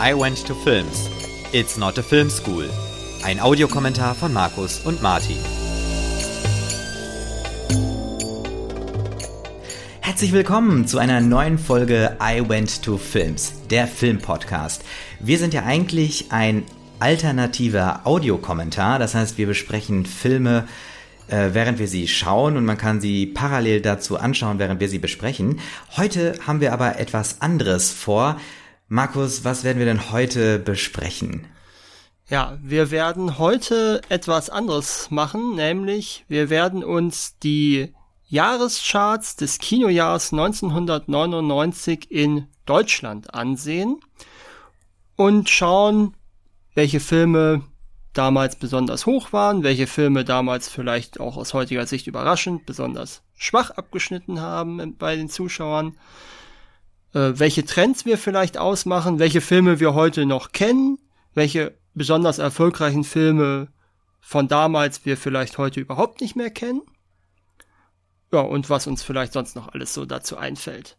[0.00, 1.08] I Went to Films.
[1.52, 2.68] It's not a film school.
[3.22, 5.36] Ein Audiokommentar von Markus und Martin.
[10.00, 14.84] Herzlich willkommen zu einer neuen Folge I Went to Films, der Filmpodcast.
[15.20, 16.64] Wir sind ja eigentlich ein
[16.98, 20.66] alternativer Audiokommentar, das heißt, wir besprechen Filme,
[21.28, 24.98] äh, während wir sie schauen und man kann sie parallel dazu anschauen, während wir sie
[24.98, 25.60] besprechen.
[25.96, 28.40] Heute haben wir aber etwas anderes vor.
[28.88, 31.46] Markus, was werden wir denn heute besprechen?
[32.28, 37.94] Ja, wir werden heute etwas anderes machen, nämlich wir werden uns die
[38.26, 44.00] Jahrescharts des Kinojahres 1999 in Deutschland ansehen
[45.16, 46.14] und schauen,
[46.74, 47.62] welche Filme
[48.14, 53.70] damals besonders hoch waren, welche Filme damals vielleicht auch aus heutiger Sicht überraschend besonders schwach
[53.70, 55.96] abgeschnitten haben bei den Zuschauern
[57.14, 60.98] äh, welche Trends wir vielleicht ausmachen, welche Filme wir heute noch kennen,
[61.32, 63.68] welche besonders erfolgreichen Filme
[64.20, 66.82] von damals wir vielleicht heute überhaupt nicht mehr kennen.
[68.32, 70.96] Ja, und was uns vielleicht sonst noch alles so dazu einfällt.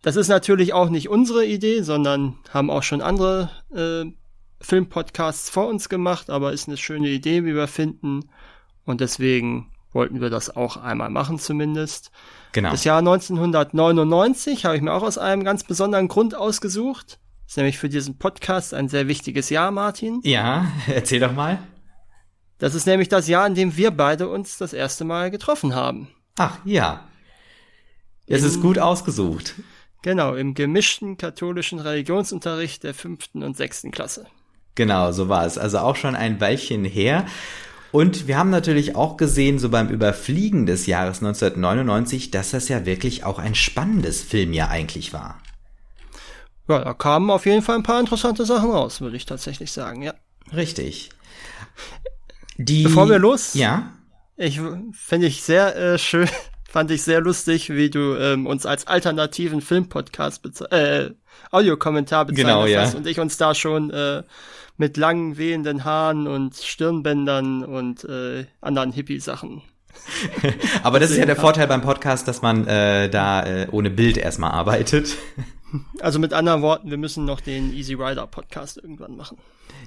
[0.00, 4.10] Das ist natürlich auch nicht unsere Idee, sondern haben auch schon andere äh,
[4.60, 8.30] Filmpodcasts vor uns gemacht, aber ist eine schöne Idee, wie wir finden.
[8.84, 12.10] Und deswegen wollten wir das auch einmal machen zumindest.
[12.54, 12.70] Genau.
[12.70, 17.18] Das Jahr 1999 habe ich mir auch aus einem ganz besonderen Grund ausgesucht.
[17.42, 20.20] Das ist nämlich für diesen Podcast ein sehr wichtiges Jahr, Martin.
[20.22, 21.58] Ja, erzähl doch mal.
[22.58, 26.08] Das ist nämlich das Jahr, in dem wir beide uns das erste Mal getroffen haben.
[26.38, 27.08] Ach, ja.
[28.28, 29.56] Es ist gut ausgesucht.
[30.02, 34.26] Genau, im gemischten katholischen Religionsunterricht der fünften und sechsten Klasse.
[34.76, 35.58] Genau, so war es.
[35.58, 37.26] Also auch schon ein Weilchen her.
[37.94, 42.86] Und wir haben natürlich auch gesehen, so beim Überfliegen des Jahres 1999, dass das ja
[42.86, 45.40] wirklich auch ein spannendes Filmjahr eigentlich war.
[46.66, 50.02] Ja, da kamen auf jeden Fall ein paar interessante Sachen raus, würde ich tatsächlich sagen,
[50.02, 50.12] ja.
[50.52, 51.10] Richtig.
[52.56, 53.92] Die, Bevor wir los, ja,
[54.36, 54.60] ich
[54.90, 56.28] finde ich sehr äh, schön,
[56.68, 61.10] fand ich sehr lustig, wie du ähm, uns als alternativen Filmpodcast äh,
[61.52, 62.80] Audiokommentar bezeichnet genau, ja.
[62.80, 64.24] hast und ich uns da schon äh,
[64.76, 69.62] mit langen, wehenden Haaren und Stirnbändern und äh, anderen Hippie-Sachen.
[70.82, 74.16] Aber das ist ja der Vorteil beim Podcast, dass man äh, da äh, ohne Bild
[74.16, 75.16] erstmal arbeitet.
[75.98, 79.38] Also mit anderen Worten, wir müssen noch den Easy Rider Podcast irgendwann machen.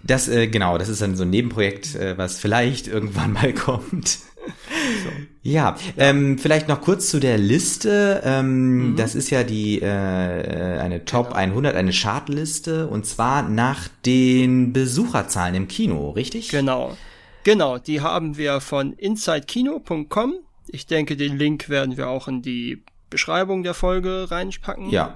[0.03, 4.19] Das, äh, genau, das ist dann so ein Nebenprojekt, äh, was vielleicht irgendwann mal kommt.
[5.03, 5.09] So.
[5.43, 8.21] Ja, ähm, vielleicht noch kurz zu der Liste.
[8.23, 8.95] Ähm, mhm.
[8.95, 11.37] Das ist ja die äh, eine Top genau.
[11.37, 16.49] 100, eine Chartliste und zwar nach den Besucherzahlen im Kino, richtig?
[16.49, 16.97] Genau,
[17.43, 17.77] genau.
[17.77, 20.35] Die haben wir von insidekino.com.
[20.67, 24.89] Ich denke, den Link werden wir auch in die Beschreibung der Folge reinpacken.
[24.89, 25.15] Ja.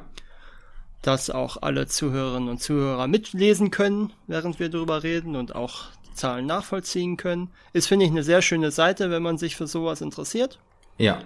[1.01, 6.45] Dass auch alle Zuhörerinnen und Zuhörer mitlesen können, während wir darüber reden und auch Zahlen
[6.45, 7.49] nachvollziehen können.
[7.73, 10.59] Ist, finde ich, eine sehr schöne Seite, wenn man sich für sowas interessiert.
[10.97, 11.19] Ja.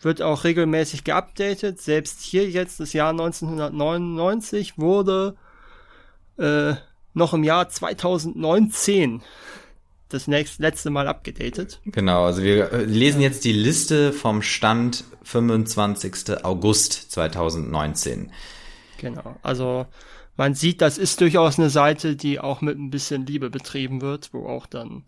[0.00, 1.80] Wird auch regelmäßig geupdatet.
[1.80, 5.36] Selbst hier jetzt, das Jahr 1999, wurde
[6.38, 6.74] äh,
[7.14, 9.22] noch im Jahr 2019
[10.08, 11.80] das nächste, letzte Mal abgedatet.
[11.86, 16.44] Genau, also wir äh, lesen jetzt die Liste vom Stand 25.
[16.44, 18.30] August 2019.
[18.98, 19.86] Genau, also
[20.36, 24.32] man sieht, das ist durchaus eine Seite, die auch mit ein bisschen Liebe betrieben wird,
[24.32, 25.04] wo auch dann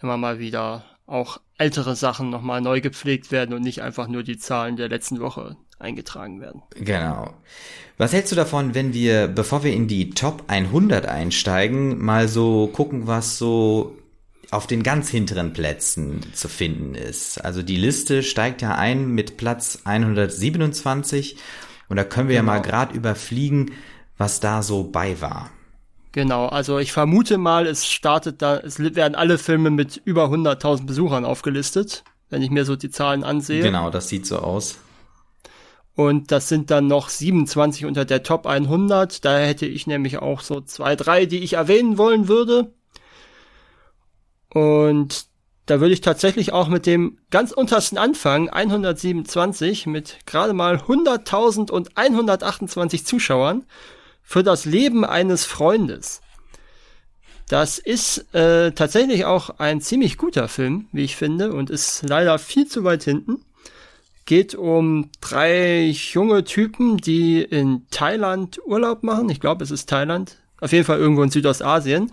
[0.00, 4.38] immer mal wieder auch ältere Sachen nochmal neu gepflegt werden und nicht einfach nur die
[4.38, 6.62] Zahlen der letzten Woche eingetragen werden.
[6.76, 7.34] Genau.
[7.98, 12.68] Was hältst du davon, wenn wir, bevor wir in die Top 100 einsteigen, mal so
[12.68, 13.96] gucken, was so
[14.50, 17.38] auf den ganz hinteren Plätzen zu finden ist?
[17.44, 21.36] Also die Liste steigt ja ein mit Platz 127
[21.88, 22.52] und da können wir genau.
[22.52, 23.72] ja mal gerade überfliegen,
[24.18, 25.50] was da so bei war.
[26.12, 30.84] Genau, also ich vermute mal, es startet da, es werden alle Filme mit über 100.000
[30.84, 33.62] Besuchern aufgelistet, wenn ich mir so die Zahlen ansehe.
[33.62, 34.78] Genau, das sieht so aus.
[35.94, 39.24] Und das sind dann noch 27 unter der Top 100.
[39.24, 42.72] Da hätte ich nämlich auch so zwei, drei, die ich erwähnen wollen würde.
[44.48, 45.26] Und
[45.66, 51.70] da würde ich tatsächlich auch mit dem ganz untersten anfangen, 127 mit gerade mal 100.000
[51.70, 53.64] und 128 Zuschauern
[54.22, 56.20] für das Leben eines Freundes.
[57.48, 62.38] Das ist äh, tatsächlich auch ein ziemlich guter Film, wie ich finde, und ist leider
[62.38, 63.44] viel zu weit hinten.
[64.24, 69.28] Geht um drei junge Typen, die in Thailand Urlaub machen.
[69.28, 70.38] Ich glaube, es ist Thailand.
[70.60, 72.10] Auf jeden Fall irgendwo in Südostasien.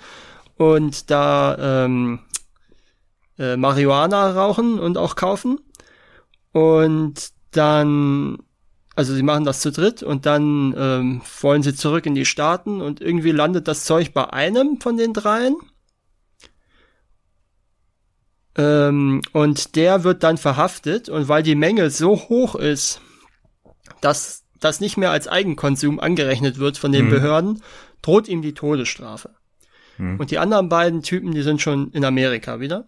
[0.57, 2.19] Und da ähm,
[3.37, 5.59] äh, Marihuana rauchen und auch kaufen.
[6.51, 8.39] Und dann
[8.99, 12.81] also sie machen das zu dritt und dann ähm, wollen sie zurück in die Staaten
[12.81, 15.55] und irgendwie landet das Zeug bei einem von den dreien.
[18.57, 22.99] Ähm, und der wird dann verhaftet und weil die Menge so hoch ist,
[24.01, 27.11] dass das nicht mehr als Eigenkonsum angerechnet wird von den mhm.
[27.11, 27.63] Behörden,
[28.01, 29.29] droht ihm die Todesstrafe.
[29.97, 30.19] Mhm.
[30.19, 32.83] Und die anderen beiden Typen, die sind schon in Amerika wieder.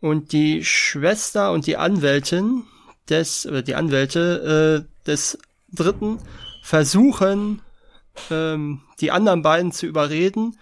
[0.00, 2.64] Und die Schwester und die Anwältin
[3.08, 5.38] des, oder die Anwälte äh, des
[5.72, 6.18] Dritten
[6.62, 7.62] versuchen,
[8.30, 10.58] ähm, die anderen beiden zu überreden,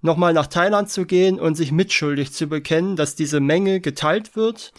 [0.00, 4.72] nochmal nach Thailand zu gehen und sich mitschuldig zu bekennen, dass diese Menge geteilt wird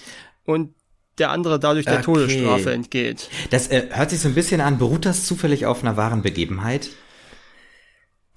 [0.46, 0.74] und
[1.18, 2.04] der andere dadurch der okay.
[2.04, 3.30] Todesstrafe entgeht.
[3.50, 6.90] Das äh, hört sich so ein bisschen an, beruht das zufällig auf einer wahren Begebenheit?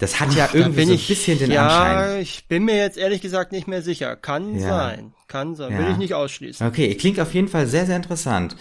[0.01, 2.15] Das hat ja Ach, irgendwie so ein bisschen den ja, Anschein.
[2.15, 4.15] Ja, ich bin mir jetzt ehrlich gesagt nicht mehr sicher.
[4.15, 4.67] Kann ja.
[4.67, 5.13] sein.
[5.27, 5.73] Kann sein.
[5.73, 5.77] Ja.
[5.77, 6.65] Will ich nicht ausschließen.
[6.65, 8.55] Okay, klingt auf jeden Fall sehr, sehr interessant.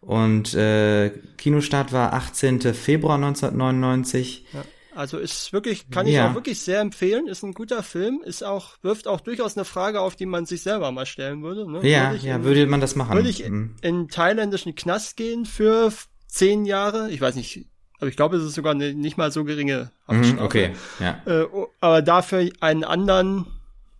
[0.00, 2.72] Und äh, Kinostart war 18.
[2.72, 4.46] Februar 1999.
[4.54, 4.64] Ja.
[4.94, 6.30] Also ist wirklich, kann ich ja.
[6.30, 7.28] auch wirklich sehr empfehlen.
[7.28, 8.22] Ist ein guter Film.
[8.24, 11.70] Ist auch, wirft auch durchaus eine Frage auf, die man sich selber mal stellen würde.
[11.70, 11.86] Ne?
[11.86, 13.14] Ja, würde ja, in, würde man das machen.
[13.14, 13.76] Würde ich mhm.
[13.82, 15.92] in, in thailändischen Knast gehen für
[16.28, 17.10] zehn Jahre?
[17.10, 17.66] Ich weiß nicht,
[17.98, 20.34] aber ich glaube, es ist sogar eine nicht mal so geringe Haftstrafe.
[20.34, 21.20] Mhm, okay, ja.
[21.26, 21.46] Äh,
[21.80, 23.46] aber dafür einen anderen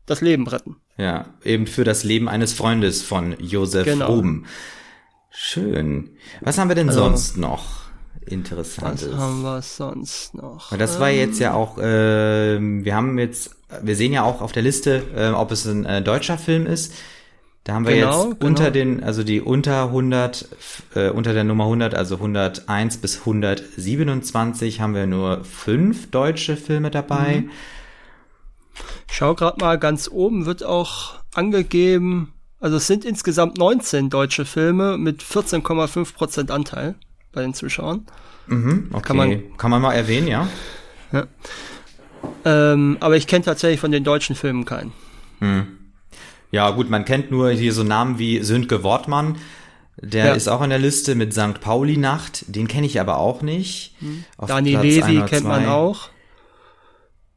[0.07, 0.77] das Leben retten.
[0.97, 4.07] Ja, eben für das Leben eines Freundes von Josef genau.
[4.07, 4.47] Ruben.
[5.31, 6.11] Schön.
[6.41, 7.89] Was haben wir denn also, sonst noch?
[8.27, 9.13] Interessantes.
[9.13, 10.77] Was haben wir sonst noch?
[10.77, 14.63] Das war jetzt ja auch, äh, wir haben jetzt, wir sehen ja auch auf der
[14.63, 16.93] Liste, äh, ob es ein äh, deutscher Film ist.
[17.69, 18.49] Da haben wir genau, jetzt genau.
[18.49, 20.49] unter den, also die unter 100,
[20.95, 26.91] äh, unter der Nummer 100, also 101 bis 127 haben wir nur fünf deutsche Filme
[26.91, 27.43] dabei.
[27.43, 27.51] Mhm.
[29.11, 34.97] schau gerade mal, ganz oben wird auch angegeben, also es sind insgesamt 19 deutsche Filme
[34.97, 36.95] mit 14,5% Anteil
[37.33, 38.07] bei den Zuschauern.
[38.47, 39.09] Mhm, okay.
[39.09, 40.49] Kann man, kann man mal erwähnen, ja.
[41.13, 41.27] ja.
[42.47, 44.95] Ähm, aber ich kenne tatsächlich von den deutschen Filmen keinen.
[45.41, 45.78] Hm.
[46.51, 49.37] Ja, gut, man kennt nur hier so Namen wie Sönke Wortmann.
[50.01, 50.33] Der ja.
[50.35, 51.61] ist auch in der Liste mit St.
[51.61, 52.45] Pauli Nacht.
[52.47, 53.97] Den kenne ich aber auch nicht.
[53.99, 54.25] Hm.
[54.47, 56.11] Dani Levi kennt man auch.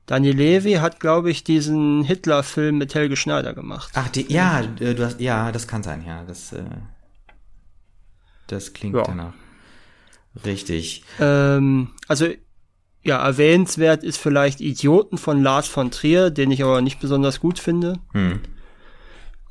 [0.05, 3.91] Dani Levi hat, glaube ich, diesen Hitler-Film mit Helge Schneider gemacht.
[3.95, 6.23] Ach, die, ja, äh, du hast, ja, das kann sein, ja.
[6.23, 6.63] Das, äh,
[8.47, 9.03] das klingt ja.
[9.03, 9.33] danach.
[10.45, 11.03] Richtig.
[11.19, 12.27] Ähm, also
[13.03, 17.57] ja, erwähnenswert ist vielleicht Idioten von Lars von Trier, den ich aber nicht besonders gut
[17.57, 17.99] finde.
[18.13, 18.41] Hm.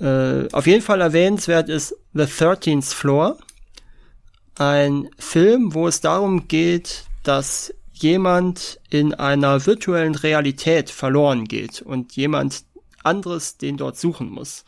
[0.00, 3.38] Äh, auf jeden Fall erwähnenswert ist The 13th Floor.
[4.56, 12.16] Ein Film, wo es darum geht, dass jemand in einer virtuellen Realität verloren geht und
[12.16, 12.64] jemand
[13.04, 14.64] anderes den dort suchen muss.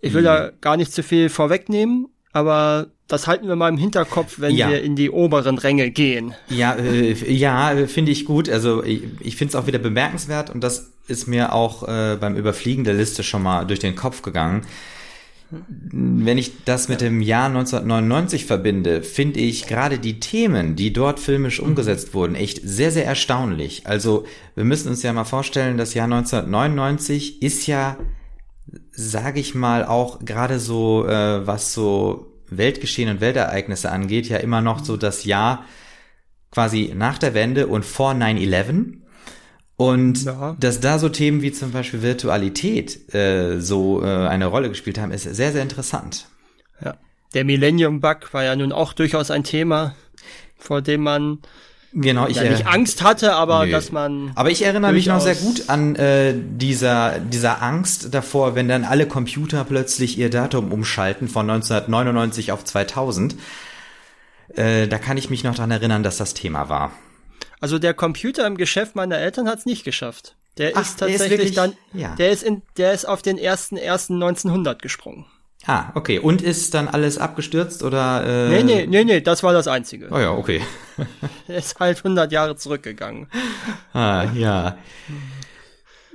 [0.00, 0.26] Ich will hm.
[0.26, 4.70] da gar nicht zu viel vorwegnehmen, aber das halten wir mal im Hinterkopf, wenn ja.
[4.70, 6.34] wir in die oberen Ränge gehen.
[6.48, 8.48] Ja, äh, ja, finde ich gut.
[8.48, 12.36] Also ich, ich finde es auch wieder bemerkenswert und das ist mir auch äh, beim
[12.36, 14.62] Überfliegen der Liste schon mal durch den Kopf gegangen.
[15.50, 21.20] Wenn ich das mit dem Jahr 1999 verbinde, finde ich gerade die Themen, die dort
[21.20, 23.86] filmisch umgesetzt wurden, echt sehr, sehr erstaunlich.
[23.86, 24.24] Also
[24.54, 27.98] wir müssen uns ja mal vorstellen, das Jahr 1999 ist ja,
[28.92, 34.60] sage ich mal, auch gerade so, äh, was so Weltgeschehen und Weltereignisse angeht, ja immer
[34.60, 35.64] noch so das Jahr
[36.50, 38.98] quasi nach der Wende und vor 9-11.
[39.76, 40.56] Und ja.
[40.60, 45.10] dass da so Themen wie zum Beispiel Virtualität äh, so äh, eine Rolle gespielt haben,
[45.10, 46.28] ist sehr, sehr interessant.
[46.84, 46.96] Ja.
[47.34, 49.96] Der Millennium Bug war ja nun auch durchaus ein Thema,
[50.56, 51.38] vor dem man
[51.94, 53.72] Genau, ich ja, nicht Angst hatte, aber nö.
[53.72, 54.32] dass man.
[54.34, 58.84] Aber ich erinnere mich noch sehr gut an äh, dieser dieser Angst davor, wenn dann
[58.84, 63.36] alle Computer plötzlich ihr Datum umschalten von 1999 auf 2000.
[64.54, 66.92] Äh, da kann ich mich noch dran erinnern, dass das Thema war.
[67.60, 70.34] Also der Computer im Geschäft meiner Eltern hat es nicht geschafft.
[70.58, 72.14] Der Ach, ist tatsächlich der ist wirklich, dann, ja.
[72.16, 75.26] der ist in, der ist auf den ersten ersten 1900 gesprungen.
[75.66, 76.18] Ah, okay.
[76.18, 78.24] Und ist dann alles abgestürzt oder?
[78.26, 78.48] Äh...
[78.48, 80.08] Nee, nee, nee, nee, das war das Einzige.
[80.10, 80.60] Oh ja, okay.
[81.48, 83.28] ist halt 100 Jahre zurückgegangen.
[83.92, 84.76] Ah, ja.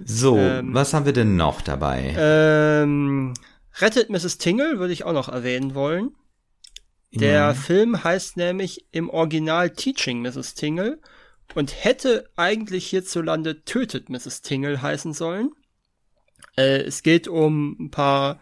[0.03, 2.13] So, ähm, was haben wir denn noch dabei?
[2.17, 3.33] Ähm,
[3.79, 4.37] Rettet Mrs.
[4.37, 6.11] Tingle würde ich auch noch erwähnen wollen.
[7.13, 7.53] Der ja.
[7.53, 10.55] Film heißt nämlich im Original Teaching Mrs.
[10.55, 10.99] Tingle
[11.55, 14.41] und hätte eigentlich hierzulande Tötet Mrs.
[14.41, 15.51] Tingle heißen sollen.
[16.57, 18.39] Äh, es geht um ein paar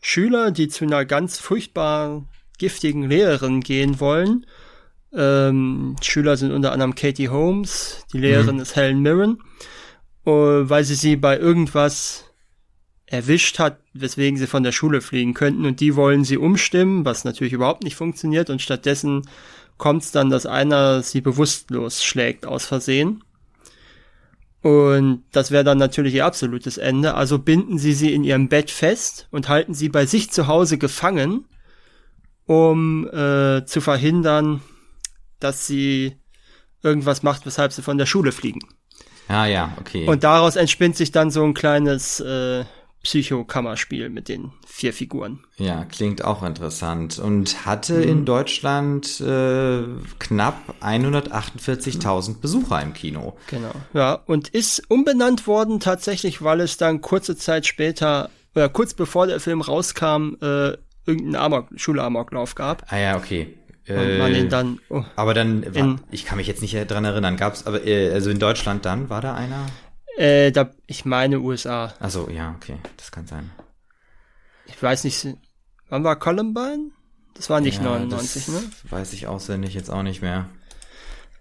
[0.00, 2.24] Schüler, die zu einer ganz furchtbar
[2.58, 4.46] giftigen Lehrerin gehen wollen.
[5.12, 8.62] Ähm, Schüler sind unter anderem Katie Holmes, die Lehrerin mhm.
[8.62, 9.40] ist Helen Mirren,
[10.26, 12.24] uh, weil sie sie bei irgendwas
[13.06, 17.24] erwischt hat, weswegen sie von der Schule fliegen könnten und die wollen sie umstimmen, was
[17.24, 19.22] natürlich überhaupt nicht funktioniert und stattdessen
[19.78, 23.22] kommt es dann, dass einer sie bewusstlos schlägt aus Versehen.
[24.66, 27.14] Und das wäre dann natürlich ihr absolutes Ende.
[27.14, 30.76] Also binden sie sie in ihrem Bett fest und halten sie bei sich zu Hause
[30.76, 31.44] gefangen,
[32.46, 34.62] um äh, zu verhindern,
[35.38, 36.16] dass sie
[36.82, 38.58] irgendwas macht, weshalb sie von der Schule fliegen.
[39.28, 40.08] Ah ja, okay.
[40.08, 42.64] Und daraus entspinnt sich dann so ein kleines äh,
[43.02, 45.44] Psychokammerspiel mit den vier Figuren.
[45.58, 47.18] Ja, klingt auch interessant.
[47.18, 48.02] Und hatte mhm.
[48.02, 49.84] in Deutschland äh,
[50.18, 53.36] knapp 148.000 Besucher im Kino.
[53.48, 53.72] Genau.
[53.92, 59.26] Ja, und ist umbenannt worden tatsächlich, weil es dann kurze Zeit später, oder kurz bevor
[59.28, 60.76] der Film rauskam, äh,
[61.06, 62.92] irgendeinen Amok, Schulamoklauf gab.
[62.92, 63.56] Ah ja, okay.
[63.88, 64.80] Und man ihn dann.
[64.88, 68.10] Oh, aber dann, in, ich kann mich jetzt nicht dran erinnern, gab es, aber äh,
[68.12, 69.66] also in Deutschland dann, war da einer?
[70.16, 71.92] Äh, da, ich meine USA.
[72.00, 73.50] Also ja, okay, das kann sein.
[74.66, 75.26] Ich weiß nicht,
[75.88, 76.90] wann war Columbine?
[77.34, 78.62] Das war nicht ja, 99, ne?
[78.88, 80.48] Weiß ich auswendig jetzt auch nicht mehr.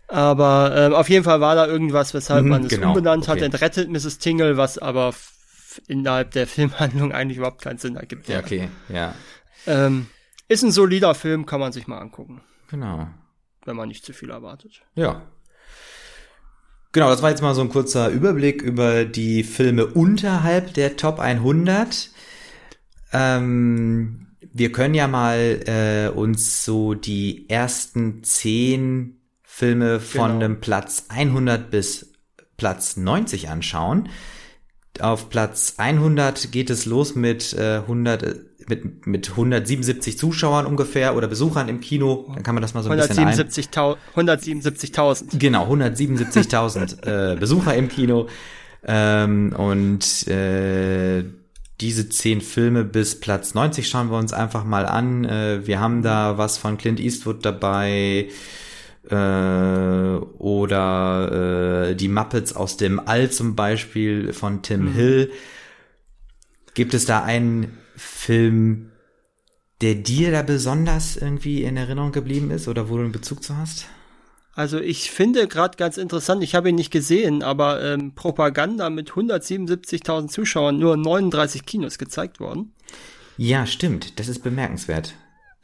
[0.08, 3.32] Aber ähm, auf jeden Fall war da irgendwas, weshalb mhm, man es genau, umbenannt okay.
[3.32, 4.20] hat, entrettet Mrs.
[4.20, 5.13] Tingle, was aber
[5.88, 8.27] innerhalb der Filmhandlung eigentlich überhaupt keinen Sinn ergibt.
[8.27, 9.15] Ja, okay, ja.
[9.65, 10.08] Ähm,
[10.48, 12.41] ist ein solider Film, kann man sich mal angucken.
[12.67, 13.08] Genau.
[13.63, 14.84] Wenn man nicht zu viel erwartet.
[14.94, 15.24] Ja,
[16.96, 21.20] Genau, das war jetzt mal so ein kurzer Überblick über die Filme unterhalb der Top
[21.20, 22.10] 100.
[23.12, 30.40] Ähm, wir können ja mal äh, uns so die ersten zehn Filme von genau.
[30.40, 32.14] dem Platz 100 bis
[32.56, 34.08] Platz 90 anschauen.
[35.02, 38.38] Auf Platz 100 geht es los mit äh, 100
[38.69, 42.89] mit, mit 177 Zuschauern ungefähr oder Besuchern im Kino, dann kann man das mal so
[42.89, 44.29] ein 177 bisschen ein.
[44.29, 45.38] 177.000.
[45.38, 48.27] Genau, 177.000 äh, Besucher im Kino.
[48.88, 51.24] Ähm, und äh,
[51.81, 55.25] diese zehn Filme bis Platz 90 schauen wir uns einfach mal an.
[55.25, 58.29] Äh, wir haben da was von Clint Eastwood dabei
[59.10, 64.93] äh, oder äh, die Muppets aus dem All zum Beispiel von Tim mhm.
[64.93, 65.31] Hill.
[66.74, 68.92] Gibt es da einen Film,
[69.82, 73.58] der dir da besonders irgendwie in Erinnerung geblieben ist oder wo du einen Bezug zu
[73.58, 73.88] hast?
[74.54, 79.12] Also ich finde gerade ganz interessant, ich habe ihn nicht gesehen, aber ähm, Propaganda mit
[79.12, 82.74] 177.000 Zuschauern nur 39 Kinos gezeigt worden.
[83.38, 85.14] Ja, stimmt, das ist bemerkenswert.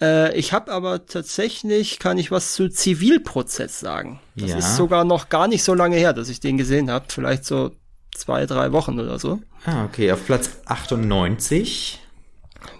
[0.01, 4.19] Äh, ich habe aber tatsächlich, kann ich was zu Zivilprozess sagen.
[4.35, 4.57] Das ja.
[4.57, 7.71] ist sogar noch gar nicht so lange her, dass ich den gesehen habe, vielleicht so
[8.13, 9.39] zwei, drei Wochen oder so.
[9.65, 12.00] Ah, okay, auf Platz 98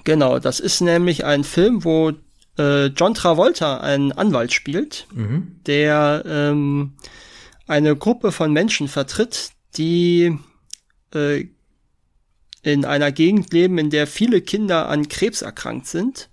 [0.03, 2.13] Genau, das ist nämlich ein Film, wo
[2.57, 5.59] äh, John Travolta einen Anwalt spielt, mhm.
[5.65, 6.93] der ähm,
[7.67, 10.37] eine Gruppe von Menschen vertritt, die
[11.13, 11.45] äh,
[12.63, 16.29] in einer Gegend leben, in der viele Kinder an Krebs erkrankt sind,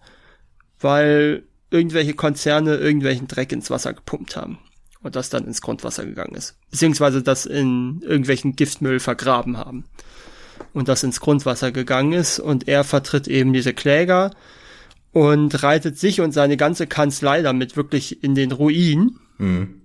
[0.81, 4.59] weil irgendwelche Konzerne irgendwelchen Dreck ins Wasser gepumpt haben
[5.03, 9.85] und das dann ins Grundwasser gegangen ist, beziehungsweise das in irgendwelchen Giftmüll vergraben haben
[10.73, 12.39] und das ins Grundwasser gegangen ist.
[12.39, 14.31] Und er vertritt eben diese Kläger
[15.13, 19.19] und reitet sich und seine ganze Kanzlei damit wirklich in den Ruin.
[19.39, 19.83] Mhm.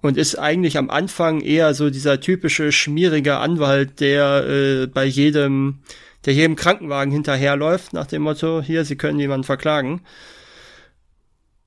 [0.00, 5.78] Und ist eigentlich am Anfang eher so dieser typische schmierige Anwalt, der äh, bei jedem,
[6.24, 10.00] der jedem Krankenwagen hinterherläuft, nach dem Motto, hier, Sie können jemanden verklagen.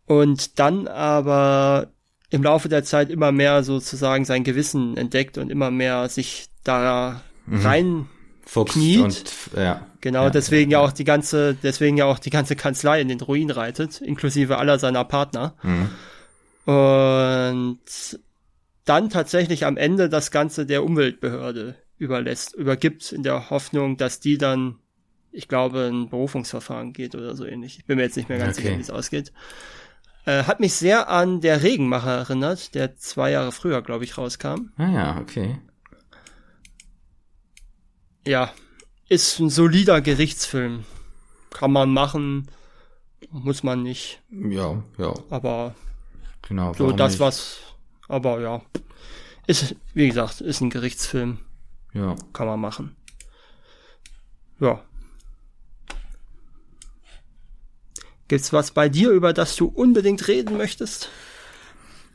[0.06, 1.94] Und dann aber
[2.30, 7.22] im Laufe der Zeit immer mehr sozusagen sein Gewissen entdeckt und immer mehr sich da
[7.46, 7.62] mhm.
[7.62, 8.06] rein
[8.46, 9.02] Fuchs kniet.
[9.02, 12.56] Und, ja, genau, ja, deswegen ja, ja auch die ganze, deswegen ja auch die ganze
[12.56, 15.56] Kanzlei in den Ruin reitet, inklusive aller seiner Partner.
[15.64, 15.90] Mhm.
[16.72, 17.80] Und
[18.86, 24.38] dann tatsächlich am Ende das Ganze der Umweltbehörde überlässt, übergibt in der Hoffnung, dass die
[24.38, 24.76] dann,
[25.32, 27.80] ich glaube, ein Berufungsverfahren geht oder so ähnlich.
[27.80, 28.68] Ich bin mir jetzt nicht mehr ganz okay.
[28.68, 29.32] sicher, wie es ausgeht.
[30.26, 34.72] Äh, hat mich sehr an der Regenmacher erinnert, der zwei Jahre früher, glaube ich, rauskam.
[34.78, 35.58] Ah ja, okay
[38.26, 38.52] ja,
[39.08, 40.86] ist ein solider Gerichtsfilm.
[41.52, 42.48] Kann man machen,
[43.30, 44.22] muss man nicht.
[44.30, 45.14] Ja, ja.
[45.30, 45.76] Aber
[46.42, 47.20] genau, so das nicht?
[47.20, 47.58] was,
[48.08, 48.62] aber ja,
[49.48, 51.40] ist wie gesagt, ist ein Gerichtsfilm.
[51.94, 52.96] Ja, kann man machen.
[54.60, 54.84] Ja.
[58.28, 61.10] Gibt's was bei dir, über das du unbedingt reden möchtest?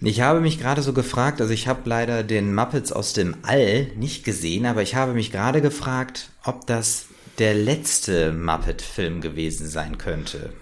[0.02, 3.84] Ich habe mich gerade so gefragt, also ich habe leider den Muppets aus dem All
[3.96, 7.06] nicht gesehen, aber ich habe mich gerade gefragt, ob das
[7.38, 10.52] der letzte Muppet-Film gewesen sein könnte.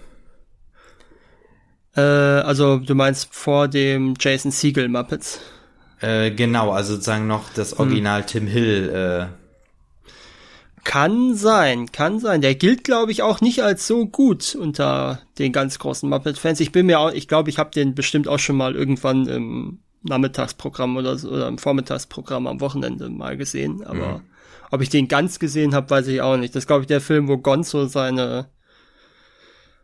[1.95, 5.39] Äh, also du meinst vor dem Jason Siegel Muppets?
[6.01, 7.79] Äh, genau, also sozusagen noch das.
[7.79, 8.27] Original hm.
[8.27, 8.89] Tim Hill.
[8.89, 9.48] Äh,
[10.83, 12.41] Kann sein, kann sein.
[12.41, 16.59] Der gilt, glaube ich, auch nicht als so gut unter den ganz großen Muppet-Fans.
[16.59, 19.79] Ich bin mir auch, ich glaube, ich habe den bestimmt auch schon mal irgendwann im
[20.03, 23.83] Nachmittagsprogramm oder, so, oder im Vormittagsprogramm am Wochenende mal gesehen.
[23.83, 24.21] Aber mhm.
[24.71, 26.55] ob ich den ganz gesehen habe, weiß ich auch nicht.
[26.55, 28.47] Das ist, glaube ich, der Film, wo Gonzo seine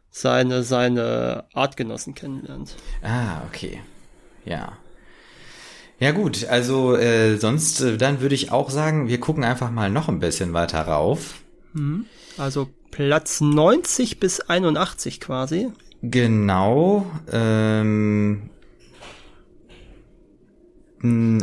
[0.10, 2.76] seine seine Artgenossen kennenlernt.
[3.04, 3.82] Ah, okay.
[4.46, 4.78] Ja.
[6.00, 9.90] Ja gut, also äh, sonst, äh, dann würde ich auch sagen, wir gucken einfach mal
[9.90, 11.36] noch ein bisschen weiter rauf.
[11.74, 12.06] Mhm.
[12.38, 15.72] Also Platz 90 bis 81 quasi.
[16.02, 17.06] Genau.
[17.32, 18.50] Ähm,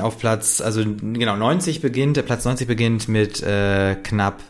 [0.00, 4.42] auf Platz, also genau, 90 beginnt, der Platz 90 beginnt mit äh, knapp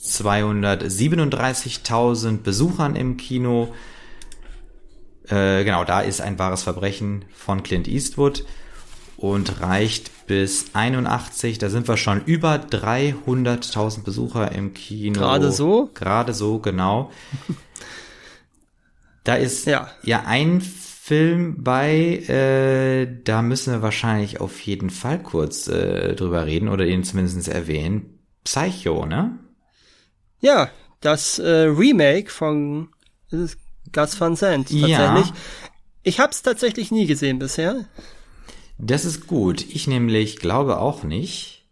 [0.00, 3.74] 237.000 Besuchern im Kino.
[5.28, 8.46] Äh, genau, da ist ein wahres Verbrechen von Clint Eastwood
[9.20, 11.58] und reicht bis 81.
[11.58, 15.20] Da sind wir schon über 300.000 Besucher im Kino.
[15.20, 15.90] Gerade so?
[15.94, 17.10] Gerade so, genau.
[19.24, 25.22] Da ist ja, ja ein Film bei, äh, da müssen wir wahrscheinlich auf jeden Fall
[25.22, 28.18] kurz äh, drüber reden oder ihn zumindest erwähnen.
[28.44, 29.38] Psycho, ne?
[30.40, 32.88] Ja, das äh, Remake von
[33.30, 34.88] Gus Van Sant tatsächlich.
[34.88, 35.32] Ja.
[36.02, 37.84] Ich habe es tatsächlich nie gesehen bisher.
[38.82, 39.64] Das ist gut.
[39.68, 41.66] Ich nämlich glaube auch nicht.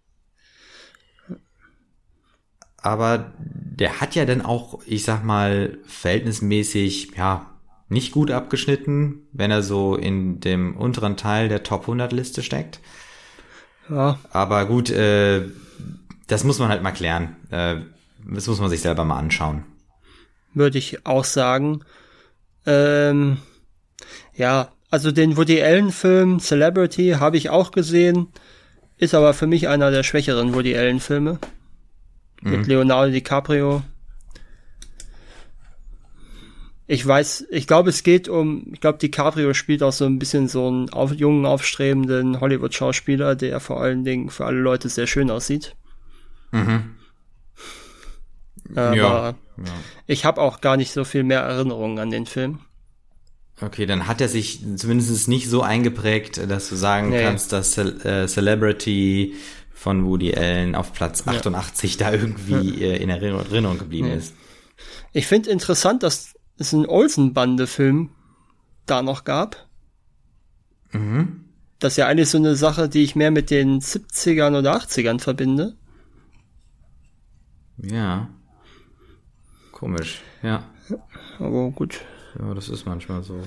[2.77, 7.51] Aber der hat ja dann auch, ich sag mal, verhältnismäßig, ja,
[7.89, 12.81] nicht gut abgeschnitten, wenn er so in dem unteren Teil der Top 100 Liste steckt.
[13.89, 14.19] Ja.
[14.31, 15.49] Aber gut, äh,
[16.27, 17.37] das muss man halt mal klären.
[17.51, 17.77] Äh,
[18.31, 19.65] das muss man sich selber mal anschauen.
[20.53, 21.81] Würde ich auch sagen.
[22.67, 23.39] Ähm,
[24.35, 28.29] ja, also den Woody Allen Film Celebrity habe ich auch gesehen,
[28.97, 31.39] ist aber für mich einer der schwächeren Woody Allen Filme.
[32.43, 32.51] Mhm.
[32.51, 33.83] Mit Leonardo DiCaprio.
[36.91, 40.49] Ich weiß, ich glaube, es geht um, ich glaube, DiCaprio spielt auch so ein bisschen
[40.49, 45.31] so einen auf, jungen, aufstrebenden Hollywood-Schauspieler, der vor allen Dingen für alle Leute sehr schön
[45.31, 45.77] aussieht.
[46.51, 46.95] Mhm.
[48.75, 49.35] Aber ja, ja.
[50.07, 52.61] ich habe auch gar nicht so viel mehr Erinnerungen an den Film.
[53.61, 57.23] Okay, dann hat er sich zumindest nicht so eingeprägt, dass du sagen nee.
[57.23, 59.35] kannst, dass Ce äh, Celebrity
[59.75, 62.11] von Woody Allen auf Platz 88 ja.
[62.11, 64.17] da irgendwie äh, in Erinnerung geblieben nee.
[64.17, 64.35] ist.
[65.13, 68.11] Ich finde interessant, dass es einen Olsen-Bande-Film
[68.87, 69.69] da noch gab.
[70.93, 71.45] Mhm.
[71.79, 75.21] Das ist ja eigentlich so eine Sache, die ich mehr mit den 70ern oder 80ern
[75.21, 75.77] verbinde.
[77.77, 78.29] Ja.
[79.71, 80.65] Komisch, ja.
[81.39, 82.01] Aber gut.
[82.39, 83.41] Ja, das ist manchmal so.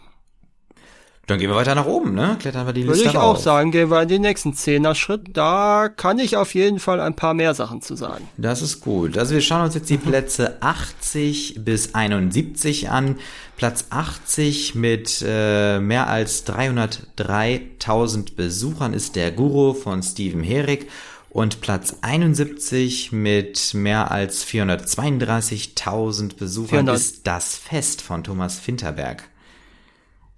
[1.26, 2.36] dann gehen wir weiter nach oben, ne?
[2.38, 5.36] Klettern wir die Liste Würde ich auch sagen, gehen wir in den nächsten Zehner-Schritt.
[5.36, 8.28] Da kann ich auf jeden Fall ein paar mehr Sachen zu sagen.
[8.36, 9.18] Das ist gut.
[9.18, 13.16] Also wir schauen uns jetzt die Plätze 80 bis 71 an.
[13.56, 20.88] Platz 80 mit äh, mehr als 303.000 Besuchern ist der Guru von Steven Herrick.
[21.30, 26.96] Und Platz 71 mit mehr als 432.000 Besuchern 400.
[26.96, 29.24] ist das Fest von Thomas Finterberg.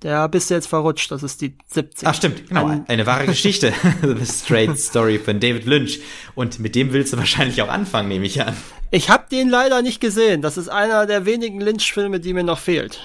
[0.03, 2.07] Der bist du jetzt verrutscht, das ist die 70.
[2.07, 3.73] Ach stimmt, genau, Ein, eine wahre Geschichte.
[4.03, 6.01] The Straight Story von David Lynch.
[6.37, 8.55] Und mit dem willst du wahrscheinlich auch anfangen, nehme ich an.
[8.91, 10.41] Ich habe den leider nicht gesehen.
[10.41, 13.01] Das ist einer der wenigen Lynch-Filme, die mir noch fehlt.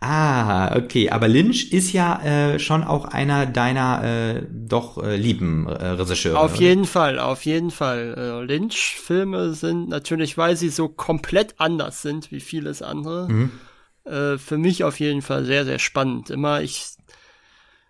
[0.00, 1.10] Ah, okay.
[1.10, 6.38] Aber Lynch ist ja äh, schon auch einer deiner äh, doch äh, lieben äh, Regisseure.
[6.38, 6.60] Auf oder?
[6.60, 8.14] jeden Fall, auf jeden Fall.
[8.16, 13.52] Äh, Lynch-Filme sind natürlich, weil sie so komplett anders sind wie vieles andere, mhm.
[14.04, 16.30] Äh, für mich auf jeden Fall sehr, sehr spannend.
[16.30, 16.84] Immer, ich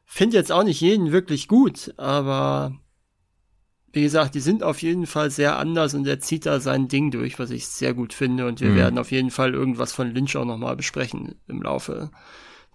[0.05, 2.75] finde jetzt auch nicht jeden wirklich gut, aber
[3.93, 7.11] wie gesagt, die sind auf jeden Fall sehr anders und er zieht da sein Ding
[7.11, 8.47] durch, was ich sehr gut finde.
[8.47, 8.77] Und wir mhm.
[8.77, 12.11] werden auf jeden Fall irgendwas von Lynch auch nochmal besprechen im Laufe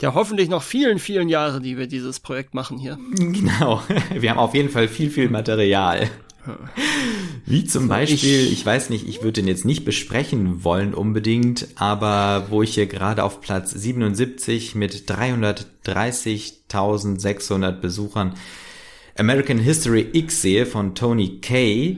[0.02, 2.98] der hoffentlich noch vielen, vielen Jahre, die wir dieses Projekt machen hier.
[3.16, 3.82] Genau.
[4.14, 6.10] Wir haben auf jeden Fall viel, viel Material.
[7.46, 11.68] Wie zum Beispiel, ich, ich, weiß nicht, ich würde den jetzt nicht besprechen wollen unbedingt,
[11.76, 18.36] aber wo ich hier gerade auf Platz 77 mit 330.600 Besuchern
[19.18, 21.98] American History X sehe von Tony Kay,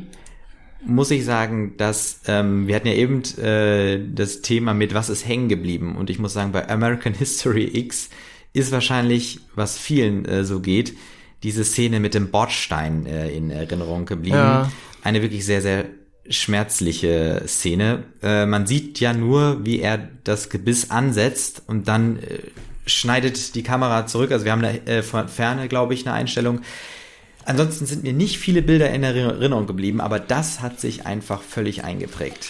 [0.86, 5.28] muss ich sagen, dass ähm, wir hatten ja eben äh, das Thema mit was ist
[5.28, 5.96] hängen geblieben?
[5.96, 8.10] Und ich muss sagen, bei American History X
[8.54, 10.94] ist wahrscheinlich, was vielen äh, so geht,
[11.44, 14.38] diese Szene mit dem Bordstein äh, in Erinnerung geblieben.
[14.38, 14.72] Ja.
[15.04, 15.86] Eine wirklich sehr, sehr
[16.30, 18.04] schmerzliche Szene.
[18.22, 22.40] Äh, man sieht ja nur, wie er das Gebiss ansetzt und dann äh,
[22.86, 24.32] schneidet die Kamera zurück.
[24.32, 26.62] Also wir haben da äh, von Ferne, glaube ich, eine Einstellung,
[27.48, 31.86] Ansonsten sind mir nicht viele Bilder in Erinnerung geblieben, aber das hat sich einfach völlig
[31.86, 32.50] eingeprägt.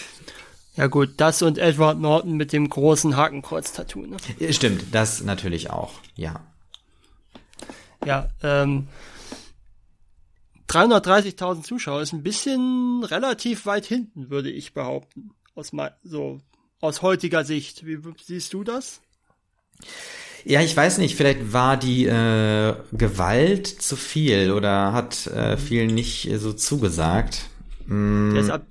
[0.74, 4.06] Ja gut, das und Edward Norton mit dem großen Hakenkreuz-Tattoo.
[4.06, 4.16] Ne?
[4.52, 6.40] Stimmt, das natürlich auch, ja.
[8.04, 8.88] Ja, ähm,
[10.68, 15.30] 330.000 Zuschauer ist ein bisschen relativ weit hinten, würde ich behaupten.
[15.54, 15.72] Aus,
[16.04, 16.40] so,
[16.80, 17.86] aus heutiger Sicht.
[17.86, 19.00] Wie siehst du das?
[20.44, 25.94] Ja, ich weiß nicht, vielleicht war die äh, Gewalt zu viel oder hat äh, vielen
[25.94, 27.46] nicht so zugesagt.
[27.86, 28.66] Mm, der ist ab,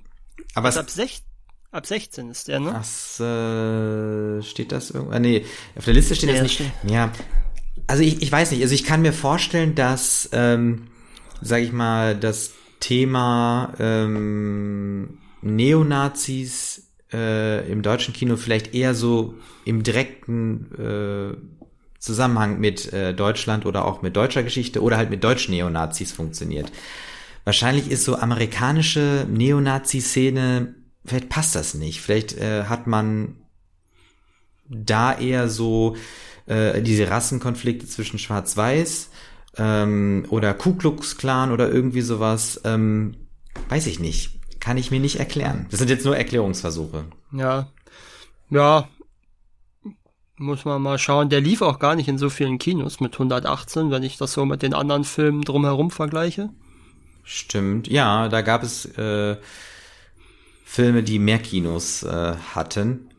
[0.54, 1.24] aber ist ab, sech,
[1.72, 2.74] ab 16 ist der, ne?
[2.74, 5.14] Ach, äh, steht das irgendwo?
[5.14, 6.56] Ah, nee, auf der Liste steht nee, das nicht.
[6.56, 6.72] Steht.
[6.90, 7.12] Ja,
[7.88, 10.88] also ich, ich weiß nicht, also ich kann mir vorstellen, dass, ähm,
[11.42, 19.84] sag ich mal, das Thema ähm, Neonazis äh, im deutschen Kino vielleicht eher so im
[19.84, 21.38] direkten äh,
[22.00, 26.72] Zusammenhang mit äh, Deutschland oder auch mit deutscher Geschichte oder halt mit deutschen Neonazis funktioniert.
[27.46, 32.02] Wahrscheinlich ist so amerikanische Neonazi-Szene, vielleicht passt das nicht.
[32.02, 33.38] Vielleicht äh, hat man
[34.70, 35.96] da eher so
[36.48, 39.10] äh, diese Rassenkonflikte zwischen Schwarz-Weiß
[39.58, 42.62] ähm, oder Ku Klux Klan oder irgendwie sowas.
[42.64, 43.16] Ähm,
[43.70, 44.40] weiß ich nicht.
[44.60, 45.68] Kann ich mir nicht erklären.
[45.70, 47.06] Das sind jetzt nur Erklärungsversuche.
[47.32, 47.70] Ja.
[48.50, 48.88] Ja,
[50.38, 51.30] muss man mal schauen.
[51.30, 54.46] Der lief auch gar nicht in so vielen Kinos mit 118, wenn ich das so
[54.46, 56.50] mit den anderen Filmen drumherum vergleiche.
[57.24, 59.38] Stimmt, ja, da gab es äh,
[60.64, 63.10] Filme, die mehr Kinos äh, hatten.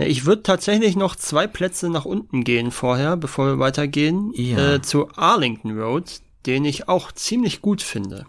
[0.00, 4.76] Ja, ich würde tatsächlich noch zwei Plätze nach unten gehen vorher, bevor wir weitergehen, ja.
[4.76, 8.24] äh, zu Arlington Road, den ich auch ziemlich gut finde.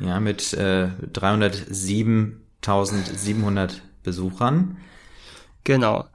[0.00, 4.78] Ja, mit äh, 307.700 Besuchern.
[5.64, 6.06] Genau.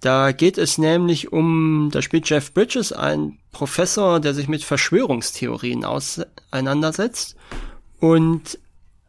[0.00, 5.86] Da geht es nämlich um, da spielt Jeff Bridges, ein Professor, der sich mit Verschwörungstheorien
[5.86, 7.36] auseinandersetzt.
[8.00, 8.58] Und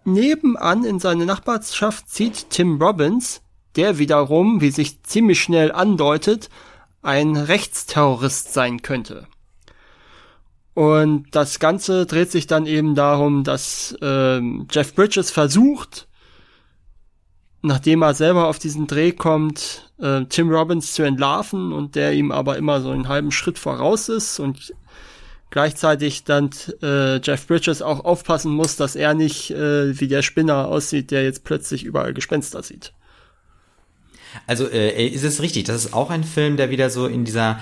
[0.06, 3.42] nebenan in seine Nachbarschaft zieht Tim Robbins,
[3.78, 6.50] der wiederum, wie sich ziemlich schnell andeutet,
[7.02, 9.28] ein Rechtsterrorist sein könnte.
[10.74, 16.08] Und das Ganze dreht sich dann eben darum, dass äh, Jeff Bridges versucht,
[17.64, 22.32] nachdem er selber auf diesen Dreh kommt, äh, Tim Robbins zu entlarven und der ihm
[22.32, 24.74] aber immer so einen halben Schritt voraus ist und
[25.50, 26.50] gleichzeitig dann
[26.84, 31.24] äh, Jeff Bridges auch aufpassen muss, dass er nicht äh, wie der Spinner aussieht, der
[31.24, 32.94] jetzt plötzlich überall Gespenster sieht.
[34.46, 37.60] Also äh, ist es richtig, das ist auch ein Film, der wieder so in dieser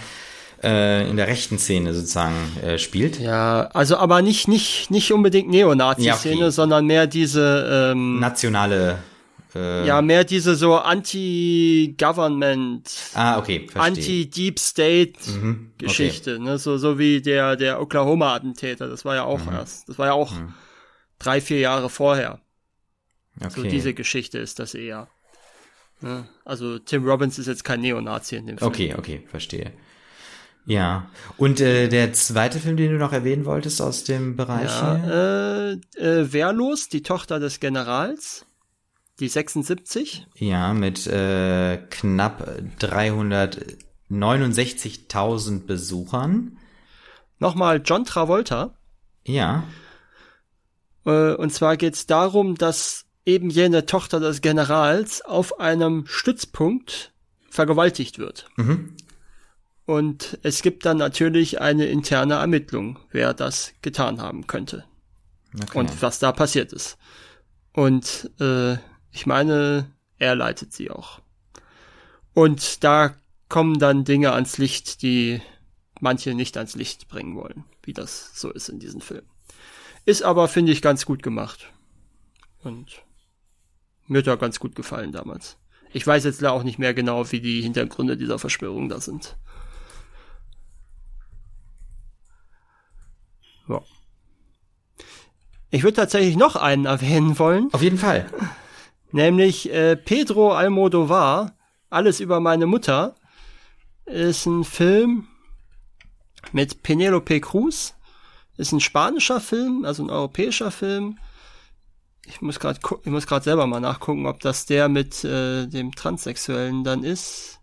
[0.64, 3.20] äh, in der rechten Szene sozusagen äh, spielt.
[3.20, 6.52] Ja, also aber nicht nicht nicht unbedingt Neonazi-Szene, ja, okay.
[6.52, 9.00] sondern mehr diese ähm, nationale
[9.56, 16.52] äh, ja, mehr diese so Anti-Government, ah, okay, Anti-Deep State-Geschichte, mhm, okay.
[16.52, 16.58] ne?
[16.58, 19.54] So, so wie der, der Oklahoma-Attentäter, das war ja auch mhm.
[19.54, 20.54] erst, das war ja auch mhm.
[21.20, 22.42] drei, vier Jahre vorher.
[23.40, 23.54] Okay.
[23.56, 25.08] So diese Geschichte ist das eher.
[26.44, 28.70] Also Tim Robbins ist jetzt kein Neonazi in dem Film.
[28.70, 29.72] Okay, okay, verstehe.
[30.66, 31.10] Ja.
[31.38, 34.70] Und äh, der zweite Film, den du noch erwähnen wolltest aus dem Bereich?
[34.70, 38.48] Ja, äh, äh, Wehrlos, die Tochter des Generals.
[39.20, 40.26] Die 76?
[40.36, 46.58] Ja, mit äh, knapp 369.000 Besuchern.
[47.40, 48.78] Nochmal John Travolta.
[49.24, 49.64] Ja.
[51.06, 57.12] Äh, und zwar geht es darum, dass eben jene Tochter des Generals auf einem Stützpunkt
[57.50, 58.48] vergewaltigt wird.
[58.56, 58.96] Mhm.
[59.86, 64.86] Und es gibt dann natürlich eine interne Ermittlung, wer das getan haben könnte.
[65.54, 65.78] Okay.
[65.78, 66.98] Und was da passiert ist.
[67.74, 68.74] Und äh,
[69.12, 71.22] ich meine, er leitet sie auch.
[72.34, 73.16] Und da
[73.48, 75.42] kommen dann Dinge ans Licht, die
[76.00, 79.24] manche nicht ans Licht bringen wollen, wie das so ist in diesem Film.
[80.04, 81.72] Ist aber, finde ich, ganz gut gemacht.
[82.64, 83.05] Und
[84.08, 85.58] mir hat er ganz gut gefallen damals.
[85.94, 89.38] Ich weiß jetzt auch nicht mehr genau, wie die Hintergründe dieser Verschwörung da sind.
[93.68, 93.82] Ja.
[95.72, 97.70] Ich würde tatsächlich noch einen erwähnen wollen.
[97.72, 98.26] Auf jeden Fall.
[99.12, 101.56] Nämlich äh, Pedro Almodovar,
[101.90, 103.16] Alles über meine Mutter,
[104.06, 105.28] ist ein Film
[106.52, 107.96] mit Penelope Cruz.
[108.58, 111.20] Ist ein spanischer Film, also ein europäischer Film.
[112.26, 115.94] Ich muss gerade ich muss gerade selber mal nachgucken, ob das der mit äh, dem
[115.94, 117.60] Transsexuellen dann ist.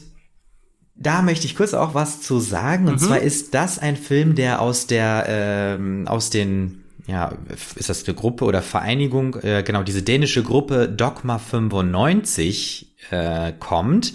[0.96, 2.88] da möchte ich kurz auch was zu sagen.
[2.88, 3.06] Und mhm.
[3.06, 7.34] zwar ist das ein Film, der aus der, ähm, aus den, ja,
[7.76, 14.14] ist das eine Gruppe oder Vereinigung, äh, genau, diese dänische Gruppe Dogma 95 äh, kommt.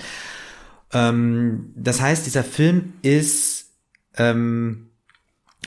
[0.96, 3.72] Ähm, das heißt, dieser Film ist
[4.16, 4.88] ähm,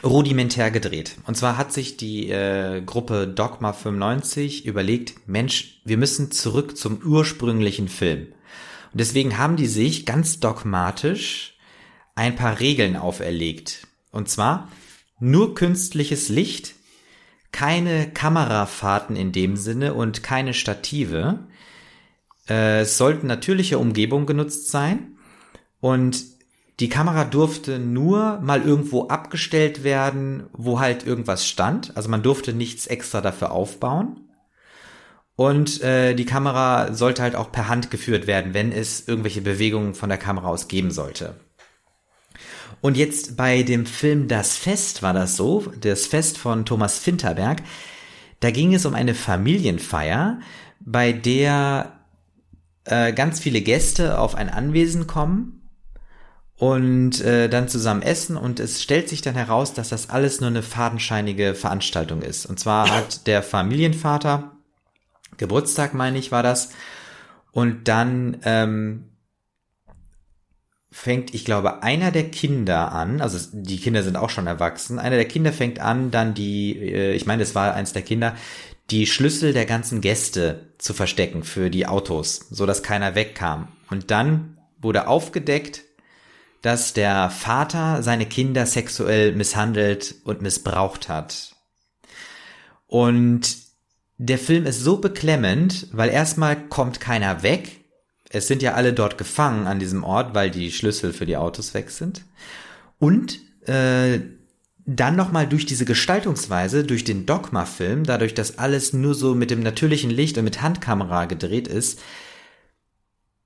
[0.03, 1.17] rudimentär gedreht.
[1.27, 7.01] Und zwar hat sich die äh, Gruppe Dogma 95 überlegt, Mensch, wir müssen zurück zum
[7.05, 8.27] ursprünglichen Film.
[8.91, 11.57] Und deswegen haben die sich ganz dogmatisch
[12.15, 13.87] ein paar Regeln auferlegt.
[14.11, 14.69] Und zwar
[15.19, 16.73] nur künstliches Licht,
[17.51, 21.47] keine Kamerafahrten in dem Sinne und keine Stative.
[22.47, 25.17] Äh, es sollten natürliche Umgebungen genutzt sein.
[25.81, 26.23] Und
[26.79, 31.95] die Kamera durfte nur mal irgendwo abgestellt werden, wo halt irgendwas stand.
[31.97, 34.21] Also man durfte nichts extra dafür aufbauen.
[35.35, 39.93] Und äh, die Kamera sollte halt auch per Hand geführt werden, wenn es irgendwelche Bewegungen
[39.93, 41.35] von der Kamera aus geben sollte.
[42.81, 47.61] Und jetzt bei dem Film Das Fest war das so, das Fest von Thomas Finterberg.
[48.39, 50.39] Da ging es um eine Familienfeier,
[50.79, 51.99] bei der
[52.85, 55.58] äh, ganz viele Gäste auf ein Anwesen kommen
[56.59, 60.49] und äh, dann zusammen essen und es stellt sich dann heraus, dass das alles nur
[60.49, 62.45] eine fadenscheinige Veranstaltung ist.
[62.45, 64.51] Und zwar hat der Familienvater
[65.37, 66.71] Geburtstag, meine ich, war das.
[67.53, 69.05] Und dann ähm,
[70.91, 75.15] fängt, ich glaube, einer der Kinder an, also die Kinder sind auch schon erwachsen, einer
[75.15, 78.35] der Kinder fängt an, dann die, äh, ich meine, es war eins der Kinder,
[78.89, 83.69] die Schlüssel der ganzen Gäste zu verstecken für die Autos, so dass keiner wegkam.
[83.89, 85.83] Und dann wurde aufgedeckt,
[86.61, 91.55] dass der Vater seine Kinder sexuell misshandelt und missbraucht hat.
[92.87, 93.57] Und
[94.17, 97.85] der Film ist so beklemmend, weil erstmal kommt keiner weg.
[98.29, 101.73] Es sind ja alle dort gefangen an diesem Ort, weil die Schlüssel für die Autos
[101.73, 102.25] weg sind.
[102.99, 104.19] Und äh,
[104.85, 109.61] dann nochmal durch diese Gestaltungsweise, durch den Dogma-Film, dadurch, dass alles nur so mit dem
[109.61, 111.99] natürlichen Licht und mit Handkamera gedreht ist,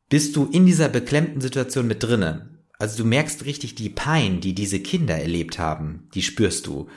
[0.10, 2.52] bist du in dieser beklemmten Situation mit drinnen.
[2.79, 6.89] Also du merkst richtig die Pein, die diese Kinder erlebt haben, die spürst du.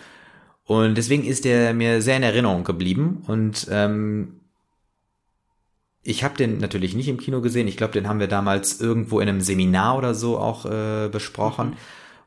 [0.65, 3.23] Und deswegen ist der mir sehr in Erinnerung geblieben.
[3.27, 4.41] Und ähm,
[6.03, 7.69] ich habe den natürlich nicht im Kino gesehen.
[7.69, 11.71] Ich glaube, den haben wir damals irgendwo in einem Seminar oder so auch äh, besprochen.
[11.71, 11.77] Mhm.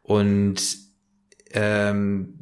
[0.03, 0.77] Und
[1.51, 2.33] ähm,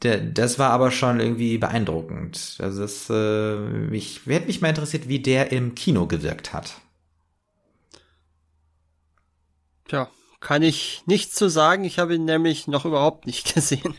[0.00, 2.58] das war aber schon irgendwie beeindruckend.
[2.60, 6.80] Also das, äh, mich, hätte mich mal interessiert, wie der im Kino gewirkt hat.
[9.88, 10.08] Tja,
[10.46, 11.82] kann ich nichts zu sagen.
[11.82, 13.96] Ich habe ihn nämlich noch überhaupt nicht gesehen.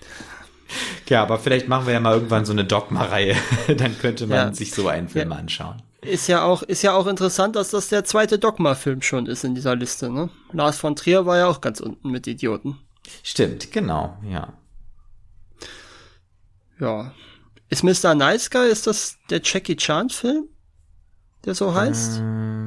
[1.09, 3.35] Ja, aber vielleicht machen wir ja mal irgendwann so eine Dogma-Reihe.
[3.77, 4.53] Dann könnte man ja.
[4.53, 5.37] sich so einen Film ja.
[5.37, 5.81] anschauen.
[6.01, 9.55] Ist ja auch, ist ja auch interessant, dass das der zweite Dogma-Film schon ist in
[9.55, 10.29] dieser Liste, ne?
[10.53, 12.77] Lars von Trier war ja auch ganz unten mit Idioten.
[13.23, 14.53] Stimmt, genau, ja.
[16.79, 17.11] Ja.
[17.67, 18.15] Ist Mr.
[18.15, 20.45] Nice Guy, ist das der Jackie Chan Film?
[21.43, 22.19] Der so heißt?
[22.19, 22.66] Ähm,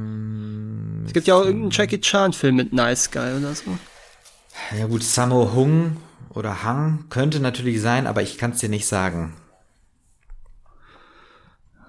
[1.10, 3.76] es gibt ja auch irgendeinen Jackie Chan Film mit Nice Guy oder so.
[4.78, 5.96] Ja gut, Sammo Hung
[6.32, 9.34] oder Hang könnte natürlich sein, aber ich kann es dir nicht sagen.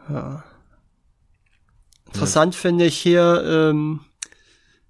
[0.10, 0.44] Ja.
[2.08, 2.62] Interessant ja.
[2.62, 4.00] finde ich hier ähm,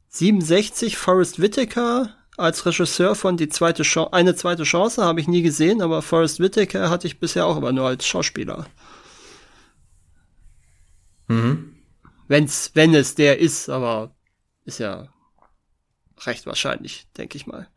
[0.08, 5.42] 67 Forrest Whitaker als Regisseur von die zweite Chance, eine zweite Chance habe ich nie
[5.42, 8.66] gesehen, aber Forrest Whitaker hatte ich bisher auch aber nur als Schauspieler.
[11.28, 11.76] Mhm.
[12.30, 14.16] Wenn's, wenn es der ist, aber
[14.74, 15.08] ist ja
[16.26, 17.68] recht wahrscheinlich, denke ich mal.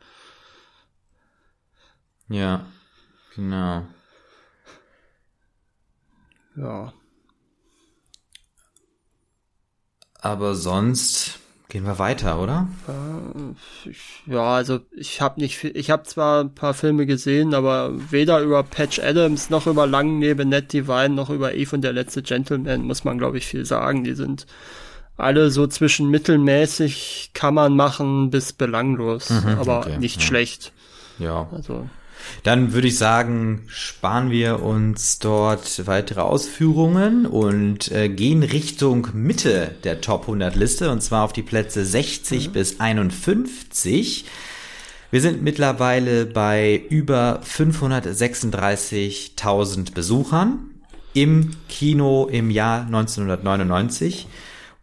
[2.28, 2.66] Ja,
[3.34, 3.86] genau.
[6.56, 6.92] Ja.
[10.20, 11.38] Aber sonst
[11.74, 12.68] Gehen wir weiter, oder?
[14.26, 18.62] Ja, also ich habe nicht, ich habe zwar ein paar Filme gesehen, aber weder über
[18.62, 22.82] Patch Adams noch über Lang neben Ned Divine noch über Eve und der letzte Gentleman
[22.82, 24.04] muss man, glaube ich, viel sagen.
[24.04, 24.46] Die sind
[25.16, 30.22] alle so zwischen mittelmäßig kann man machen bis belanglos, mhm, aber okay, nicht ja.
[30.22, 30.72] schlecht.
[31.18, 31.48] Ja.
[31.52, 31.88] Also
[32.42, 39.72] dann würde ich sagen, sparen wir uns dort weitere Ausführungen und äh, gehen Richtung Mitte
[39.84, 42.52] der Top 100 Liste und zwar auf die Plätze 60 mhm.
[42.52, 44.24] bis 51.
[45.10, 50.70] Wir sind mittlerweile bei über 536.000 Besuchern
[51.12, 54.26] im Kino im Jahr 1999.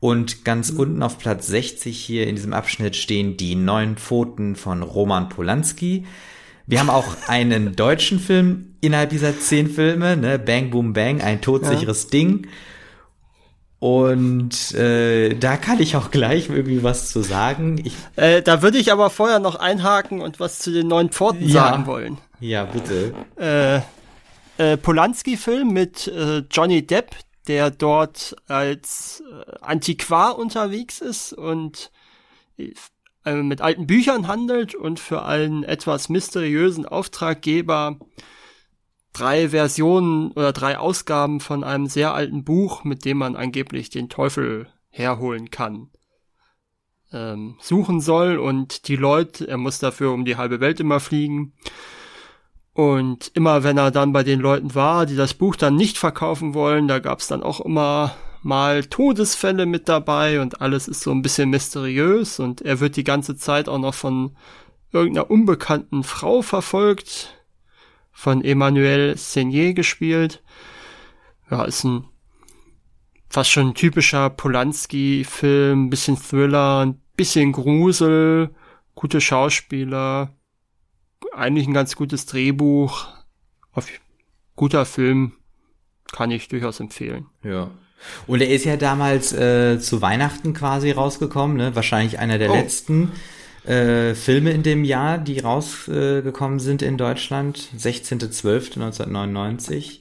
[0.02, 0.80] Und ganz mhm.
[0.80, 6.06] unten auf Platz 60 hier in diesem Abschnitt stehen die neun Pfoten von Roman Polanski.
[6.66, 10.40] Wir haben auch einen deutschen Film innerhalb dieser zehn Filme, ne?
[10.40, 12.10] Bang Boom Bang, ein todsicheres ja.
[12.10, 12.48] Ding.
[13.78, 17.80] Und äh, da kann ich auch gleich irgendwie was zu sagen.
[17.84, 21.48] Ich, äh, da würde ich aber vorher noch einhaken und was zu den neuen Pforten
[21.48, 22.18] ja, sagen wollen.
[22.40, 23.14] Ja, bitte.
[23.38, 23.82] Äh,
[24.58, 27.16] äh, Polanski-Film mit äh, Johnny Depp,
[27.48, 31.92] der dort als äh, Antiquar unterwegs ist und
[32.58, 32.74] äh,
[33.36, 38.00] mit alten Büchern handelt und für einen etwas mysteriösen Auftraggeber
[39.14, 44.10] drei Versionen oder drei Ausgaben von einem sehr alten Buch, mit dem man angeblich den
[44.10, 45.90] Teufel herholen kann,
[47.12, 51.54] ähm, suchen soll und die Leute, er muss dafür um die halbe Welt immer fliegen.
[52.74, 56.54] Und immer wenn er dann bei den Leuten war, die das Buch dann nicht verkaufen
[56.54, 61.22] wollen, da gab's dann auch immer mal Todesfälle mit dabei und alles ist so ein
[61.22, 64.36] bisschen mysteriös und er wird die ganze Zeit auch noch von
[64.92, 67.38] irgendeiner unbekannten Frau verfolgt,
[68.12, 70.42] von Emmanuel Senier gespielt.
[71.50, 72.06] Ja, ist ein
[73.30, 78.54] fast schon ein typischer Polanski-Film, bisschen Thriller, ein bisschen Grusel,
[78.94, 80.34] gute Schauspieler,
[81.34, 83.08] eigentlich ein ganz gutes Drehbuch,
[83.74, 83.88] auf
[84.56, 85.34] guter Film,
[86.12, 87.28] kann ich durchaus empfehlen.
[87.44, 87.70] Ja.
[88.28, 91.76] Und er ist ja damals äh, zu Weihnachten quasi rausgekommen, ne?
[91.76, 92.56] Wahrscheinlich einer der oh.
[92.56, 93.12] letzten
[93.66, 97.70] äh, Filme in dem Jahr, die rausgekommen äh, sind in Deutschland.
[97.78, 100.00] 16.12.1999.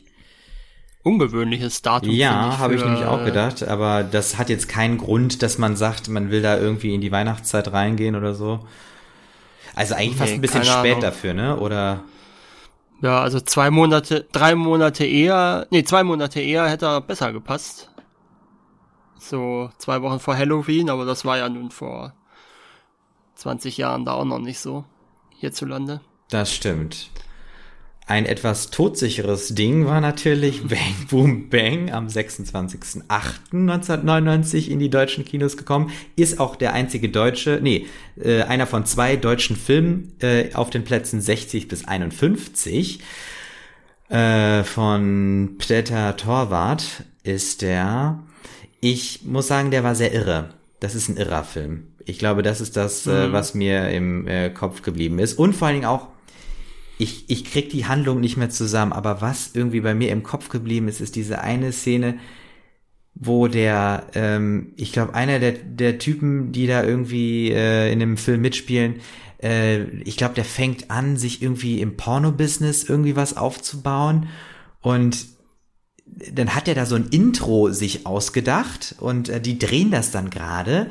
[1.02, 2.11] Ungewöhnliches Datum.
[2.11, 6.09] Ja, habe ich nämlich auch gedacht, aber das hat jetzt keinen Grund, dass man sagt,
[6.09, 8.61] man will da irgendwie in die Weihnachtszeit reingehen oder so.
[9.74, 11.00] Also eigentlich fast ein bisschen spät Ahnung.
[11.00, 11.56] dafür, ne?
[11.59, 12.02] Oder?
[13.02, 17.90] Ja, also zwei Monate, drei Monate eher, nee, zwei Monate eher hätte er besser gepasst
[19.20, 22.14] so zwei Wochen vor Halloween, aber das war ja nun vor
[23.37, 24.85] 20 Jahren da auch noch nicht so
[25.37, 26.00] hierzulande.
[26.30, 27.11] Das stimmt.
[28.10, 35.56] Ein etwas todsicheres Ding war natürlich Bang Boom Bang am 26.08.1999 in die deutschen Kinos
[35.56, 35.92] gekommen.
[36.16, 37.86] Ist auch der einzige deutsche, nee,
[38.20, 42.98] äh, einer von zwei deutschen Filmen äh, auf den Plätzen 60 bis 51.
[44.08, 48.24] Äh, von Peter Torwart ist der
[48.80, 50.48] ich muss sagen, der war sehr irre.
[50.80, 51.84] Das ist ein irrer Film.
[52.06, 53.30] Ich glaube, das ist das, mhm.
[53.30, 55.38] was mir im Kopf geblieben ist.
[55.38, 56.08] Und vor allen Dingen auch,
[57.01, 60.48] ich, ich krieg die Handlung nicht mehr zusammen, aber was irgendwie bei mir im Kopf
[60.48, 62.18] geblieben ist, ist diese eine Szene,
[63.14, 68.16] wo der, ähm, ich glaube, einer der, der Typen, die da irgendwie äh, in dem
[68.16, 68.96] Film mitspielen,
[69.42, 74.28] äh, ich glaube, der fängt an, sich irgendwie im Porno-Business irgendwie was aufzubauen
[74.80, 75.26] und
[76.32, 80.28] dann hat er da so ein Intro sich ausgedacht und äh, die drehen das dann
[80.28, 80.88] gerade.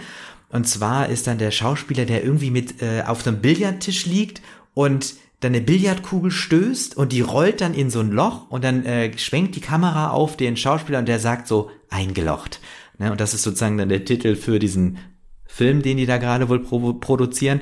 [0.49, 4.41] Und zwar ist dann der Schauspieler, der irgendwie mit äh, auf einem Billardtisch liegt
[4.73, 8.85] und dann eine Billardkugel stößt und die rollt dann in so ein Loch und dann
[8.85, 12.59] äh, schwenkt die Kamera auf den Schauspieler und der sagt so eingelocht.
[12.97, 13.11] Ne?
[13.11, 14.97] Und das ist sozusagen dann der Titel für diesen
[15.45, 17.61] Film, den die da gerade wohl pro produzieren.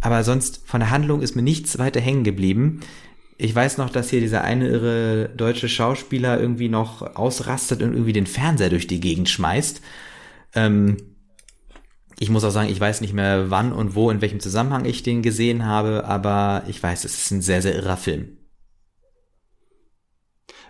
[0.00, 2.80] Aber sonst von der Handlung ist mir nichts weiter hängen geblieben.
[3.38, 8.12] Ich weiß noch, dass hier dieser eine irre deutsche Schauspieler irgendwie noch ausrastet und irgendwie
[8.12, 9.80] den Fernseher durch die Gegend schmeißt.
[10.54, 10.96] Ähm,
[12.18, 15.02] ich muss auch sagen, ich weiß nicht mehr wann und wo, in welchem Zusammenhang ich
[15.02, 18.38] den gesehen habe, aber ich weiß, es ist ein sehr, sehr irrer Film.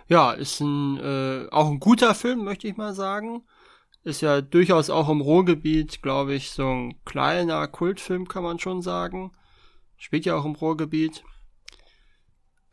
[0.07, 3.43] Ja, ist ein, äh, auch ein guter Film, möchte ich mal sagen.
[4.03, 8.81] Ist ja durchaus auch im Ruhrgebiet, glaube ich, so ein kleiner Kultfilm, kann man schon
[8.81, 9.31] sagen.
[9.97, 11.23] Spielt ja auch im Ruhrgebiet.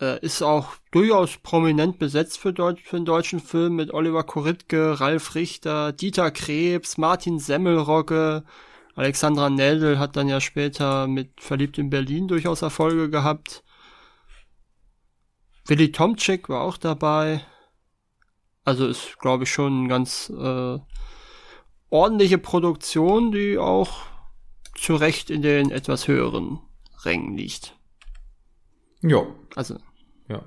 [0.05, 5.01] Äh, ist auch durchaus prominent besetzt für, Deutsch, für einen deutschen Film mit Oliver Koritke,
[5.01, 8.45] Ralf Richter, Dieter Krebs, Martin Semmelrogge,
[8.97, 13.65] Alexandra Neldl hat dann ja später mit Verliebt in Berlin durchaus Erfolge gehabt.
[15.67, 17.45] Willy Tomczyk war auch dabei.
[18.65, 20.79] Also ist, glaube ich, schon eine ganz äh,
[21.89, 24.03] ordentliche Produktion, die auch
[24.77, 26.61] zu Recht in den etwas höheren
[27.05, 27.77] Rängen liegt.
[29.03, 29.27] Ja.
[29.55, 29.79] Also.
[30.29, 30.43] Ja.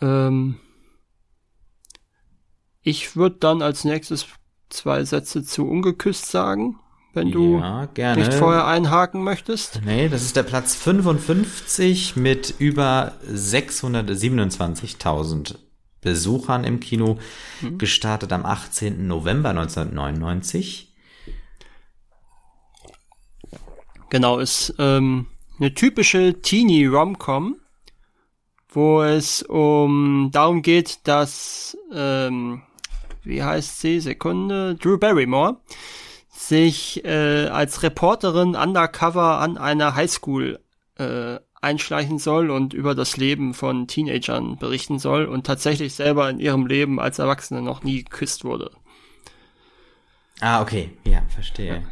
[0.00, 0.56] Ähm,
[2.82, 4.26] ich würde dann als nächstes
[4.68, 6.78] zwei Sätze zu ungeküsst sagen,
[7.12, 9.80] wenn du ja, nicht vorher einhaken möchtest.
[9.84, 15.56] Nee, das ist der Platz 55 mit über 627.000
[16.00, 17.18] Besuchern im Kino,
[17.60, 17.76] mhm.
[17.78, 19.06] gestartet am 18.
[19.06, 20.89] November 1999.
[24.10, 25.26] Genau, ist ähm,
[25.60, 27.56] eine typische Teenie-Rom-Com,
[28.68, 32.62] wo es um darum geht, dass, ähm,
[33.22, 35.60] wie heißt sie, Sekunde, Drew Barrymore,
[36.28, 40.58] sich äh, als Reporterin undercover an einer Highschool
[40.98, 46.40] äh, einschleichen soll und über das Leben von Teenagern berichten soll und tatsächlich selber in
[46.40, 48.72] ihrem Leben als Erwachsene noch nie geküsst wurde.
[50.40, 51.84] Ah, okay, ja, verstehe.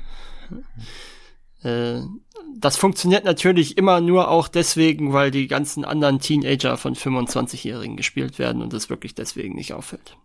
[0.50, 0.58] Ja.
[1.68, 2.02] Äh,
[2.56, 8.38] das funktioniert natürlich immer nur auch deswegen, weil die ganzen anderen Teenager von 25-Jährigen gespielt
[8.38, 10.16] werden und es wirklich deswegen nicht auffällt.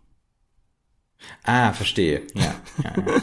[1.44, 2.22] Ah, verstehe.
[2.34, 2.54] Ja.
[2.82, 3.22] ja, ja.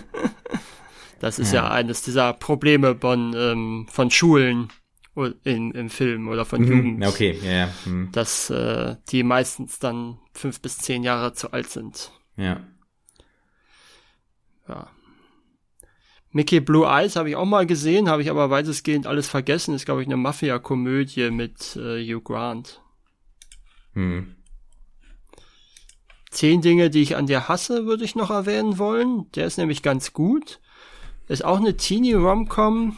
[1.20, 1.64] das ist ja.
[1.64, 1.72] ja.
[1.72, 4.70] eines dieser Probleme von, ähm, von Schulen
[5.44, 6.72] in, im Film oder von mhm.
[6.72, 7.06] Jugend.
[7.06, 7.74] Okay, ja, ja.
[7.86, 8.12] Mhm.
[8.12, 12.12] Dass äh, die meistens dann fünf bis zehn Jahre zu alt sind.
[12.38, 12.62] Ja.
[14.68, 14.90] Ja.
[16.32, 19.76] Mickey Blue Eyes habe ich auch mal gesehen, habe ich aber weitestgehend alles vergessen.
[19.76, 22.82] Ist, glaube ich, eine Mafia-Komödie mit äh, Hugh Grant.
[23.94, 24.36] Hm.
[26.30, 29.30] Zehn Dinge, die ich an dir hasse, würde ich noch erwähnen wollen.
[29.36, 30.62] Der ist nämlich ganz gut.
[31.28, 32.98] Ist auch eine Teenie-Rom-Com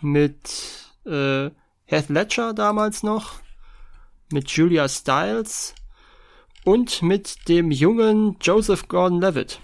[0.00, 1.50] mit äh,
[1.84, 3.34] Heath Ledger damals noch,
[4.32, 5.74] mit Julia Stiles
[6.64, 9.60] und mit dem jungen Joseph Gordon-Levitt.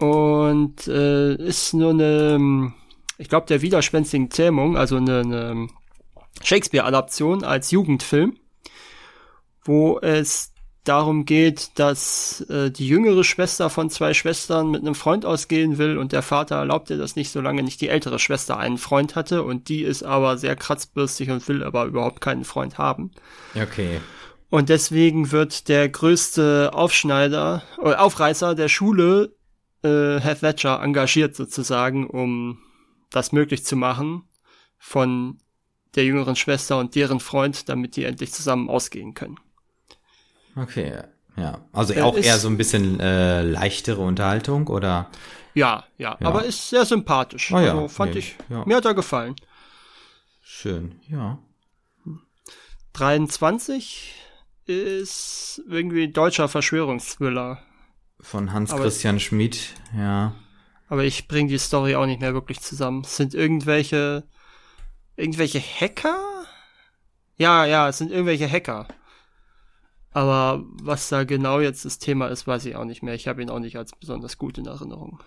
[0.00, 2.72] Und äh, ist nur eine,
[3.18, 5.68] ich glaube, der widerspenstigen Zähmung, also eine, eine
[6.42, 8.36] Shakespeare-Adaption als Jugendfilm,
[9.62, 15.26] wo es darum geht, dass äh, die jüngere Schwester von zwei Schwestern mit einem Freund
[15.26, 18.78] ausgehen will und der Vater erlaubt ihr das nicht, solange nicht die ältere Schwester einen
[18.78, 23.10] Freund hatte und die ist aber sehr kratzbürstig und will aber überhaupt keinen Freund haben.
[23.54, 24.00] Okay.
[24.48, 29.34] Und deswegen wird der größte Aufschneider, äh, Aufreißer der Schule
[29.82, 32.58] äh, Heath Ledger engagiert sozusagen, um
[33.10, 34.22] das möglich zu machen
[34.78, 35.38] von
[35.94, 39.38] der jüngeren Schwester und deren Freund, damit die endlich zusammen ausgehen können.
[40.56, 41.02] Okay,
[41.36, 41.60] ja.
[41.72, 45.10] Also auch eher so ein bisschen äh, leichtere Unterhaltung, oder?
[45.54, 47.52] Ja, ja, ja, aber ist sehr sympathisch.
[47.52, 47.72] Oh, ja.
[47.72, 48.64] Also fand nee, ich, ja.
[48.64, 49.34] mir hat er gefallen.
[50.42, 51.38] Schön, ja.
[52.92, 54.14] 23
[54.66, 57.62] ist irgendwie deutscher Verschwörungsthriller.
[58.20, 60.34] Von Hans-Christian Schmid, ja.
[60.88, 63.02] Aber ich bringe die Story auch nicht mehr wirklich zusammen.
[63.04, 64.24] Es sind irgendwelche,
[65.16, 66.18] irgendwelche Hacker?
[67.36, 68.88] Ja, ja, es sind irgendwelche Hacker.
[70.12, 73.14] Aber was da genau jetzt das Thema ist, weiß ich auch nicht mehr.
[73.14, 75.22] Ich habe ihn auch nicht als besonders gut in Erinnerung.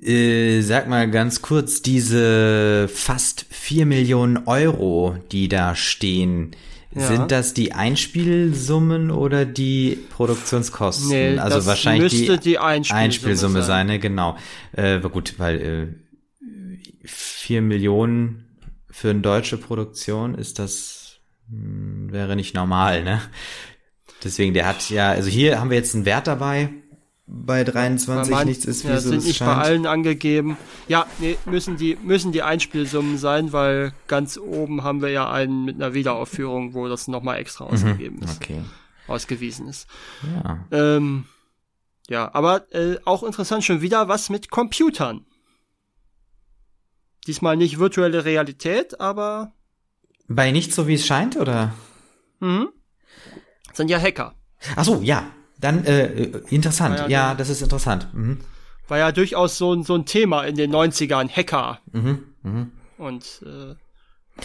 [0.00, 6.56] Äh, sag mal ganz kurz, diese fast vier Millionen Euro, die da stehen,
[6.94, 7.06] ja.
[7.06, 11.08] sind das die Einspielsummen oder die Produktionskosten?
[11.08, 13.66] Nee, also das wahrscheinlich müsste die, die Einspielsumme, Einspielsumme sein.
[13.66, 13.98] sein, ne?
[13.98, 14.36] genau.
[14.72, 18.58] Äh, gut, weil äh, vier Millionen
[18.90, 23.20] für eine deutsche Produktion ist das mh, hm, wäre nicht normal, ne?
[24.24, 26.70] Deswegen, der hat ja, also hier haben wir jetzt einen Wert dabei,
[27.34, 29.50] bei 23 man, nichts ist, wie ja, so sind nicht scheint.
[29.50, 30.58] bei allen angegeben.
[30.86, 35.64] Ja, nee, müssen die, müssen die Einspielsummen sein, weil ganz oben haben wir ja einen
[35.64, 38.58] mit einer Wiederaufführung, wo das nochmal extra mhm, ausgegeben mhm, okay.
[38.58, 39.08] ist.
[39.08, 39.88] Ausgewiesen ist.
[40.44, 40.66] Ja.
[40.70, 41.24] Ähm,
[42.08, 45.24] ja, aber äh, auch interessant schon wieder was mit Computern.
[47.26, 49.54] Diesmal nicht virtuelle Realität, aber.
[50.28, 51.72] Bei nicht so wie es scheint, oder?
[52.40, 52.68] Mhm.
[53.68, 54.34] Das sind ja Hacker.
[54.76, 55.30] Ach so, ja,
[55.62, 56.06] dann äh,
[56.50, 56.98] interessant.
[56.98, 58.08] Ja, ja, das ist interessant.
[58.12, 58.40] Mhm.
[58.88, 61.80] War ja durchaus so, ein so ein Thema in den 90ern, Hacker.
[61.92, 62.24] Mhm.
[62.42, 62.72] Mhm.
[62.98, 63.74] Und äh,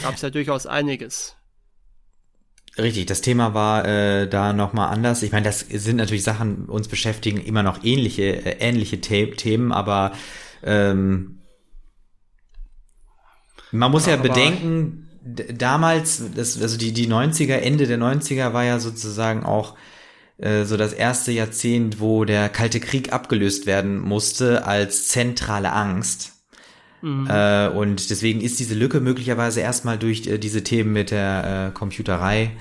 [0.01, 1.35] gab es ja durchaus einiges.
[2.77, 5.23] Richtig, das Thema war äh, da nochmal anders.
[5.23, 9.71] Ich meine, das sind natürlich Sachen, uns beschäftigen immer noch ähnliche, äh, ähnliche The Themen,
[9.71, 10.11] aber
[10.63, 11.39] ähm,
[13.71, 18.63] man muss ja, ja bedenken, damals, das, also die, die 90er, Ende der 90er war
[18.63, 19.75] ja sozusagen auch
[20.37, 26.33] äh, so das erste Jahrzehnt, wo der Kalte Krieg abgelöst werden musste als zentrale Angst.
[27.01, 27.27] Mhm.
[27.27, 31.73] Äh, und deswegen ist diese Lücke möglicherweise erstmal durch äh, diese Themen mit der äh,
[31.73, 32.51] Computerei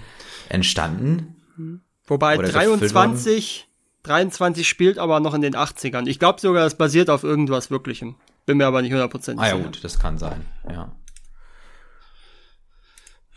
[0.49, 1.37] entstanden.
[1.57, 1.81] Mhm.
[2.07, 3.67] Wobei 23,
[4.05, 6.07] 23 spielt aber noch in den 80ern.
[6.07, 8.17] Ich glaube sogar, es basiert auf irgendwas Wirklichem.
[8.47, 9.57] Bin mir aber nicht hundertprozentig sicher.
[9.57, 10.93] Ah ja gut, das kann sein, ja.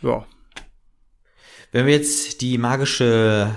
[0.02, 0.26] Ja.
[1.72, 3.56] Wenn wir jetzt die magische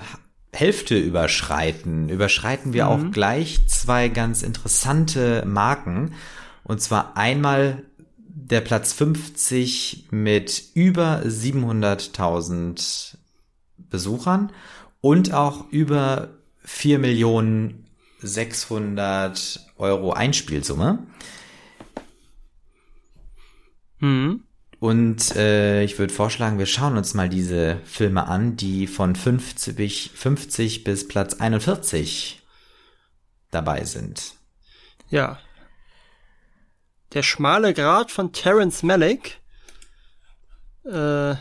[0.52, 2.90] Hälfte überschreiten, überschreiten wir mhm.
[2.90, 6.14] auch gleich zwei ganz interessante Marken.
[6.62, 7.82] Und zwar einmal
[8.16, 13.16] der Platz 50 mit über 700.000
[13.78, 14.52] Besuchern
[15.00, 16.28] und auch über
[16.64, 17.86] 4 Millionen
[18.20, 21.06] 600 Euro Einspielsumme.
[23.98, 24.44] Mhm.
[24.82, 30.10] Und äh, ich würde vorschlagen, wir schauen uns mal diese Filme an, die von 50,
[30.12, 32.42] 50 bis Platz 41
[33.52, 34.34] dabei sind.
[35.08, 35.38] Ja.
[37.12, 39.40] Der schmale Grat von Terence Malick.
[40.84, 41.36] Äh,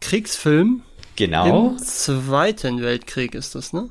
[0.00, 0.84] Kriegsfilm.
[1.16, 1.70] Genau.
[1.70, 3.90] Im Zweiten Weltkrieg ist das, ne?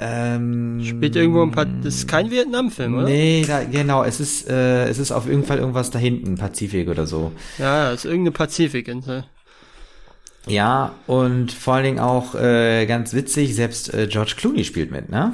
[0.00, 1.66] Ähm, Spielt irgendwo ein paar.
[1.66, 3.04] Das ist kein Vietnam-Film, oder?
[3.04, 4.04] Nee, da, genau.
[4.04, 7.32] Es ist, äh, es ist auf jeden Fall irgendwas da hinten, Pazifik oder so.
[7.58, 9.24] Ja, ja, ist irgendeine Pazifikinsel.
[10.46, 15.10] Ja, und vor allen Dingen auch äh, ganz witzig, selbst äh, George Clooney spielt mit,
[15.10, 15.32] ne?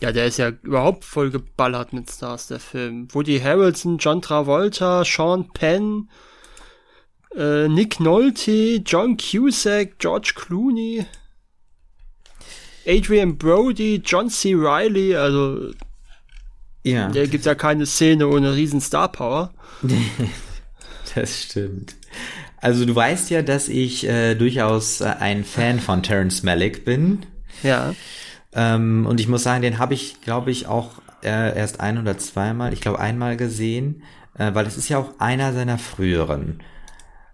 [0.00, 3.06] Ja, der ist ja überhaupt voll geballert mit Stars, der Film.
[3.12, 6.08] Woody Harrelson, John Travolta, Sean Penn,
[7.36, 11.06] äh, Nick Nolte, John Cusack, George Clooney.
[12.86, 14.54] Adrian Brody, John C.
[14.54, 15.72] Riley, also
[16.84, 17.08] ja.
[17.08, 19.52] der gibt ja keine Szene ohne riesen Star Power.
[21.14, 21.94] das stimmt.
[22.58, 27.26] Also du weißt ja, dass ich äh, durchaus äh, ein Fan von Terence Malick bin.
[27.62, 27.94] Ja.
[28.52, 32.18] Ähm, und ich muss sagen, den habe ich, glaube ich, auch äh, erst ein oder
[32.18, 34.02] zweimal, ich glaube einmal gesehen,
[34.38, 36.62] äh, weil es ist ja auch einer seiner früheren.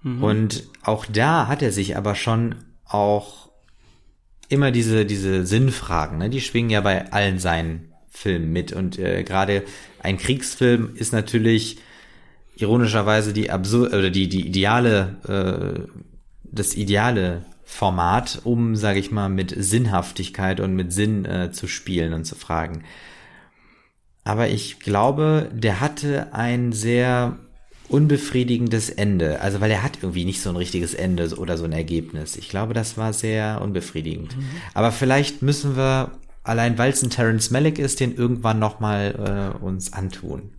[0.03, 0.22] Mhm.
[0.22, 3.47] Und auch da hat er sich aber schon auch
[4.49, 6.30] immer diese, diese Sinnfragen, ne?
[6.30, 8.72] die schwingen ja bei allen seinen Filmen mit.
[8.72, 9.62] Und äh, gerade
[10.01, 11.78] ein Kriegsfilm ist natürlich
[12.57, 15.88] ironischerweise die absur oder die, die ideale, äh,
[16.44, 22.14] das ideale Format, um, sage ich mal, mit Sinnhaftigkeit und mit Sinn äh, zu spielen
[22.14, 22.84] und zu fragen.
[24.24, 27.38] Aber ich glaube, der hatte ein sehr
[27.89, 29.41] unbefriedigendes Ende.
[29.41, 32.36] Also weil er hat irgendwie nicht so ein richtiges Ende oder so ein Ergebnis.
[32.36, 34.36] Ich glaube, das war sehr unbefriedigend.
[34.36, 34.45] Mhm.
[34.74, 36.12] Aber vielleicht müssen wir
[36.49, 40.51] allein weil es ein Terence Malick ist, den irgendwann noch mal äh, uns antun.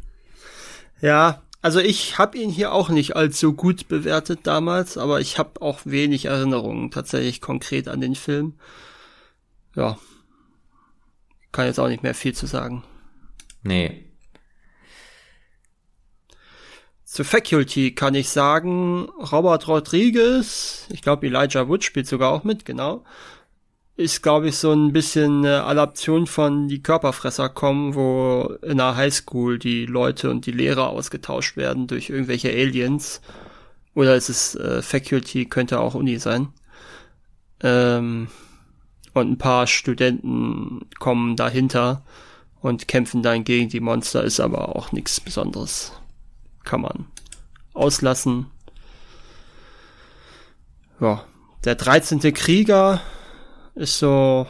[1.01, 5.61] Ja, also ich habe ihn hier auch nicht allzu gut bewertet damals, aber ich habe
[5.61, 8.53] auch wenig Erinnerungen tatsächlich konkret an den Film.
[9.75, 9.97] Ja,
[11.51, 12.83] kann jetzt auch nicht mehr viel zu sagen.
[13.63, 14.05] Nee,
[17.09, 22.65] zu Faculty kann ich sagen, Robert Rodriguez, ich glaube Elijah Wood spielt sogar auch mit,
[22.65, 23.03] genau,
[23.95, 28.95] ist, glaube ich, so ein bisschen eine Adaption von Die Körperfresser kommen, wo in der
[28.95, 33.21] Highschool die Leute und die Lehrer ausgetauscht werden durch irgendwelche Aliens.
[33.95, 36.49] Oder ist es äh, Faculty, könnte auch Uni sein.
[37.61, 38.27] Ähm,
[39.13, 42.05] und ein paar Studenten kommen dahinter
[42.61, 45.98] und kämpfen dann gegen die Monster, ist aber auch nichts Besonderes.
[46.63, 47.07] Kann man
[47.73, 48.51] auslassen.
[50.99, 51.25] Ja,
[51.63, 52.19] der 13.
[52.33, 53.01] Krieger
[53.75, 54.47] ist so,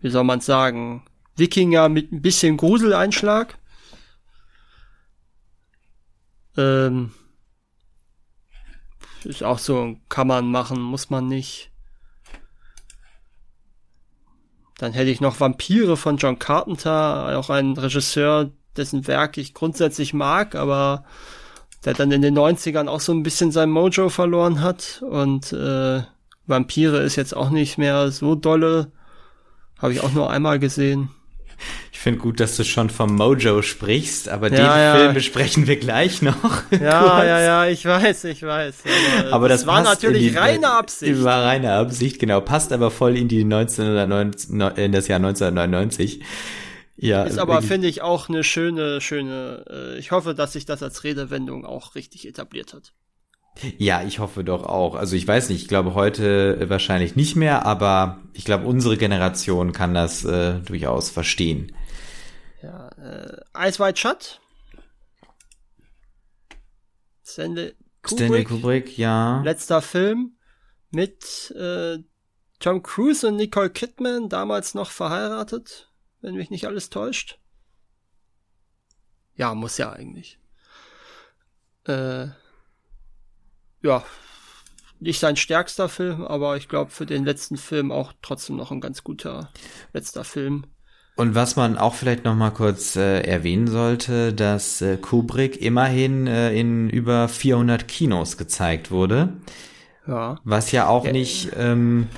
[0.00, 1.04] wie soll man sagen,
[1.36, 3.58] Wikinger mit ein bisschen Gruseleinschlag.
[6.56, 7.12] Ähm,
[9.24, 11.70] ist auch so, kann man machen, muss man nicht.
[14.78, 20.14] Dann hätte ich noch Vampire von John Carpenter, auch ein Regisseur, dessen Werk ich grundsätzlich
[20.14, 21.04] mag, aber
[21.84, 25.02] der dann in den 90ern auch so ein bisschen sein Mojo verloren hat.
[25.08, 26.02] Und äh,
[26.46, 28.90] Vampire ist jetzt auch nicht mehr so dolle.
[29.78, 31.10] Habe ich auch nur einmal gesehen.
[31.92, 34.94] Ich finde gut, dass du schon vom Mojo sprichst, aber ja, den ja.
[34.96, 36.34] Film besprechen wir gleich noch.
[36.70, 38.82] Ja, ja, ja, ich weiß, ich weiß.
[39.20, 41.22] Aber, aber das, das war natürlich die, reine Absicht.
[41.22, 42.40] War reine Absicht, genau.
[42.40, 46.20] Passt aber voll in die 1990, in das Jahr 1999.
[46.96, 50.82] Ja, ist aber, finde ich, auch eine schöne, schöne, äh, ich hoffe, dass sich das
[50.82, 52.92] als Redewendung auch richtig etabliert hat.
[53.78, 54.94] Ja, ich hoffe doch auch.
[54.94, 59.72] Also ich weiß nicht, ich glaube heute wahrscheinlich nicht mehr, aber ich glaube, unsere Generation
[59.72, 61.74] kann das äh, durchaus verstehen.
[62.62, 64.40] Ja, äh, Ice White Shut.
[67.24, 68.26] Stanley Kubrick.
[68.26, 69.42] Stanley Kubrick, ja.
[69.42, 70.36] Letzter Film
[70.90, 71.98] mit äh,
[72.58, 75.90] Tom Cruise und Nicole Kidman, damals noch verheiratet
[76.24, 77.38] wenn mich nicht alles täuscht.
[79.36, 80.38] Ja, muss ja eigentlich.
[81.86, 82.28] Äh,
[83.82, 84.02] ja,
[85.00, 88.80] nicht sein stärkster Film, aber ich glaube für den letzten Film auch trotzdem noch ein
[88.80, 89.52] ganz guter
[89.92, 90.64] letzter Film.
[91.16, 96.26] Und was man auch vielleicht noch mal kurz äh, erwähnen sollte, dass äh, Kubrick immerhin
[96.26, 99.34] äh, in über 400 Kinos gezeigt wurde.
[100.06, 100.40] Ja.
[100.44, 101.12] Was ja auch ja.
[101.12, 102.08] nicht ähm,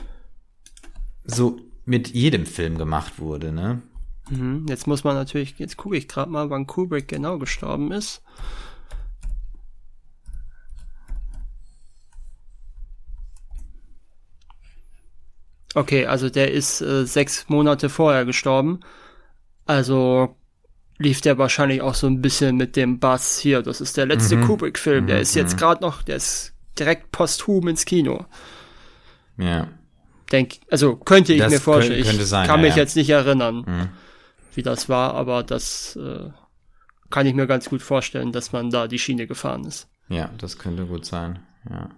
[1.24, 3.82] so mit jedem Film gemacht wurde, ne?
[4.31, 4.66] Mhm.
[4.68, 8.22] Jetzt muss man natürlich, jetzt gucke ich gerade mal, wann Kubrick genau gestorben ist.
[15.74, 18.81] Okay, also der ist äh, sechs Monate vorher gestorben.
[19.66, 20.35] Also
[20.99, 23.61] lief der wahrscheinlich auch so ein bisschen mit dem Bass hier.
[23.61, 24.47] Das ist der letzte mhm.
[24.47, 25.07] Kubrick-Film.
[25.07, 25.22] Der mhm.
[25.22, 25.59] ist jetzt mhm.
[25.59, 28.24] gerade noch, der ist direkt posthum ins Kino.
[29.37, 29.68] Ja.
[30.33, 31.97] Denk, also könnte ich das mir vorstellen.
[31.97, 32.83] Könnte, könnte sein, ich kann ja, mich ja.
[32.83, 33.64] jetzt nicht erinnern.
[33.66, 33.89] Mhm
[34.57, 36.30] wie das war, aber das äh,
[37.11, 39.88] kann ich mir ganz gut vorstellen, dass man da die Schiene gefahren ist.
[40.09, 41.90] Ja, das könnte gut sein, ja.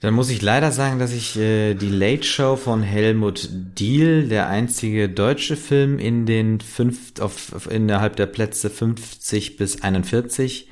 [0.00, 4.48] Dann muss ich leider sagen, dass ich äh, die Late Show von Helmut Diel, der
[4.48, 10.70] einzige deutsche Film in den fünf, auf, innerhalb der Plätze 50 bis 41,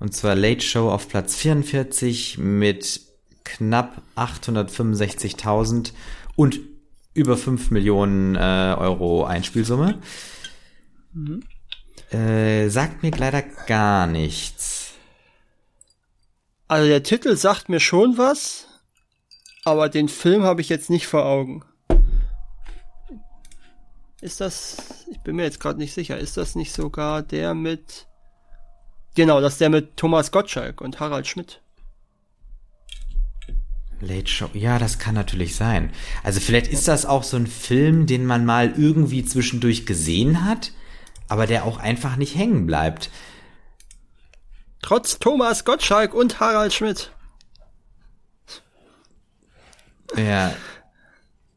[0.00, 3.02] und zwar Late Show auf Platz 44 mit
[3.44, 5.92] knapp 865.000
[6.34, 6.58] und
[7.14, 10.00] über 5 Millionen äh, Euro Einspielsumme.
[11.12, 11.42] Mhm.
[12.10, 14.92] Äh, sagt mir leider gar nichts.
[16.68, 18.66] Also der Titel sagt mir schon was,
[19.64, 21.64] aber den Film habe ich jetzt nicht vor Augen.
[24.20, 28.06] Ist das, ich bin mir jetzt gerade nicht sicher, ist das nicht sogar der mit,
[29.14, 31.60] genau, das ist der mit Thomas Gottschalk und Harald Schmidt?
[34.00, 35.90] Late Show, ja, das kann natürlich sein.
[36.22, 40.72] Also vielleicht ist das auch so ein Film, den man mal irgendwie zwischendurch gesehen hat,
[41.28, 43.10] aber der auch einfach nicht hängen bleibt.
[44.82, 47.10] Trotz Thomas Gottschalk und Harald Schmidt.
[50.16, 50.54] Ja.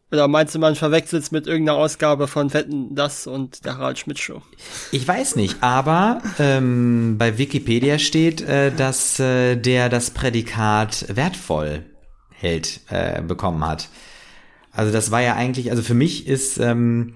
[0.10, 4.00] Oder meinst du, man verwechselt es mit irgendeiner Ausgabe von Wetten, das und der Harald
[4.00, 4.42] Schmidt Show?
[4.94, 11.84] Ich weiß nicht, aber ähm, bei Wikipedia steht, äh, dass äh, der das Prädikat wertvoll
[12.40, 13.90] Held äh, bekommen hat.
[14.72, 17.16] Also das war ja eigentlich, also für mich ist ähm,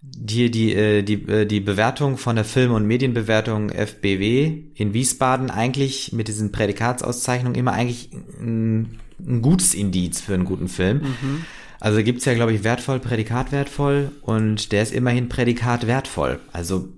[0.00, 5.50] die, die, äh, die, äh, die Bewertung von der Film- und Medienbewertung FBW in Wiesbaden
[5.50, 8.10] eigentlich mit diesen Prädikatsauszeichnungen immer eigentlich
[8.40, 10.98] ein, ein gutes Indiz für einen guten Film.
[10.98, 11.44] Mhm.
[11.78, 16.40] Also gibt's ja, glaube ich, wertvoll, Prädikat wertvoll und der ist immerhin Prädikat wertvoll.
[16.52, 16.88] Also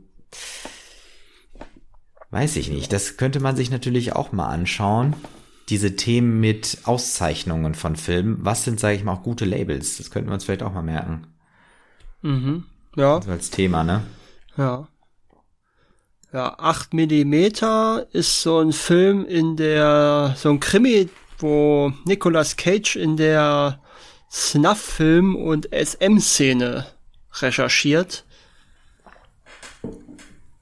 [2.30, 2.92] weiß ich nicht.
[2.92, 5.14] Das könnte man sich natürlich auch mal anschauen
[5.68, 9.98] diese Themen mit Auszeichnungen von Filmen, was sind, sage ich mal, auch gute Labels?
[9.98, 11.26] Das könnten wir uns vielleicht auch mal merken.
[12.22, 12.64] Mhm.
[12.96, 13.16] Ja.
[13.16, 14.02] Also als Thema, ne?
[14.56, 14.88] Ja.
[16.32, 21.08] Ja, 8 Millimeter ist so ein Film in der, so ein Krimi,
[21.38, 23.80] wo Nicolas Cage in der
[24.30, 26.86] Snuff-Film und SM-Szene
[27.40, 28.24] recherchiert.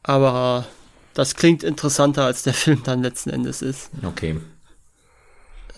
[0.04, 0.66] Aber
[1.14, 3.90] das klingt interessanter, als der Film dann letzten Endes ist.
[4.04, 4.36] Okay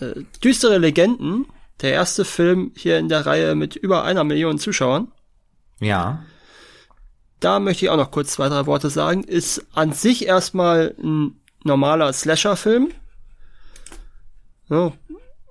[0.01, 1.45] äh, Düstere Legenden,
[1.81, 5.11] der erste Film hier in der Reihe mit über einer Million Zuschauern.
[5.79, 6.23] Ja.
[7.39, 11.39] da möchte ich auch noch kurz zwei, drei Worte sagen, ist an sich erstmal ein
[11.63, 12.91] normaler Slasher-Film.
[14.69, 14.91] Ja,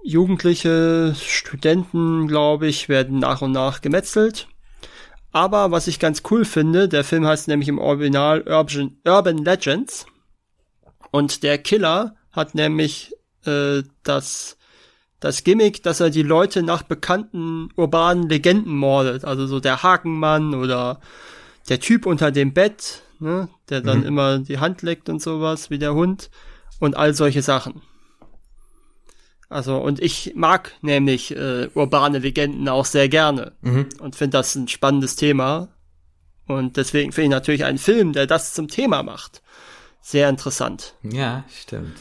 [0.05, 4.49] Jugendliche, Studenten, glaube ich, werden nach und nach gemetzelt.
[5.33, 10.07] Aber was ich ganz cool finde, der Film heißt nämlich im Original Urban, Urban Legends.
[11.11, 13.15] Und der Killer hat nämlich
[13.45, 14.57] äh, das,
[15.21, 19.25] das Gimmick, dass er die Leute nach bekannten urbanen Legenden mordet.
[19.25, 21.01] Also so der Hakenmann oder
[21.69, 24.07] der Typ unter dem Bett, ne, der dann mhm.
[24.07, 26.31] immer die Hand leckt und sowas, wie der Hund.
[26.81, 27.83] Und all solche Sachen.
[29.49, 33.89] Also, und ich mag nämlich äh, urbane Legenden auch sehr gerne mhm.
[33.99, 35.69] und finde das ein spannendes Thema.
[36.47, 39.43] Und deswegen finde ich natürlich einen Film, der das zum Thema macht,
[40.01, 40.95] sehr interessant.
[41.03, 41.97] Ja, stimmt.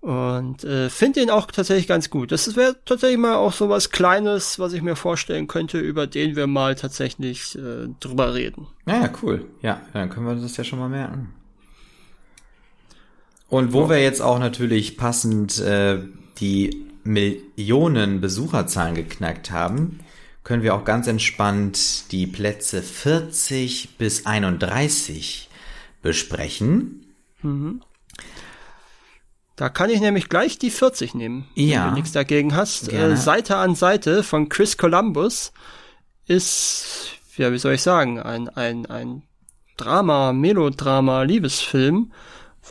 [0.00, 2.32] Und äh, finde ihn auch tatsächlich ganz gut.
[2.32, 6.36] Das wäre tatsächlich mal auch so was Kleines, was ich mir vorstellen könnte, über den
[6.36, 8.66] wir mal tatsächlich äh, drüber reden.
[8.86, 9.44] Ja, ja, cool.
[9.60, 11.34] Ja, dann können wir das ja schon mal merken.
[13.50, 13.90] Und wo oh.
[13.90, 15.98] wir jetzt auch natürlich passend äh,
[16.38, 20.00] die Millionen Besucherzahlen geknackt haben,
[20.44, 25.50] können wir auch ganz entspannt die Plätze 40 bis 31
[26.00, 27.04] besprechen.
[27.42, 27.82] Mhm.
[29.60, 31.84] Da kann ich nämlich gleich die 40 nehmen, ja.
[31.84, 32.90] wenn du nichts dagegen hast.
[32.90, 35.52] Äh, Seite an Seite von Chris Columbus
[36.26, 39.22] ist, ja, wie soll ich sagen, ein, ein, ein
[39.76, 42.10] Drama, Melodrama, Liebesfilm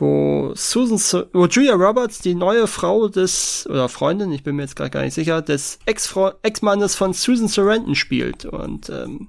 [0.00, 4.74] wo Susan, wo Julia Roberts die neue Frau des, oder Freundin, ich bin mir jetzt
[4.74, 8.46] gerade gar nicht sicher, des Ex-Mannes von Susan Sarandon spielt.
[8.46, 9.28] Und ähm,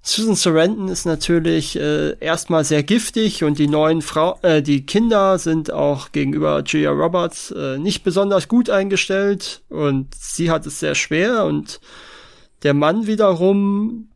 [0.00, 5.38] Susan Sarandon ist natürlich äh, erstmal sehr giftig und die neuen Frau, äh, die Kinder
[5.38, 10.94] sind auch gegenüber Julia Roberts äh, nicht besonders gut eingestellt und sie hat es sehr
[10.94, 11.80] schwer und
[12.62, 14.08] der Mann wiederum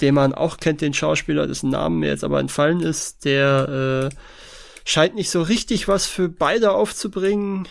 [0.00, 4.16] den man auch kennt, den Schauspieler, dessen Namen mir jetzt aber entfallen ist, der äh,
[4.84, 7.68] scheint nicht so richtig was für beide aufzubringen.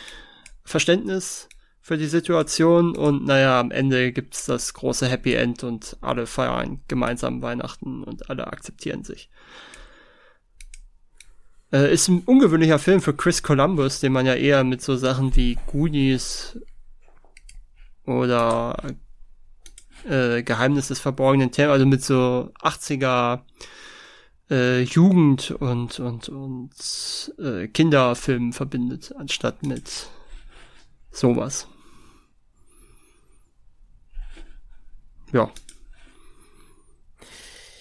[0.64, 1.47] Verständnis
[1.88, 6.82] für die Situation und naja, am Ende gibt's das große Happy End und alle feiern
[6.90, 9.30] gemeinsam Weihnachten und alle akzeptieren sich.
[11.72, 15.34] Äh, ist ein ungewöhnlicher Film für Chris Columbus, den man ja eher mit so Sachen
[15.38, 16.60] wie Goonies
[18.06, 18.76] oder
[20.04, 23.44] äh, Geheimnis des verborgenen Themas, also mit so 80er
[24.50, 30.10] äh, Jugend und und und äh, Kinderfilmen verbindet, anstatt mit
[31.12, 31.70] sowas.
[35.32, 35.50] Ja.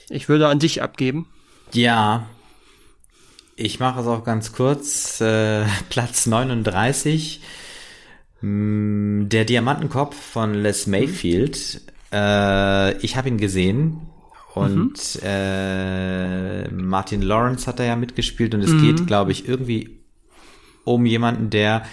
[0.08, 1.26] Ich würde an dich abgeben.
[1.72, 2.28] Ja.
[3.56, 5.20] Ich mache es auch ganz kurz.
[5.20, 7.40] Äh, Platz 39.
[8.42, 11.80] Mm, der Diamantenkopf von Les Mayfield.
[12.12, 14.02] Äh, ich habe ihn gesehen
[14.54, 15.20] und mhm.
[15.22, 18.82] äh, Martin Lawrence hat da ja mitgespielt und es mhm.
[18.82, 20.00] geht, glaube ich, irgendwie
[20.84, 21.84] um jemanden, der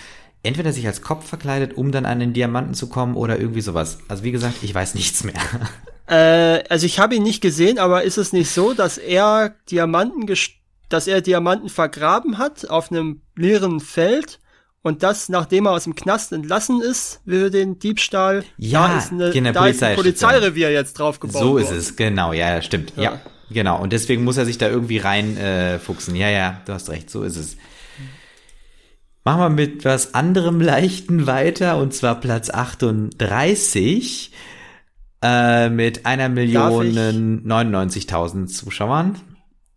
[0.43, 3.99] entweder sich als Kopf verkleidet, um dann an den Diamanten zu kommen oder irgendwie sowas.
[4.07, 5.35] Also wie gesagt, ich weiß nichts mehr.
[6.05, 10.27] Äh, also ich habe ihn nicht gesehen, aber ist es nicht so, dass er Diamanten,
[10.89, 14.41] dass er Diamanten vergraben hat auf einem leeren Feld
[14.81, 19.11] und das, nachdem er aus dem Knast entlassen ist, für den Diebstahl, ja, da ist,
[19.13, 22.91] eine, da Polizei ist ein Polizeirevier jetzt drauf gebaut So ist es, genau, ja, stimmt.
[22.97, 23.03] Ja.
[23.03, 23.21] ja.
[23.49, 23.81] genau.
[23.81, 26.15] Und deswegen muss er sich da irgendwie reinfuchsen.
[26.15, 27.55] Äh, ja, ja, du hast recht, so ist es.
[29.23, 34.31] Machen wir mit was anderem Leichten weiter, und zwar Platz 38
[35.21, 39.15] äh, mit einer Million 99.000 Zuschauern.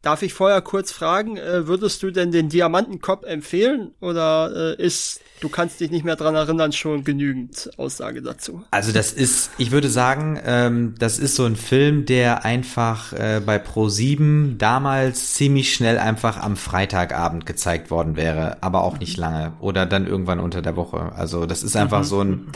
[0.07, 5.21] Darf ich vorher kurz fragen, äh, würdest du denn den Diamantenkopf empfehlen oder äh, ist,
[5.41, 8.63] du kannst dich nicht mehr dran erinnern, schon genügend Aussage dazu?
[8.71, 13.43] Also das ist, ich würde sagen, ähm, das ist so ein Film, der einfach äh,
[13.45, 19.55] bei Pro7 damals ziemlich schnell einfach am Freitagabend gezeigt worden wäre, aber auch nicht lange
[19.59, 21.15] oder dann irgendwann unter der Woche.
[21.17, 22.05] Also das ist einfach mhm.
[22.05, 22.53] so ein,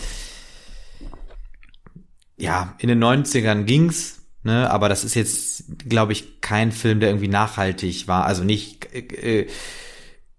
[2.36, 7.10] ja, in den 90ern ging's, Ne, aber das ist jetzt, glaube ich, kein Film, der
[7.10, 8.24] irgendwie nachhaltig war.
[8.24, 9.46] Also nicht äh,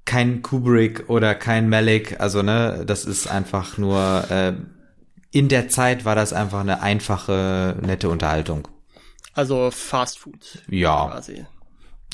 [0.06, 2.20] kein Kubrick oder kein Malik.
[2.20, 4.54] Also ne, das ist einfach nur äh,
[5.32, 8.68] in der Zeit war das einfach eine einfache, nette Unterhaltung.
[9.34, 10.64] Also Fast Food.
[10.70, 11.08] Ja.
[11.08, 11.45] Quasi.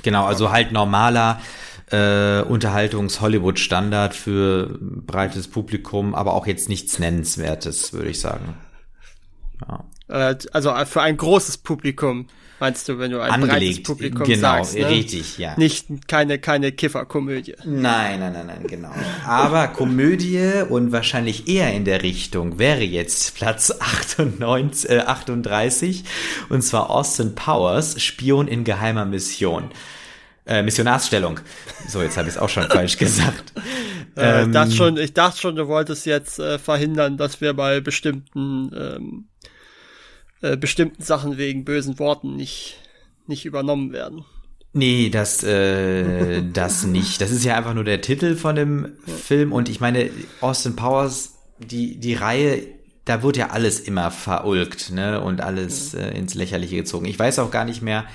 [0.04, 1.42] Genau, also halt normaler
[1.90, 8.56] äh, Unterhaltungs-Hollywood-Standard für breites Publikum, aber auch jetzt nichts Nennenswertes, würde ich sagen.
[9.68, 9.84] Ja.
[10.08, 12.28] Äh, also für ein großes Publikum,
[12.60, 14.76] meinst du, wenn du ein Angelegt, breites Publikum genau, sagst.
[14.76, 14.90] Ne?
[14.90, 15.56] richtig, ja.
[15.58, 17.56] Nicht keine, keine Kifferkomödie.
[17.66, 18.92] Nein, nein, nein, nein, genau.
[19.26, 26.04] Aber Komödie und wahrscheinlich eher in der Richtung wäre jetzt Platz 98, äh, 38
[26.50, 29.72] und zwar Austin Powers, Spion in geheimer Mission.
[30.46, 31.42] Äh, Missionarsstellung.
[31.90, 33.54] So, jetzt habe ich es auch schon falsch gesagt.
[34.16, 37.82] Äh, Ähm, das schon, ich dachte schon, du wolltest jetzt äh, verhindern, dass wir bei
[37.82, 39.28] bestimmten ähm,
[40.42, 42.78] äh, bestimmten Sachen wegen bösen Worten nicht
[43.28, 44.26] nicht übernommen werden.
[44.74, 47.22] Nee, das, äh, das nicht.
[47.22, 50.10] Das ist ja einfach nur der Titel von dem Film und ich meine,
[50.42, 52.64] Austin Powers, die, die Reihe,
[53.06, 57.06] da wird ja alles immer verulgt, ne, und alles äh, ins Lächerliche gezogen.
[57.06, 58.06] Ich weiß auch gar nicht mehr,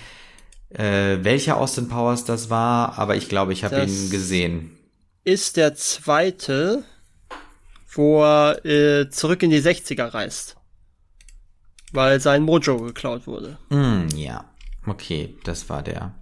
[0.70, 4.78] äh, welcher Austin Powers das war, aber ich glaube, ich habe ihn gesehen.
[5.24, 6.84] Ist der zweite,
[7.88, 10.56] wo er äh, zurück in die 60er reist.
[11.93, 13.59] Weil sein Mojo geklaut wurde.
[13.70, 14.45] Hm, ja,
[14.86, 16.14] okay, das war der.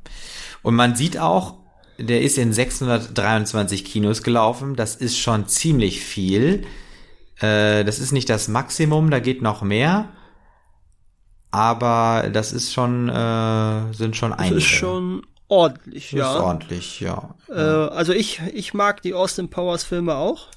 [0.62, 1.55] Und man sieht auch,
[1.99, 4.75] der ist in 623 Kinos gelaufen.
[4.75, 6.64] Das ist schon ziemlich viel.
[7.41, 10.09] Äh, das ist nicht das Maximum, da geht noch mehr.
[11.51, 14.57] Aber das ist schon, äh, sind schon Das einige.
[14.57, 16.35] ist schon ordentlich, Das ja.
[16.35, 17.35] ist ordentlich, ja.
[17.49, 20.49] Äh, also ich, ich mag die Austin Powers Filme auch.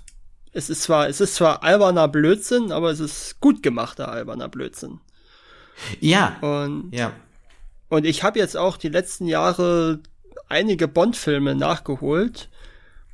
[0.53, 4.99] Es ist zwar, es ist zwar alberner Blödsinn, aber es ist gut gemachter alberner Blödsinn.
[5.99, 7.11] Ja, Und, ja.
[7.89, 9.99] und ich habe jetzt auch die letzten Jahre
[10.47, 12.49] einige Bond-Filme nachgeholt.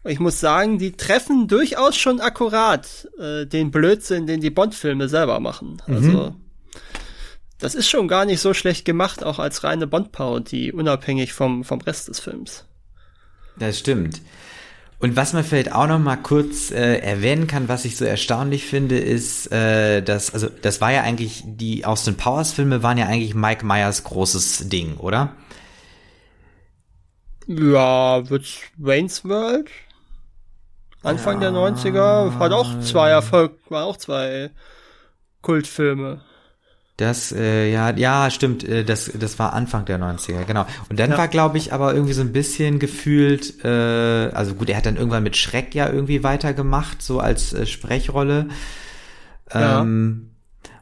[0.03, 5.39] Ich muss sagen, die treffen durchaus schon akkurat äh, den Blödsinn, den die Bond-Filme selber
[5.39, 5.81] machen.
[5.87, 6.35] Also
[7.59, 11.81] das ist schon gar nicht so schlecht gemacht, auch als reine Bond-Parodie, unabhängig vom, vom
[11.81, 12.65] Rest des Films.
[13.57, 14.21] Das stimmt.
[14.99, 18.65] Und was man vielleicht auch noch mal kurz äh, erwähnen kann, was ich so erstaunlich
[18.65, 23.05] finde, ist, äh, dass, also das war ja eigentlich, die Austin Powers Filme waren ja
[23.05, 25.35] eigentlich Mike Myers großes Ding, oder?
[27.47, 28.45] Ja, wird
[28.77, 29.69] Wayne's World?
[31.01, 34.51] Anfang der 90er hat auch zwei Erfolg, war auch zwei
[35.41, 36.21] Kultfilme.
[36.99, 40.65] Das, äh, ja, ja, stimmt, äh, das, das war Anfang der 90er, genau.
[40.89, 43.69] Und dann war, glaube ich, aber irgendwie so ein bisschen gefühlt, äh,
[44.33, 48.49] also gut, er hat dann irgendwann mit Schreck ja irgendwie weitergemacht, so als äh, Sprechrolle.
[49.53, 49.79] Ja.
[49.79, 50.31] Ähm,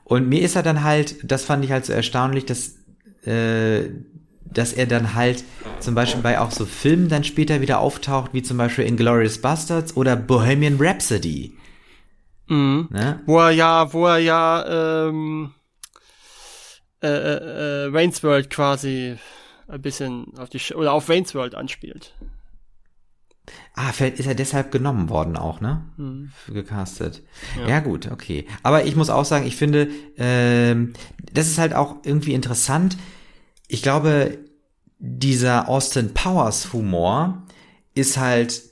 [0.06, 2.78] und mir ist er dann halt, das fand ich halt so erstaunlich, dass,
[3.24, 3.84] äh,
[4.44, 5.44] dass er dann halt
[5.80, 9.96] zum Beispiel bei auch so Filmen dann später wieder auftaucht, wie zum Beispiel Inglourious Bastards
[9.96, 11.56] oder Bohemian Rhapsody.
[12.48, 12.88] Mhm.
[12.90, 13.20] Ne?
[13.28, 15.52] Wo er ja, wo er ja ähm,
[17.02, 19.18] äh, äh, äh, Wayne's World quasi
[19.68, 22.14] ein bisschen auf die Sch oder auf Wayne's World anspielt.
[23.74, 25.86] Ah, vielleicht ist er deshalb genommen worden auch, ne?
[25.98, 26.32] Mhm.
[26.52, 27.24] Gecastet.
[27.68, 27.80] Ja.
[27.80, 28.46] gut, okay.
[28.64, 30.94] Aber ich muss auch sagen, ich finde, ähm,
[31.32, 32.98] das ist halt auch irgendwie interessant.
[33.68, 34.40] Ich glaube,
[35.00, 37.44] dieser Austin Powers Humor
[37.94, 38.64] ist halt,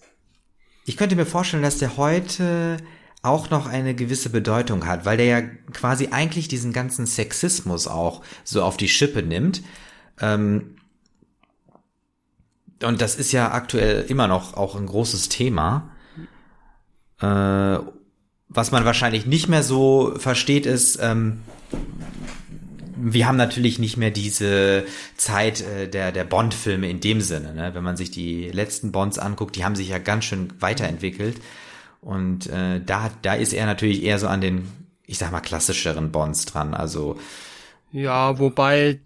[0.86, 2.78] ich könnte mir vorstellen, dass der heute
[3.26, 5.42] auch noch eine gewisse Bedeutung hat, weil der ja
[5.74, 9.62] quasi eigentlich diesen ganzen Sexismus auch so auf die Schippe nimmt.
[10.22, 10.76] Ähm,
[12.84, 15.92] und das ist ja aktuell immer noch auch ein großes Thema.
[17.20, 17.80] Äh,
[18.48, 21.42] was man wahrscheinlich nicht mehr so versteht, ist, ähm,
[22.98, 24.86] wir haben natürlich nicht mehr diese
[25.18, 27.54] Zeit äh, der, der Bond-Filme in dem Sinne.
[27.54, 27.72] Ne?
[27.74, 31.42] Wenn man sich die letzten Bonds anguckt, die haben sich ja ganz schön weiterentwickelt.
[32.06, 34.68] Und äh, da, da ist er natürlich eher so an den,
[35.08, 36.76] ich sag mal, klassischeren Bonds dran.
[36.76, 37.18] Also
[37.92, 39.00] Ja, wobei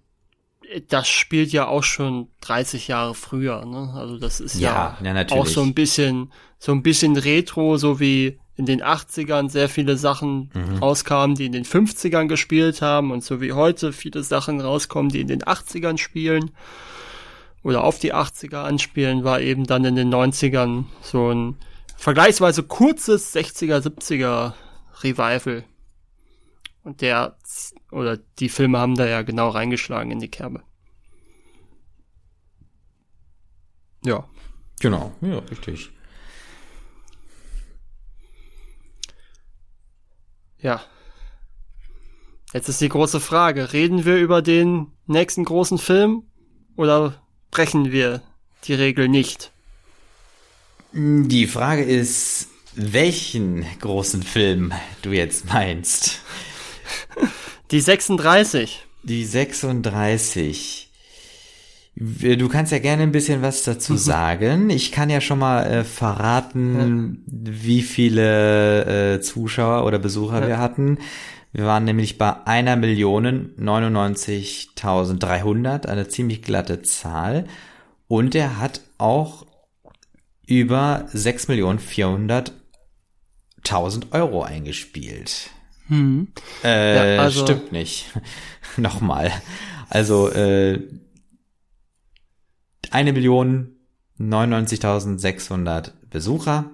[0.90, 3.92] das spielt ja auch schon 30 Jahre früher, ne?
[3.96, 5.42] Also das ist ja, Ja, ja, natürlich.
[5.42, 9.96] auch so ein bisschen, so ein bisschen Retro, so wie in den 80ern sehr viele
[9.98, 10.80] Sachen Mhm.
[10.80, 15.22] rauskamen, die in den 50ern gespielt haben und so wie heute viele Sachen rauskommen, die
[15.22, 16.52] in den 80ern spielen
[17.64, 21.56] oder auf die 80er anspielen, war eben dann in den 90ern so ein
[22.00, 24.54] vergleichsweise kurzes 60er, 70er
[25.04, 25.66] Revival.
[26.84, 27.38] Und der,
[27.92, 30.64] oder die Filme haben da ja genau reingeschlagen in die Kerbe.
[34.04, 34.30] Ja.
[34.80, 35.92] genau, ja, richtig.
[40.60, 40.82] Ja.
[42.54, 46.24] Jetzt ist die große Frage, reden wir über den nächsten großen Film
[46.78, 47.22] oder
[47.52, 48.22] brechen wir
[48.64, 49.52] die Regel nicht?
[50.92, 56.20] Die Frage ist, welchen großen Film du jetzt meinst.
[57.72, 58.86] Die 36.
[59.04, 60.90] Die 36.
[61.96, 63.98] Du kannst ja gerne ein bisschen was dazu mhm.
[63.98, 64.70] sagen.
[64.70, 67.34] Ich kann ja schon mal äh, verraten, ja.
[67.54, 70.48] wie viele äh, Zuschauer oder Besucher ja.
[70.48, 71.00] wir hatten.
[71.52, 77.44] Wir waren nämlich bei einer Million 99.300, eine ziemlich glatte Zahl.
[78.08, 79.46] Und er hat auch
[80.50, 85.52] über 6.400.000 Euro eingespielt.
[85.88, 86.30] Hm.
[86.64, 88.08] Äh, ja, also stimmt nicht.
[88.78, 89.32] Nochmal.
[89.90, 90.82] Also äh,
[92.90, 93.76] eine Million
[94.20, 96.72] 99.600 Besucher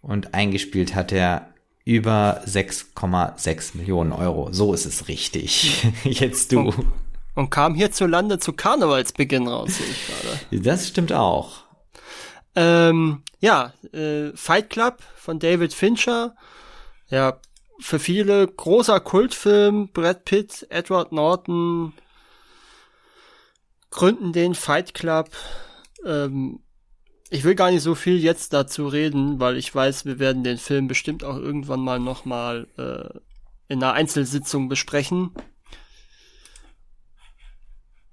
[0.00, 1.52] und eingespielt hat er
[1.84, 4.50] über 6,6 Millionen Euro.
[4.52, 5.84] So ist es richtig.
[6.04, 6.60] Jetzt du.
[6.60, 6.86] Und,
[7.34, 10.38] und kam hierzulande zu Karnevalsbeginn raus, sehe ich gerade.
[10.62, 11.61] Das stimmt auch.
[12.54, 16.34] Ähm, ja, äh, Fight Club von David Fincher.
[17.08, 17.40] Ja,
[17.78, 19.88] für viele großer Kultfilm.
[19.92, 21.94] Brad Pitt, Edward Norton
[23.92, 25.30] gründen den Fight Club.
[26.04, 26.60] Ähm,
[27.30, 30.58] ich will gar nicht so viel jetzt dazu reden, weil ich weiß, wir werden den
[30.58, 33.18] Film bestimmt auch irgendwann mal nochmal äh,
[33.68, 35.30] in einer Einzelsitzung besprechen.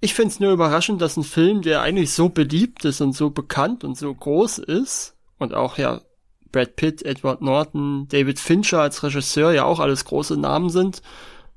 [0.00, 3.30] Ich finde es nur überraschend, dass ein Film, der eigentlich so beliebt ist und so
[3.30, 6.00] bekannt und so groß ist, und auch ja
[6.52, 11.02] Brad Pitt, Edward Norton, David Fincher als Regisseur ja auch alles große Namen sind,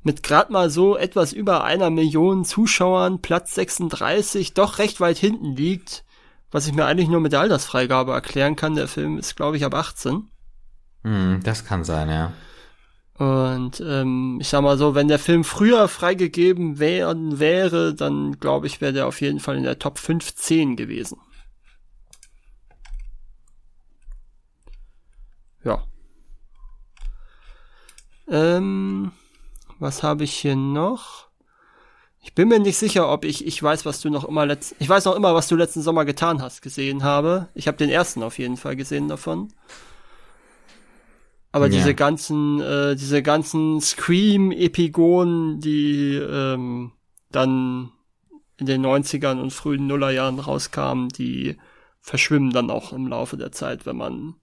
[0.04, 5.56] mit grad mal so etwas über einer Million Zuschauern, Platz 36, doch recht weit hinten
[5.56, 6.04] liegt
[6.54, 8.76] was ich mir eigentlich nur mit der Altersfreigabe erklären kann.
[8.76, 10.30] Der Film ist, glaube ich, ab 18.
[11.04, 12.32] Hm, das kann sein, ja.
[13.24, 18.68] Und ähm, ich sag mal so, wenn der Film früher freigegeben werden wäre, dann glaube
[18.68, 21.22] ich, wäre der auf jeden Fall in der Top 15 gewesen.
[25.64, 25.86] Ja.
[28.28, 29.14] Ähm,
[29.80, 31.30] was habe ich hier noch?
[32.22, 34.90] Ich bin mir nicht sicher, ob ich, ich weiß, was du noch immer letzt, ich
[34.90, 37.48] weiß noch immer, was du letzten Sommer getan hast, gesehen habe.
[37.54, 39.54] Ich habe den ersten auf jeden Fall gesehen davon.
[41.54, 41.78] Aber ja.
[41.78, 46.92] diese ganzen, äh, diese ganzen Scream-Epigonen, die ähm,
[47.32, 47.92] dann
[48.58, 51.58] in den 90ern und frühen Nullerjahren rauskamen, die
[52.02, 54.34] verschwimmen dann auch im Laufe der Zeit, wenn man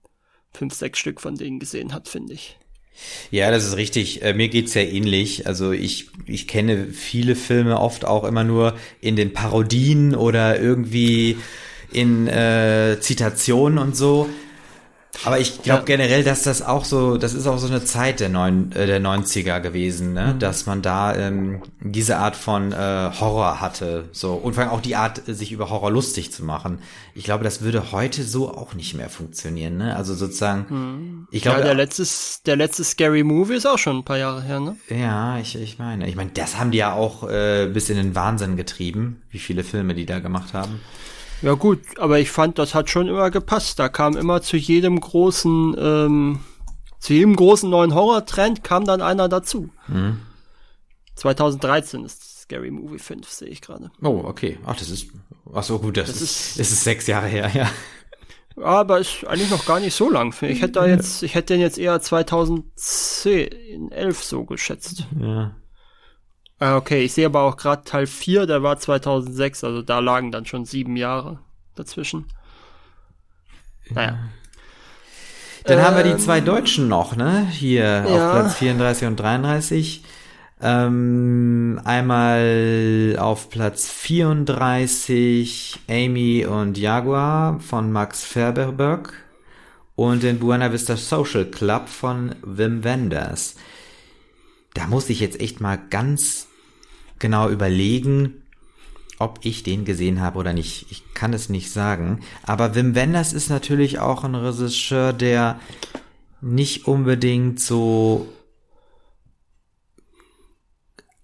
[0.53, 2.57] fünf, sechs Stück von denen gesehen hat, finde ich.
[3.29, 4.21] Ja, das ist richtig.
[4.21, 5.47] Äh, mir geht's ja ähnlich.
[5.47, 11.37] Also ich, ich kenne viele Filme oft auch immer nur in den Parodien oder irgendwie
[11.91, 14.29] in äh, Zitationen und so.
[15.25, 18.29] Aber ich glaube generell, dass das auch so, das ist auch so eine Zeit der,
[18.29, 20.33] neun, äh, der 90er gewesen, ne?
[20.33, 20.39] Mhm.
[20.39, 22.75] dass man da ähm, diese Art von äh,
[23.19, 24.09] Horror hatte.
[24.13, 24.33] So.
[24.33, 26.79] Und vor allem auch die Art, sich über Horror lustig zu machen.
[27.13, 29.77] Ich glaube, das würde heute so auch nicht mehr funktionieren.
[29.77, 29.95] Ne?
[29.95, 31.27] Also sozusagen, mhm.
[31.29, 31.59] ich glaube.
[31.59, 32.05] Ja, der letzte,
[32.45, 34.77] der letzte Scary Movie ist auch schon ein paar Jahre her, ne?
[34.89, 36.07] Ja, ich, ich meine.
[36.07, 39.63] Ich meine, das haben die ja auch äh, bis in den Wahnsinn getrieben, wie viele
[39.63, 40.79] Filme die da gemacht haben.
[41.41, 43.79] Ja gut, aber ich fand, das hat schon immer gepasst.
[43.79, 46.39] Da kam immer zu jedem großen, ähm,
[46.99, 49.69] zu jedem großen neuen Horror-Trend kam dann einer dazu.
[49.87, 50.19] Mhm.
[51.15, 53.91] 2013 ist Scary Movie 5, sehe ich gerade.
[54.01, 54.59] Oh, okay.
[54.65, 55.07] Ach, das ist,
[55.53, 57.69] ach so gut, das, das ist, ist, ist sechs Jahre her, ja.
[58.61, 60.35] Aber ist eigentlich noch gar nicht so lang.
[60.41, 65.07] Ich hätte da jetzt, ich hätte den jetzt eher 2010, 11 so geschätzt.
[65.19, 65.55] Ja.
[66.61, 70.31] Ah, okay, ich sehe aber auch gerade Teil 4, der war 2006, also da lagen
[70.31, 71.39] dann schon sieben Jahre
[71.73, 72.27] dazwischen.
[73.89, 74.19] Naja.
[75.63, 77.47] Dann ähm, haben wir die zwei ähm, Deutschen noch, ne?
[77.49, 78.03] Hier ja.
[78.03, 80.03] auf Platz 34 und 33.
[80.61, 89.13] Ähm, einmal auf Platz 34 Amy und Jaguar von Max Ferberberg
[89.95, 93.55] und den Buena Vista Social Club von Wim Wenders.
[94.75, 96.49] Da muss ich jetzt echt mal ganz
[97.21, 98.41] genau überlegen,
[99.19, 100.87] ob ich den gesehen habe oder nicht.
[100.89, 102.21] Ich kann es nicht sagen.
[102.43, 105.59] Aber Wim Wenders ist natürlich auch ein Regisseur, der
[106.41, 108.27] nicht unbedingt so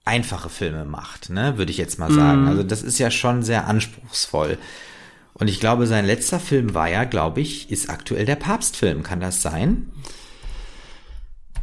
[0.05, 2.45] einfache Filme macht, ne, würde ich jetzt mal sagen.
[2.45, 2.47] Mm.
[2.47, 4.57] Also das ist ja schon sehr anspruchsvoll.
[5.33, 9.03] Und ich glaube, sein letzter Film war ja, glaube ich, ist aktuell der Papstfilm.
[9.03, 9.91] Kann das sein?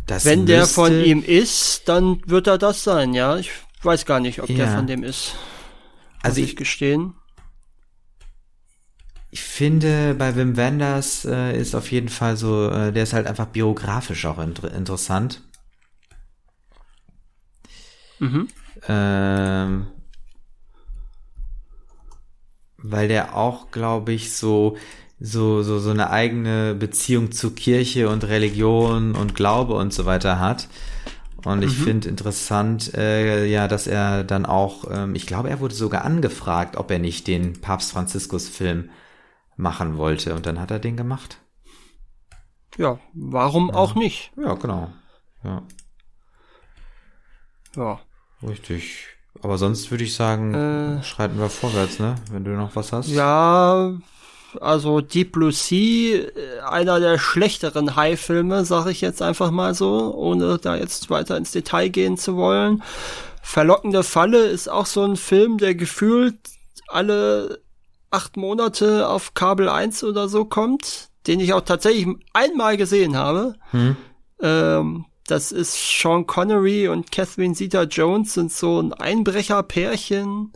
[0.07, 3.37] Das Wenn der von ihm ist, dann wird er das sein, ja.
[3.39, 3.51] Ich
[3.85, 4.57] weiß gar nicht, ob ja.
[4.57, 5.37] der von dem ist.
[6.22, 7.14] Also ich, ich gestehen.
[9.30, 13.26] Ich finde, bei Wim Wenders äh, ist auf jeden Fall so, äh, der ist halt
[13.26, 15.43] einfach biografisch auch inter interessant.
[18.20, 18.49] Mhm.
[18.89, 19.87] Ähm,
[22.78, 24.76] weil der auch, glaube ich, so,
[25.18, 30.39] so, so, so eine eigene Beziehung zu Kirche und Religion und Glaube und so weiter
[30.39, 30.68] hat.
[31.45, 31.84] Und ich mhm.
[31.84, 36.76] finde interessant, äh, ja, dass er dann auch, ähm, ich glaube, er wurde sogar angefragt,
[36.76, 38.90] ob er nicht den Papst Franziskus Film
[39.57, 40.34] machen wollte.
[40.34, 41.38] Und dann hat er den gemacht.
[42.76, 43.74] Ja, warum ja.
[43.74, 44.32] auch nicht?
[44.36, 44.90] Ja, genau.
[45.45, 45.62] Ja.
[47.76, 48.01] Ja.
[48.42, 49.09] Richtig.
[49.42, 52.14] Aber sonst würde ich sagen, äh, schreiten wir vorwärts, ne?
[52.30, 53.09] Wenn du noch was hast.
[53.09, 53.92] Ja,
[54.61, 56.27] also Deep Blue Sea,
[56.69, 61.53] einer der schlechteren High-Filme, sage ich jetzt einfach mal so, ohne da jetzt weiter ins
[61.53, 62.83] Detail gehen zu wollen.
[63.43, 66.37] Verlockende Falle ist auch so ein Film, der gefühlt
[66.89, 67.61] alle
[68.11, 73.55] acht Monate auf Kabel 1 oder so kommt, den ich auch tatsächlich einmal gesehen habe.
[73.71, 73.97] Hm.
[74.41, 80.53] Ähm, das ist Sean Connery und Catherine Zeta-Jones sind so ein Einbrecherpärchen.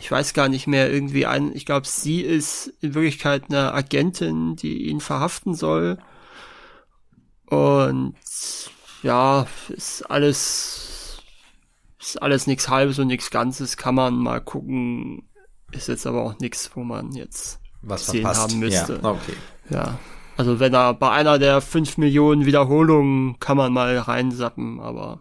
[0.00, 4.56] Ich weiß gar nicht mehr, irgendwie ein, ich glaube, sie ist in Wirklichkeit eine Agentin,
[4.56, 5.98] die ihn verhaften soll.
[7.46, 8.14] Und
[9.02, 11.22] ja, ist alles,
[12.00, 15.28] ist alles nichts halbes und nichts Ganzes, kann man mal gucken.
[15.70, 19.00] Ist jetzt aber auch nichts, wo man jetzt was gesehen haben müsste.
[19.02, 19.34] Ja, okay.
[19.68, 19.98] Ja.
[20.36, 25.20] Also wenn er bei einer der fünf Millionen Wiederholungen kann man mal reinsappen, aber.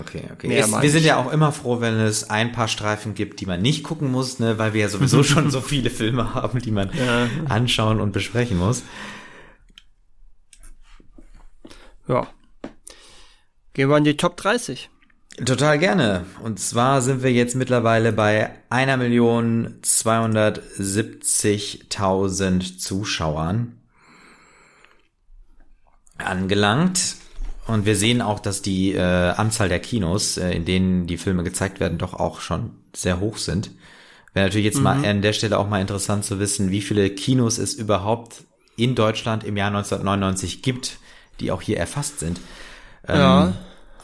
[0.00, 0.56] Okay, okay.
[0.56, 3.62] Es, wir sind ja auch immer froh, wenn es ein paar Streifen gibt, die man
[3.62, 6.90] nicht gucken muss, ne, weil wir ja sowieso schon so viele Filme haben, die man
[6.92, 7.28] ja.
[7.48, 8.82] anschauen und besprechen muss.
[12.08, 12.26] Ja.
[13.72, 14.90] Gehen wir in die Top 30.
[15.44, 16.24] Total gerne.
[16.42, 23.78] Und zwar sind wir jetzt mittlerweile bei einer Million 270.000 Zuschauern
[26.16, 27.14] angelangt.
[27.68, 31.44] Und wir sehen auch, dass die äh, Anzahl der Kinos, äh, in denen die Filme
[31.44, 33.70] gezeigt werden, doch auch schon sehr hoch sind.
[34.32, 34.84] Wäre natürlich jetzt mhm.
[34.84, 38.44] mal an der Stelle auch mal interessant zu wissen, wie viele Kinos es überhaupt
[38.76, 40.98] in Deutschland im Jahr 1999 gibt,
[41.40, 42.40] die auch hier erfasst sind.
[43.06, 43.52] Ähm, ja.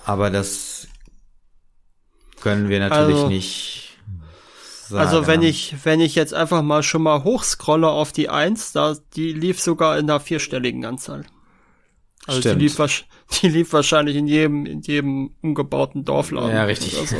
[0.04, 0.88] Aber das
[2.42, 3.96] können wir natürlich also, nicht.
[4.88, 5.00] Sagen.
[5.00, 8.94] Also wenn ich, wenn ich jetzt einfach mal schon mal hochscrolle auf die Eins, da,
[9.16, 11.24] die lief sogar in einer vierstelligen Anzahl.
[12.26, 12.60] Also Stimmt.
[12.60, 12.78] die lief,
[13.42, 16.50] die lief wahrscheinlich in jedem, in jedem umgebauten Dorfladen.
[16.50, 16.92] Ja, richtig.
[16.92, 17.16] So.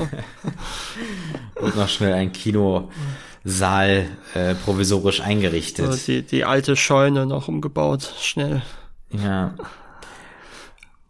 [1.61, 5.86] Und noch schnell ein Kinosaal äh, provisorisch eingerichtet.
[5.86, 8.62] Also die, die alte Scheune noch umgebaut, schnell.
[9.11, 9.55] Ja.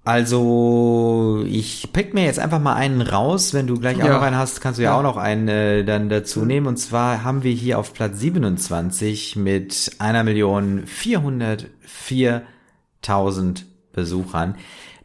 [0.07, 3.55] Also, ich pick mir jetzt einfach mal einen raus.
[3.55, 4.13] Wenn du gleich auch ja.
[4.13, 4.99] noch einen hast, kannst du ja, ja.
[4.99, 6.67] auch noch einen äh, dann dazu nehmen.
[6.67, 13.63] Und zwar haben wir hier auf Platz 27 mit einer Million 404.000
[13.95, 14.57] Besuchern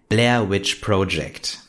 [0.09, 1.59] Blair Witch Project.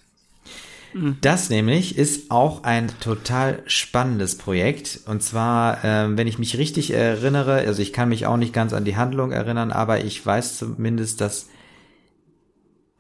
[0.93, 1.19] Mhm.
[1.21, 5.01] Das nämlich ist auch ein total spannendes Projekt.
[5.07, 8.73] Und zwar, äh, wenn ich mich richtig erinnere, also ich kann mich auch nicht ganz
[8.73, 11.49] an die Handlung erinnern, aber ich weiß zumindest, dass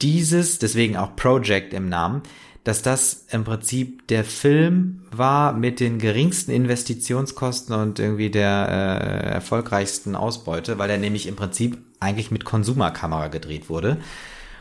[0.03, 2.23] dieses, deswegen auch Project im Namen,
[2.65, 9.31] dass das im Prinzip der Film war mit den geringsten Investitionskosten und irgendwie der äh,
[9.35, 13.99] erfolgreichsten Ausbeute, weil er nämlich im Prinzip eigentlich mit Konsumerkamera gedreht wurde.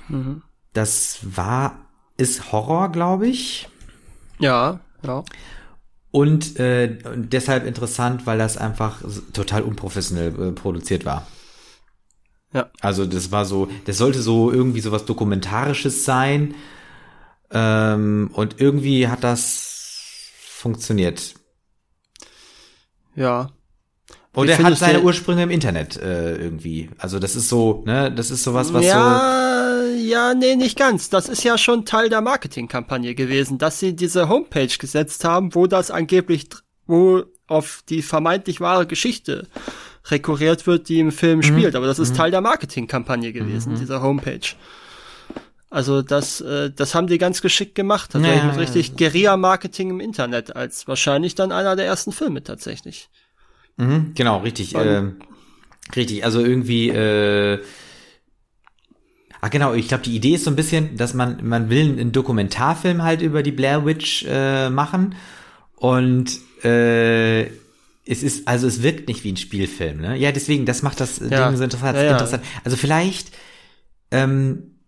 [0.08, 0.44] Mhm.
[0.74, 1.88] Das war,
[2.18, 3.68] ist Horror, glaube ich.
[4.40, 5.24] Ja, ja.
[6.12, 9.02] Und äh, deshalb interessant, weil das einfach
[9.34, 11.28] total unprofessionell äh, produziert war.
[12.54, 12.70] Ja.
[12.82, 16.56] Also das war so, das sollte so irgendwie so was Dokumentarisches sein.
[17.52, 21.36] Ähm, und irgendwie hat das funktioniert.
[23.16, 23.52] Ja.
[24.34, 26.90] Und er hat seine Ursprünge im Internet äh, irgendwie.
[26.98, 29.98] Also das ist so, ne, das ist sowas, was ja, so.
[29.98, 31.10] Ja, nee, nicht ganz.
[31.10, 35.66] Das ist ja schon Teil der Marketingkampagne gewesen, dass sie diese Homepage gesetzt haben, wo
[35.66, 36.48] das angeblich,
[36.86, 39.48] wo auf die vermeintlich wahre Geschichte
[40.12, 41.44] rekurriert wird, die im Film mhm.
[41.44, 41.76] spielt.
[41.76, 42.18] Aber das ist mhm.
[42.18, 43.80] Teil der Marketingkampagne gewesen, mhm.
[43.80, 44.56] dieser Homepage.
[45.72, 50.00] Also das, äh, das haben die ganz geschickt gemacht, tatsächlich ja, mit richtig Guerilla-Marketing im
[50.00, 53.10] Internet, als wahrscheinlich dann einer der ersten Filme tatsächlich.
[53.80, 54.76] Mhm, genau, richtig.
[54.76, 55.04] Äh,
[55.96, 57.60] richtig, also irgendwie, äh,
[59.40, 62.12] ach genau, ich glaube, die Idee ist so ein bisschen, dass man, man will einen
[62.12, 65.16] Dokumentarfilm halt über die Blair Witch äh, machen
[65.78, 67.44] und äh,
[68.06, 70.18] es ist, also es wirkt nicht wie ein Spielfilm, ne?
[70.18, 71.48] Ja, deswegen, das macht das ja.
[71.48, 71.96] Ding so interessant.
[71.96, 72.12] Ja, ja.
[72.12, 72.44] interessant.
[72.66, 73.32] Also vielleicht,
[74.12, 74.79] ähm,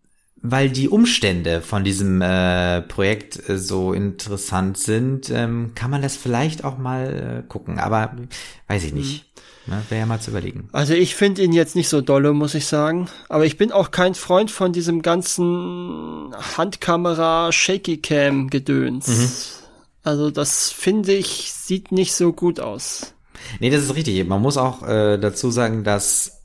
[0.42, 6.16] weil die Umstände von diesem äh, Projekt äh, so interessant sind, ähm, kann man das
[6.16, 7.80] vielleicht auch mal äh, gucken.
[7.80, 8.16] Aber
[8.68, 9.26] weiß ich nicht.
[9.26, 9.32] Mhm.
[9.68, 10.70] Ne, Wäre ja mal zu überlegen.
[10.72, 13.08] Also ich finde ihn jetzt nicht so dolle, muss ich sagen.
[13.30, 19.08] Aber ich bin auch kein Freund von diesem ganzen Handkamera Shaky Cam Gedöns.
[19.08, 19.32] Mhm.
[20.04, 23.14] Also das finde ich sieht nicht so gut aus.
[23.60, 24.28] Nee, das ist richtig.
[24.28, 26.41] Man muss auch äh, dazu sagen, dass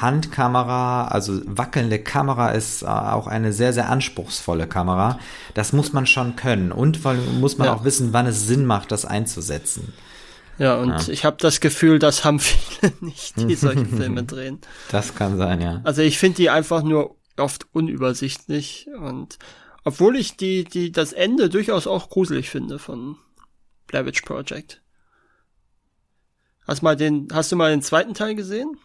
[0.00, 5.18] Handkamera, also wackelnde Kamera ist äh, auch eine sehr, sehr anspruchsvolle Kamera.
[5.54, 7.02] Das muss man schon können und
[7.40, 7.74] muss man Ja.
[7.74, 9.92] auch wissen, wann es Sinn macht, das einzusetzen.
[10.58, 11.08] Ja, und Ja.
[11.12, 14.60] ich habe das Gefühl, das haben viele nicht, die solche Filme drehen.
[14.90, 15.80] Das kann sein, ja.
[15.84, 19.38] Also ich finde die einfach nur oft unübersichtlich und
[19.84, 23.16] obwohl ich die, die, das Ende durchaus auch gruselig finde von
[23.86, 24.80] Blair Witch Project.
[26.66, 28.76] Hast mal den, hast du mal den zweiten Teil gesehen?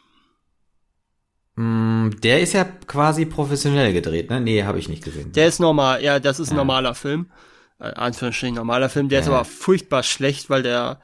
[1.56, 4.40] Mm, Der ist ja quasi professionell gedreht, ne?
[4.40, 5.32] Nee, habe ich nicht gesehen.
[5.34, 6.58] Der ist normal, ja, das ist ein Ja.
[6.62, 7.32] normaler Film.
[7.80, 9.34] Äh, Anführungsstrichen normaler Film, der ist Ja.
[9.34, 11.02] aber furchtbar schlecht, weil der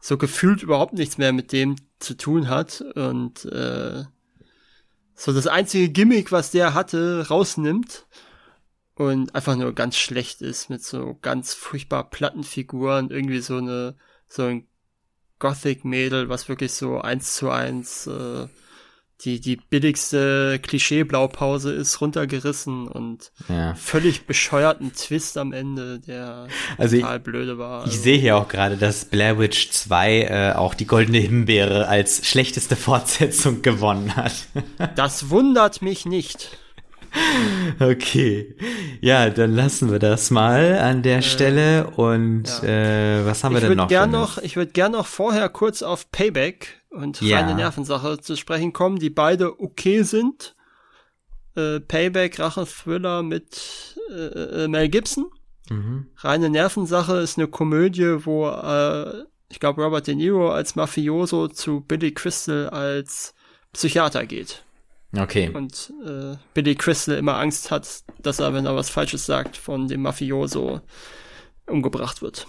[0.00, 4.04] so gefühlt überhaupt nichts mehr mit dem zu tun hat und äh,
[5.14, 8.06] so das einzige Gimmick, was der hatte, rausnimmt
[8.94, 13.96] und einfach nur ganz schlecht ist mit so ganz furchtbar platten Figuren, irgendwie so eine
[14.26, 14.66] so ein
[15.38, 18.46] Gothic-Mädel, was wirklich so eins zu eins äh,
[19.24, 23.74] die, die billigste Klischee-Blaupause ist runtergerissen und Ja.
[23.74, 26.46] völlig bescheuerten Twist am Ende, der
[26.78, 27.86] Also ich- total blöde war.
[27.86, 32.26] Ich sehe hier auch gerade, dass Blair Witch 2 äh, auch die Goldene Himbeere als
[32.26, 34.32] schlechteste Fortsetzung gewonnen hat.
[34.96, 36.56] Das wundert mich nicht.
[37.80, 38.54] okay.
[39.00, 41.88] Ja, dann lassen wir das mal an der Stelle.
[41.96, 42.68] Und ja.
[43.20, 43.88] äh, was haben wir Ich denn noch?
[43.88, 47.38] gern noch, ich würde gern noch vorher kurz auf Payback und Ja.
[47.40, 50.54] reine Nervensache zu sprechen kommen, die beide okay sind.
[51.56, 55.30] Äh, Payback, Rache-Thriller mit äh, äh, Mel Gibson.
[55.68, 56.06] Mhm.
[56.18, 61.80] Reine Nervensache ist eine Komödie, wo äh, ich glaube Robert De Niro als Mafioso zu
[61.80, 63.34] Billy Crystal als
[63.72, 64.64] Psychiater geht.
[65.16, 65.50] Okay.
[65.52, 69.88] Und äh, Billy Crystal immer Angst hat, dass er, wenn er was Falsches sagt, von
[69.88, 70.80] dem Mafioso
[71.66, 72.46] umgebracht wird.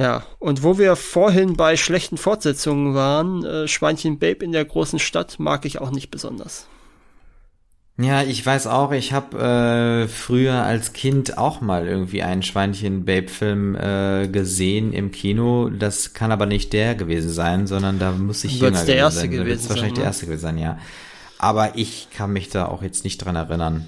[0.00, 4.98] Ja, und wo wir vorhin bei schlechten Fortsetzungen waren, äh, Schweinchen Babe in der großen
[4.98, 6.66] Stadt mag ich auch nicht besonders.
[7.98, 13.76] Ja, ich weiß auch, ich habe äh, früher als Kind auch mal irgendwie einen Schweinchen-Babe-Film
[13.76, 15.68] äh, gesehen im Kino.
[15.68, 19.04] Das kann aber nicht der gewesen sein, sondern da muss ich Wird's jünger der gewesen
[19.04, 19.30] erste sein.
[19.30, 20.08] Gewesen wahrscheinlich sein, der ne?
[20.08, 20.78] erste gewesen sein, ja.
[21.36, 23.86] Aber ich kann mich da auch jetzt nicht dran erinnern.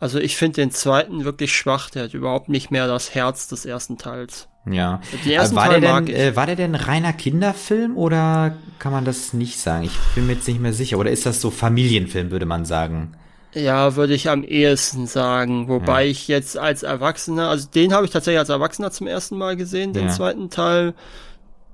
[0.00, 3.64] Also ich finde den zweiten wirklich schwach, der hat überhaupt nicht mehr das Herz des
[3.64, 4.48] ersten Teils.
[4.70, 5.00] Ja.
[5.24, 8.92] Den ersten Äh, war, Teil der denn, äh, war der denn reiner Kinderfilm oder kann
[8.92, 9.84] man das nicht sagen?
[9.84, 10.98] Ich bin mir jetzt nicht mehr sicher.
[10.98, 13.14] Oder ist das so Familienfilm, würde man sagen?
[13.54, 15.68] Ja, würde ich am ehesten sagen.
[15.68, 19.56] Wobei ich jetzt als Erwachsener, also den habe ich tatsächlich als Erwachsener zum ersten Mal
[19.56, 20.10] gesehen, den Ja.
[20.12, 20.94] zweiten Teil.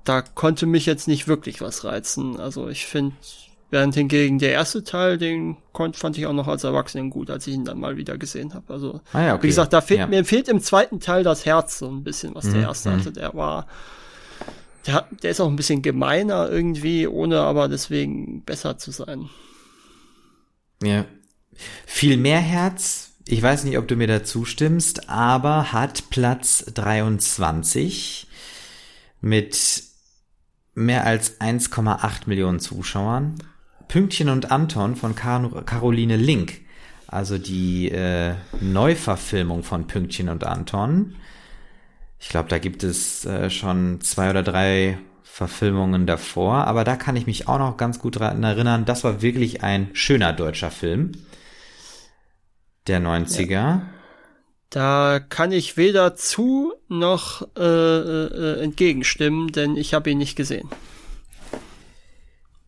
[0.05, 2.39] Da konnte mich jetzt nicht wirklich was reizen.
[2.39, 3.15] Also ich finde,
[3.71, 7.47] während hingegen der erste Teil, den konnt, fand ich auch noch als Erwachsenen gut, als
[7.47, 8.73] ich ihn dann mal wieder gesehen habe.
[8.73, 9.45] Also Ah ja, okay.
[9.45, 10.07] wie gesagt, da fehlt Ja.
[10.07, 12.95] mir fehlt im zweiten Teil das Herz so ein bisschen, was der Mhm, erste mhm.
[12.99, 13.13] hatte.
[13.13, 13.67] Der war,
[14.87, 19.29] der, hat, der ist auch ein bisschen gemeiner irgendwie, ohne aber deswegen besser zu sein.
[20.83, 21.05] Ja.
[21.87, 23.09] Viel mehr Herz.
[23.27, 28.27] Ich weiß nicht, ob du mir da zustimmst, aber hat Platz 23
[29.21, 29.83] mit
[30.75, 33.35] mehr als 1,8 Millionen Zuschauern.
[33.91, 36.61] Pünktchen und Anton von Kar Caroline Link.
[37.09, 41.17] Also die äh, Neuverfilmung von Pünktchen und Anton.
[42.21, 47.17] Ich glaube, da gibt es äh, schon zwei oder drei Verfilmungen davor, aber da kann
[47.17, 48.85] ich mich auch noch ganz gut dran erinnern.
[48.85, 51.11] Das war wirklich ein schöner deutscher Film.
[52.87, 53.81] Der 90er.
[54.71, 60.69] Da kann ich weder zu noch äh, äh, entgegenstimmen, denn ich habe ihn nicht gesehen.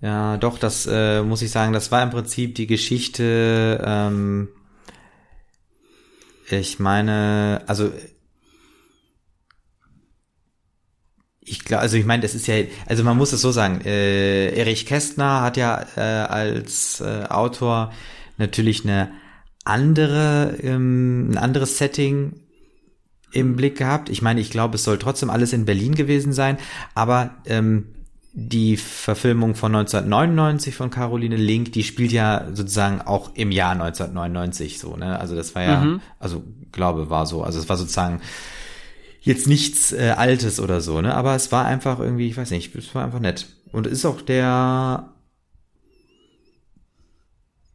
[0.02, 4.48] Ja, doch, das äh, muss ich sagen, das war im Prinzip die Geschichte, ähm,
[6.50, 7.92] ich meine, also
[11.40, 12.56] ich glaube, also ich meine, das ist ja,
[12.86, 17.92] also man muss es so sagen, äh, Erich Kästner hat ja äh, als äh, Autor
[18.38, 19.12] natürlich eine
[19.64, 22.40] andere, ähm, ein anderes Setting
[23.32, 24.08] im Blick gehabt.
[24.08, 26.58] Ich meine, ich glaube, es soll trotzdem alles in Berlin gewesen sein,
[26.94, 27.86] aber ähm,
[28.34, 34.78] die Verfilmung von 1999 von Caroline Link, die spielt ja sozusagen auch im Jahr 1999
[34.78, 35.18] so, ne?
[35.18, 36.00] Also das war ja, Mhm.
[36.18, 36.42] also
[36.72, 38.22] glaube war so, also es war sozusagen
[39.20, 41.14] jetzt nichts äh, Altes oder so, ne?
[41.14, 43.46] Aber es war einfach irgendwie, ich weiß nicht, es war einfach nett.
[43.70, 45.09] Und ist auch der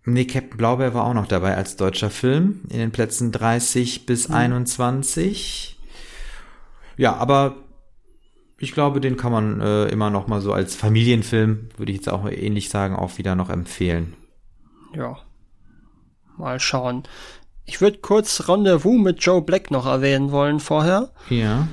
[0.10, 4.30] Nee, Captain Blaubeer war auch noch dabei als deutscher Film in den Plätzen 30 bis
[4.32, 5.78] 21.
[6.96, 7.58] Ja, aber
[8.60, 12.10] ich glaube, den kann man äh, immer noch mal so als Familienfilm, würde ich jetzt
[12.10, 14.14] auch ähnlich sagen, auch wieder noch empfehlen.
[14.96, 15.18] Ja.
[16.38, 17.04] Mal schauen.
[17.66, 21.12] Ich würde kurz Rendezvous mit Joe Black noch erwähnen wollen vorher.
[21.30, 21.68] Ja.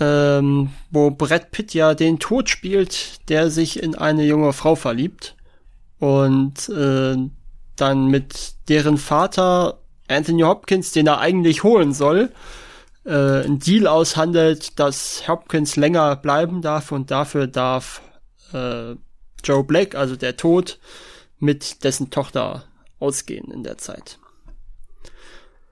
[0.00, 5.36] ähm, wo Brad Pitt ja den Tod spielt, der sich in eine junge Frau verliebt
[5.98, 7.16] und äh,
[7.76, 12.32] dann mit deren Vater Anthony Hopkins, den er eigentlich holen soll,
[13.08, 18.02] äh, einen Deal aushandelt, dass Hopkins länger bleiben darf und dafür darf
[18.52, 18.94] äh,
[19.42, 20.78] Joe Black, also der Tod,
[21.38, 22.64] mit dessen Tochter
[22.98, 24.18] ausgehen in der Zeit.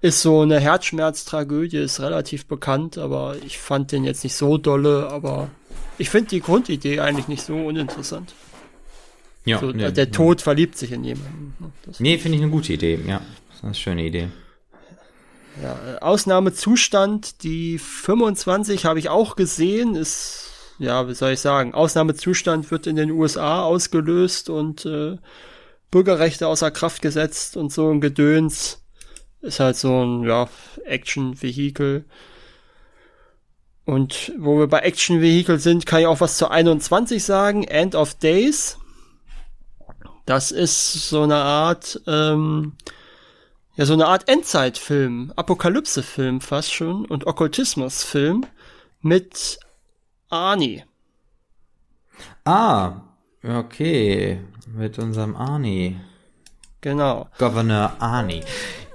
[0.00, 5.08] Ist so eine Herzschmerztragödie, ist relativ bekannt, aber ich fand den jetzt nicht so dolle,
[5.10, 5.50] aber
[5.98, 8.34] ich finde die Grundidee eigentlich nicht so uninteressant.
[9.44, 11.54] Ja, so, nee, der Tod verliebt sich in jemanden.
[11.58, 11.72] Ne?
[11.84, 13.20] Das nee, finde ich eine gute Idee, ja.
[13.48, 14.28] Das ist eine schöne Idee.
[15.62, 22.70] Ja, Ausnahmezustand, die 25 habe ich auch gesehen, ist, ja, wie soll ich sagen, Ausnahmezustand
[22.70, 25.16] wird in den USA ausgelöst und äh,
[25.90, 28.82] Bürgerrechte außer Kraft gesetzt und so ein Gedöns.
[29.40, 30.48] Ist halt so ein, ja,
[30.84, 32.04] Action-Vehikel.
[33.86, 37.64] Und wo wir bei Action-Vehikel sind, kann ich auch was zu 21 sagen.
[37.64, 38.78] End of Days.
[40.26, 42.72] Das ist so eine Art, ähm,
[43.76, 48.46] ja, so eine Art Endzeitfilm, Apokalypse-Film fast schon und Okkultismus-Film
[49.02, 49.58] mit
[50.30, 50.84] Arnie.
[52.44, 53.02] Ah,
[53.42, 56.00] okay, mit unserem Arnie.
[56.80, 57.28] Genau.
[57.38, 58.42] Governor Arnie.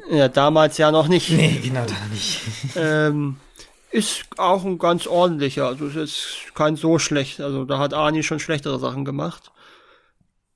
[0.10, 1.30] Ja, damals ja noch nicht.
[1.30, 2.42] Nee, genau da nicht.
[2.76, 3.38] ähm,
[3.92, 8.24] ist auch ein ganz ordentlicher, also ist jetzt kein so schlecht, also da hat Arnie
[8.24, 9.52] schon schlechtere Sachen gemacht.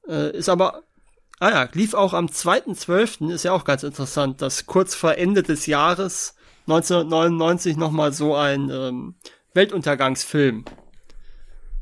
[0.07, 0.83] Äh, ist aber,
[1.45, 5.43] ah ja, lief auch am 2.12., ist ja auch ganz interessant, dass kurz vor Ende
[5.43, 6.35] des Jahres
[6.67, 9.15] 1999 nochmal so ein ähm,
[9.53, 10.65] Weltuntergangsfilm.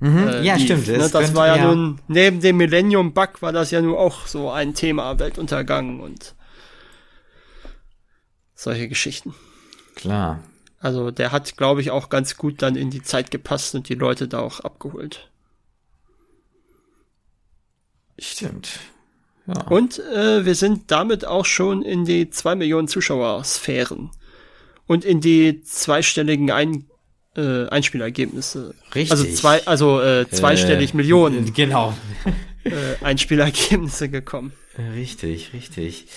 [0.01, 0.87] Mhm, äh, ja, lief, stimmt.
[0.87, 0.97] Ne?
[0.97, 4.27] Das könnte, war ja, ja nun, neben dem Millennium Bug war das ja nun auch
[4.27, 6.35] so ein Thema, Weltuntergang und
[8.53, 9.33] solche Geschichten.
[9.95, 10.43] Klar.
[10.79, 13.95] Also der hat, glaube ich, auch ganz gut dann in die Zeit gepasst und die
[13.95, 15.29] Leute da auch abgeholt.
[18.19, 18.79] Stimmt.
[19.47, 19.61] Ja.
[19.67, 24.11] Und äh, wir sind damit auch schon in die zwei Millionen Zuschauer-Sphären
[24.87, 26.85] und in die zweistelligen Ein
[27.35, 28.73] äh, Einspielergebnisse.
[28.95, 29.11] Richtig.
[29.11, 31.53] Also zwei, also äh, zweistellig äh, Millionen.
[31.53, 31.93] Genau.
[32.63, 34.53] äh, Einspielergebnisse gekommen.
[34.95, 36.07] Richtig, richtig.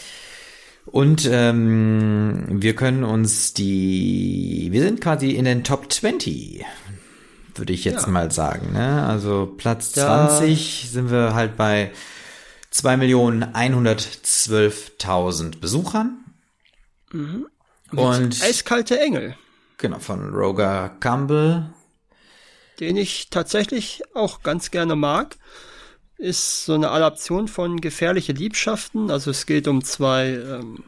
[0.84, 6.64] Und ähm, wir können uns die, wir sind quasi in den Top 20
[7.58, 8.12] würde ich jetzt ja.
[8.12, 8.72] mal sagen.
[8.72, 9.04] Ne?
[9.06, 10.28] Also Platz ja.
[10.28, 11.90] 20 sind wir halt bei
[12.72, 16.24] 2.112.000 Besuchern.
[17.12, 17.47] Mhm.
[17.93, 19.36] Und, Und eiskalte Engel.
[19.78, 21.72] Genau, von Roger Campbell.
[22.80, 25.36] Den ich tatsächlich auch ganz gerne mag.
[26.18, 29.10] Ist so eine Adaption von Gefährliche Liebschaften.
[29.10, 30.84] Also es geht um zwei ähm,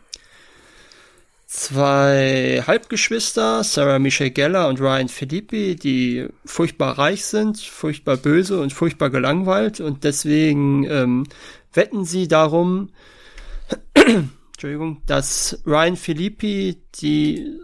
[1.48, 8.74] zwei Halbgeschwister, Sarah Michelle Geller und Ryan Filippi, die furchtbar reich sind, furchtbar böse und
[8.74, 11.24] furchtbar gelangweilt und deswegen ähm,
[11.72, 12.90] wetten sie darum,
[13.94, 17.60] Entschuldigung, dass Ryan Filippi die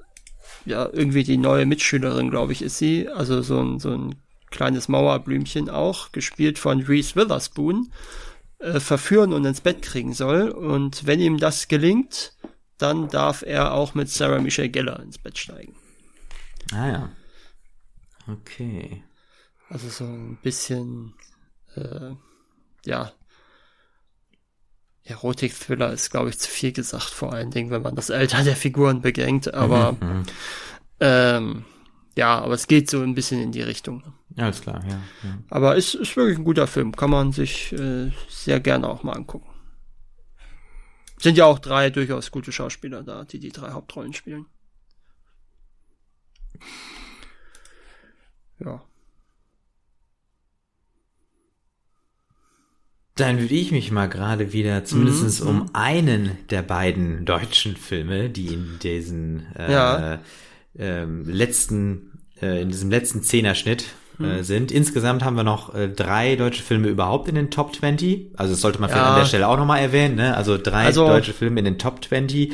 [0.65, 4.15] ja irgendwie die neue Mitschülerin, glaube ich, ist sie, also so ein so ein
[4.51, 7.91] kleines Mauerblümchen auch, gespielt von Reese Witherspoon,
[8.61, 12.35] äh, verführen und ins Bett kriegen soll und wenn ihm das gelingt,
[12.79, 15.75] dann darf er auch mit Sarah Michelle Geller ins Bett steigen.
[16.73, 17.13] Ah ja.
[18.27, 19.03] Okay.
[19.69, 21.15] Also so ein bisschen,
[21.75, 22.13] äh,
[22.85, 23.13] ja,
[25.05, 28.57] Erotik-Thriller ist, glaube ich, zu viel gesagt, vor allen Dingen, wenn man das Alter der
[28.57, 30.23] Figuren bedenkt, aber mhm, mhm.
[31.01, 31.65] ähm,
[32.17, 34.03] ja, aber es geht so ein bisschen in die Richtung.
[34.37, 35.01] Alles klar, ja.
[35.23, 35.39] ja.
[35.51, 39.13] Aber es ist wirklich ein guter Film, kann man sich äh, sehr gerne auch mal
[39.13, 39.49] angucken.
[41.19, 44.47] Sind ja auch drei durchaus gute Schauspieler da, die die drei Hauptrollen spielen.
[48.59, 48.83] Ja.
[53.17, 55.49] Dann würde ich mich mal gerade wieder zumindest mhm.
[55.49, 55.71] um mhm.
[55.73, 60.19] einen der beiden deutschen Filme, die in diesen äh, ja.
[60.77, 63.85] ähm, letzten, äh, in diesem letzten Zehnerschnitt
[64.19, 64.43] äh, hm.
[64.43, 64.73] sind.
[64.73, 68.33] Insgesamt haben wir noch äh, drei deutsche Filme überhaupt in den Top 20.
[68.37, 69.13] Also das sollte man vielleicht ja.
[69.13, 70.17] an der Stelle auch nochmal erwähnen.
[70.17, 70.37] Ne?
[70.37, 72.53] Also drei also, deutsche Filme in den Top 20.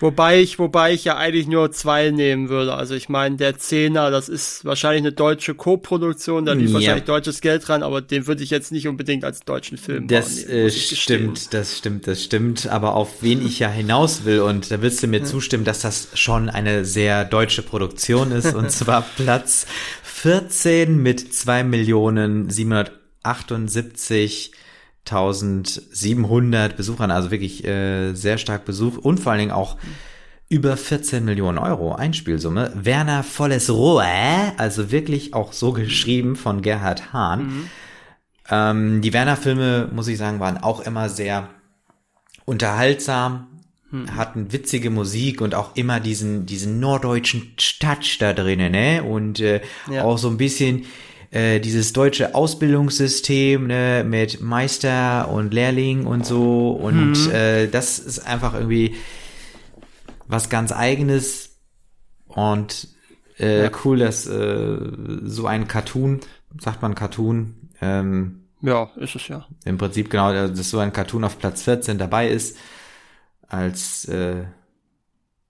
[0.00, 2.74] Wobei ich, wobei ich ja eigentlich nur zwei nehmen würde.
[2.74, 6.74] Also ich meine, der Zehner, das ist wahrscheinlich eine deutsche Co-Produktion, da lief ja.
[6.74, 10.44] wahrscheinlich deutsches Geld dran, aber den würde ich jetzt nicht unbedingt als deutschen Film Das
[10.44, 12.68] äh, stimmt, das stimmt, das stimmt.
[12.68, 16.08] Aber auf wen ich ja hinaus will, und da willst du mir zustimmen, dass das
[16.14, 19.66] schon eine sehr deutsche Produktion ist, und zwar Platz
[20.04, 22.50] 14 mit 2 Millionen
[25.10, 29.76] 778.700 Besuchern, also wirklich äh, sehr stark Besuch und vor allen Dingen auch
[30.48, 32.72] über 14 Millionen Euro Einspielsumme.
[32.74, 34.04] Werner Volles Rohr,
[34.56, 37.46] also wirklich auch so geschrieben von Gerhard Hahn.
[37.46, 37.70] Mhm.
[38.50, 41.48] Ähm, die Werner-Filme, muss ich sagen, waren auch immer sehr
[42.46, 43.46] unterhaltsam,
[43.90, 44.16] hm.
[44.16, 49.02] hatten witzige Musik und auch immer diesen, diesen norddeutschen Touch da drinnen, ne?
[49.02, 49.60] Und äh,
[49.90, 50.04] ja.
[50.04, 50.86] auch so ein bisschen
[51.30, 56.70] äh, dieses deutsche Ausbildungssystem ne, mit Meister und Lehrling und so.
[56.70, 57.30] Und hm.
[57.32, 58.94] äh, das ist einfach irgendwie
[60.26, 61.56] was ganz eigenes
[62.26, 62.88] und
[63.38, 63.70] äh, ja.
[63.84, 64.78] cool, dass äh,
[65.22, 66.20] so ein Cartoon,
[66.60, 69.46] sagt man Cartoon, ähm, ja, ist es ja.
[69.64, 72.56] Im Prinzip genau, dass so ein Cartoon auf Platz 14 dabei ist
[73.46, 74.44] als äh,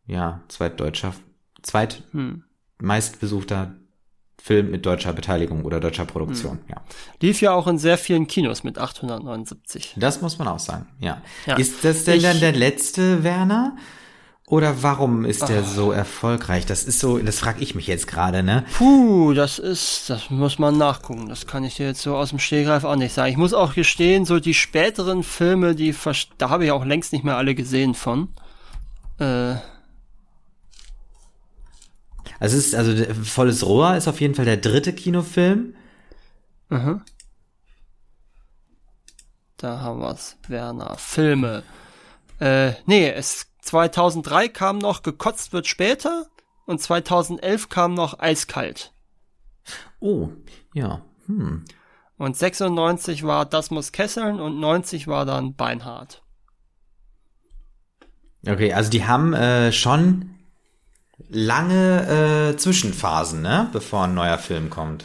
[0.07, 1.15] ja, zweitdeutscher,
[1.63, 2.45] zweit hm.
[2.79, 3.75] meistbesuchter
[4.40, 6.65] Film mit deutscher Beteiligung oder deutscher Produktion, hm.
[6.69, 6.77] ja.
[7.20, 9.94] Lief ja auch in sehr vielen Kinos mit 879.
[9.97, 11.20] Das muss man auch sagen, ja.
[11.47, 11.56] ja.
[11.56, 13.77] Ist das denn ich, dann der letzte Werner?
[14.47, 15.69] Oder warum ist der Ach.
[15.69, 16.65] so erfolgreich?
[16.65, 18.65] Das ist so, das frage ich mich jetzt gerade, ne?
[18.78, 21.28] Puh, das ist, das muss man nachgucken.
[21.28, 23.31] Das kann ich dir jetzt so aus dem Stehgreif auch nicht sagen.
[23.31, 25.94] Ich muss auch gestehen, so die späteren Filme, die,
[26.39, 28.28] da habe ich auch längst nicht mehr alle gesehen von.
[29.19, 29.56] Äh.
[32.40, 32.93] Also es ist, also
[33.24, 35.74] Volles Rohr ist auf jeden Fall der dritte Kinofilm.
[36.69, 37.02] Mhm.
[39.56, 40.36] Da haben wir's.
[40.47, 40.97] Werner.
[40.98, 41.65] Filme.
[42.39, 46.27] Äh, nee, es 2003 kam noch Gekotzt wird später
[46.66, 48.93] und 2011 kam noch Eiskalt.
[50.01, 50.31] Oh,
[50.74, 51.02] ja.
[51.27, 51.65] Hm.
[52.16, 56.23] Und 96 war Das muss kesseln und 90 war dann Beinhard.
[58.47, 60.38] Okay, also die haben äh, schon
[61.29, 65.05] lange äh, Zwischenphasen, ne, bevor ein neuer Film kommt.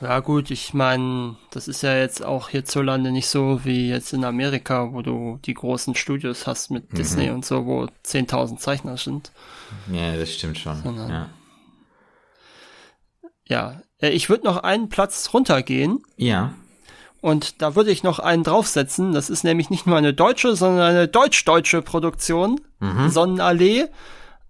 [0.00, 4.24] Ja gut, ich meine, das ist ja jetzt auch hierzulande nicht so wie jetzt in
[4.24, 6.96] Amerika, wo du die großen Studios hast mit mhm.
[6.96, 9.32] Disney und so, wo 10.000 Zeichner sind.
[9.90, 10.80] Ja, das stimmt schon.
[10.82, 11.30] Sondern, ja.
[13.46, 16.00] ja, äh, ich würde noch einen Platz runtergehen.
[16.16, 16.54] Ja.
[17.20, 19.12] Und da würde ich noch einen draufsetzen.
[19.12, 22.60] Das ist nämlich nicht nur eine deutsche, sondern eine deutsch-deutsche Produktion.
[22.78, 23.08] Mhm.
[23.08, 23.88] Sonnenallee.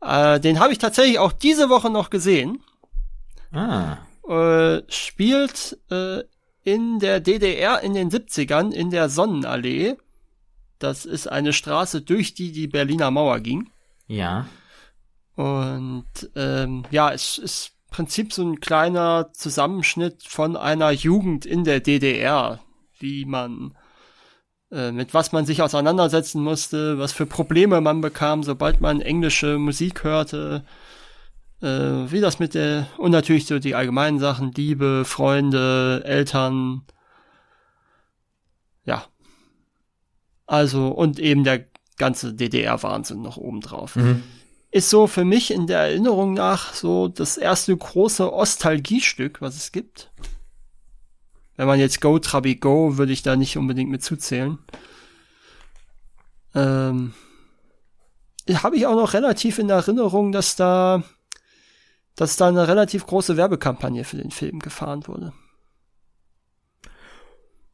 [0.01, 2.63] Äh, den habe ich tatsächlich auch diese Woche noch gesehen.
[3.53, 3.99] Ah
[4.29, 6.23] äh, spielt äh,
[6.63, 9.97] in der DDR in den 70ern in der Sonnenallee.
[10.79, 13.71] Das ist eine Straße, durch die die Berliner Mauer ging.
[14.07, 14.47] Ja.
[15.35, 21.65] Und ähm, ja, es ist im Prinzip so ein kleiner Zusammenschnitt von einer Jugend in
[21.65, 22.61] der DDR,
[22.99, 23.75] wie man
[24.93, 30.05] mit was man sich auseinandersetzen musste, was für Probleme man bekam, sobald man englische Musik
[30.05, 30.65] hörte,
[31.63, 36.83] äh, wie das mit der, und natürlich so die allgemeinen Sachen, Liebe, Freunde, Eltern,
[38.85, 39.05] ja.
[40.47, 41.67] Also, und eben der
[41.97, 43.97] ganze DDR-Wahnsinn noch obendrauf.
[43.97, 44.23] Mhm.
[44.71, 49.73] Ist so für mich in der Erinnerung nach so das erste große Ostalgiestück, was es
[49.73, 50.11] gibt.
[51.59, 54.59] Wenn man jetzt Go Trabi Go, würde ich da nicht unbedingt mit zuzählen.
[56.55, 57.13] Ähm,
[58.51, 61.03] habe ich auch noch relativ in Erinnerung, dass da
[62.15, 65.33] dass da eine relativ große Werbekampagne für den Film gefahren wurde.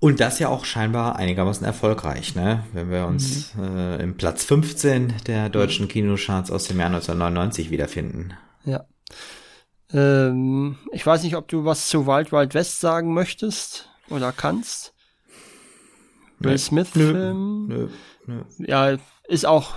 [0.01, 2.65] Und das ja auch scheinbar einigermaßen erfolgreich, ne?
[2.73, 3.77] Wenn wir uns mhm.
[3.77, 8.35] äh, im Platz 15 der deutschen Kinocharts aus dem Jahr 1999 wiederfinden.
[8.65, 8.85] Ja.
[9.95, 14.93] Ähm, ich weiß nicht, ob du was zu Wild Wild West sagen möchtest oder kannst.
[16.41, 17.69] Will Smith Film.
[17.69, 17.89] Nö,
[18.27, 18.43] nö.
[18.59, 18.97] Ja,
[19.29, 19.77] ist auch,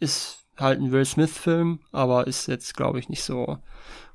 [0.00, 3.58] ist halt ein Will Smith Film, aber ist jetzt, glaube ich, nicht so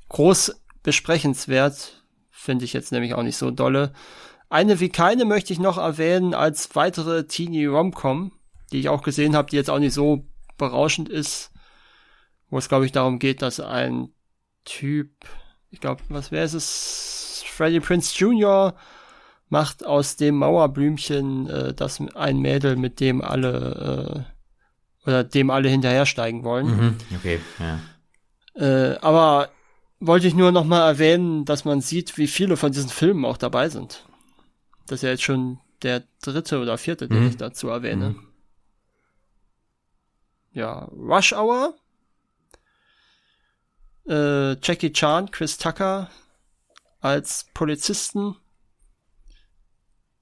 [0.10, 2.04] groß besprechenswert.
[2.30, 3.94] Finde ich jetzt nämlich auch nicht so dolle.
[4.50, 8.34] Eine wie keine möchte ich noch erwähnen als weitere Teenie Romcom,
[8.72, 10.26] die ich auch gesehen habe, die jetzt auch nicht so
[10.58, 11.52] berauschend ist,
[12.50, 14.14] wo es glaube ich darum geht, dass ein
[14.66, 15.10] Typ,
[15.72, 18.76] ich glaube, was wäre es, Freddie Prince Jr.
[19.50, 24.26] macht aus dem Mauerblümchen äh, das ein Mädel, mit dem alle
[25.06, 26.68] äh, oder dem alle hinterhersteigen wollen.
[26.68, 27.80] Mhm, okay, ja.
[28.56, 29.50] Äh, aber
[30.00, 33.38] wollte ich nur noch mal erwähnen, dass man sieht, wie viele von diesen Filmen auch
[33.38, 34.06] dabei sind.
[34.88, 37.30] Das ist ja jetzt schon der dritte oder vierte, den mhm.
[37.30, 38.10] ich dazu erwähne.
[38.10, 38.28] Mhm.
[40.52, 41.76] Ja, Rush Hour.
[44.08, 46.10] Äh, Jackie Chan, Chris Tucker
[47.02, 48.36] als Polizisten.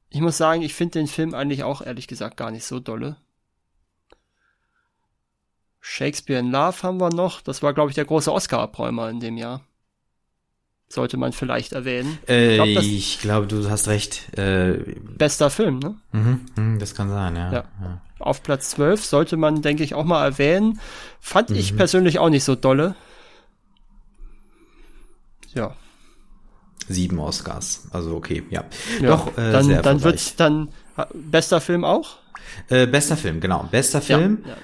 [0.10, 3.18] Ich muss sagen, ich finde den Film eigentlich auch ehrlich gesagt gar nicht so dolle.
[5.80, 7.42] Shakespeare in Love haben wir noch.
[7.42, 9.62] Das war, glaube ich, der große Oscar-Abräumer in dem Jahr.
[10.90, 12.18] sollte man vielleicht erwähnen.
[12.28, 14.38] Äh, ich glaube, glaub, du hast recht.
[14.38, 15.96] Äh, bester Film, ne?
[16.12, 17.52] Mhm, mhm, das kann sein, ja.
[17.52, 17.64] ja.
[17.82, 18.02] ja.
[18.20, 20.80] Auf Platz 12 sollte man, denke ich, auch mal erwähnen.
[21.20, 21.58] Fand mhm.
[21.58, 22.96] ich persönlich auch nicht so dolle.
[25.58, 25.76] Ja.
[26.88, 28.64] Sieben Oscars, also okay, ja.
[29.02, 30.70] ja Doch, äh, dann, dann wird's dann
[31.14, 32.18] bester Film auch?
[32.70, 33.68] Äh, bester Film, genau.
[33.70, 34.44] Bester Film.
[34.46, 34.58] Ja, ja.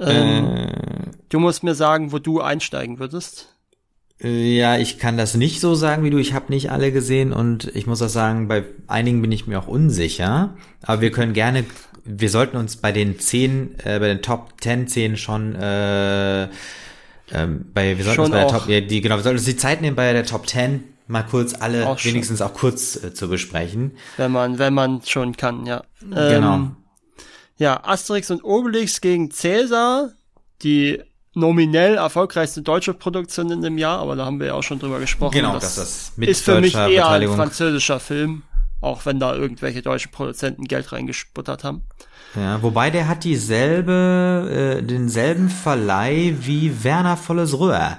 [0.00, 3.55] Ähm, äh, du musst mir sagen, wo du einsteigen würdest.
[4.22, 6.18] Äh, ja, ich kann das nicht so sagen wie du.
[6.18, 9.58] Ich habe nicht alle gesehen und ich muss auch sagen, bei einigen bin ich mir
[9.58, 10.56] auch unsicher.
[10.82, 11.64] Aber wir können gerne,
[12.04, 16.48] wir sollten uns bei den zehn, äh, bei den Top 10 zehn schon äh,
[17.32, 19.56] ähm, bei, wir sollten uns bei der Top, ja, die, genau, wir sollten uns die
[19.56, 23.28] Zeit nehmen bei der Top 10 mal kurz alle auch wenigstens auch kurz äh, zu
[23.28, 23.92] besprechen.
[24.16, 25.82] Wenn man, wenn man schon kann, ja.
[26.00, 26.54] Genau.
[26.54, 26.76] Ähm,
[27.58, 30.10] ja, Asterix und Obelix gegen Cäsar,
[30.62, 31.02] die
[31.36, 34.98] nominell erfolgreichste deutsche Produktion in dem Jahr, aber da haben wir ja auch schon drüber
[34.98, 35.34] gesprochen.
[35.34, 38.42] Genau, das, das mit ist für mich eher ein französischer Film,
[38.80, 41.82] auch wenn da irgendwelche deutschen Produzenten Geld reingesputtert haben.
[42.34, 47.98] Ja, wobei der hat dieselbe, äh, denselben Verleih wie Werner Volles Röhr.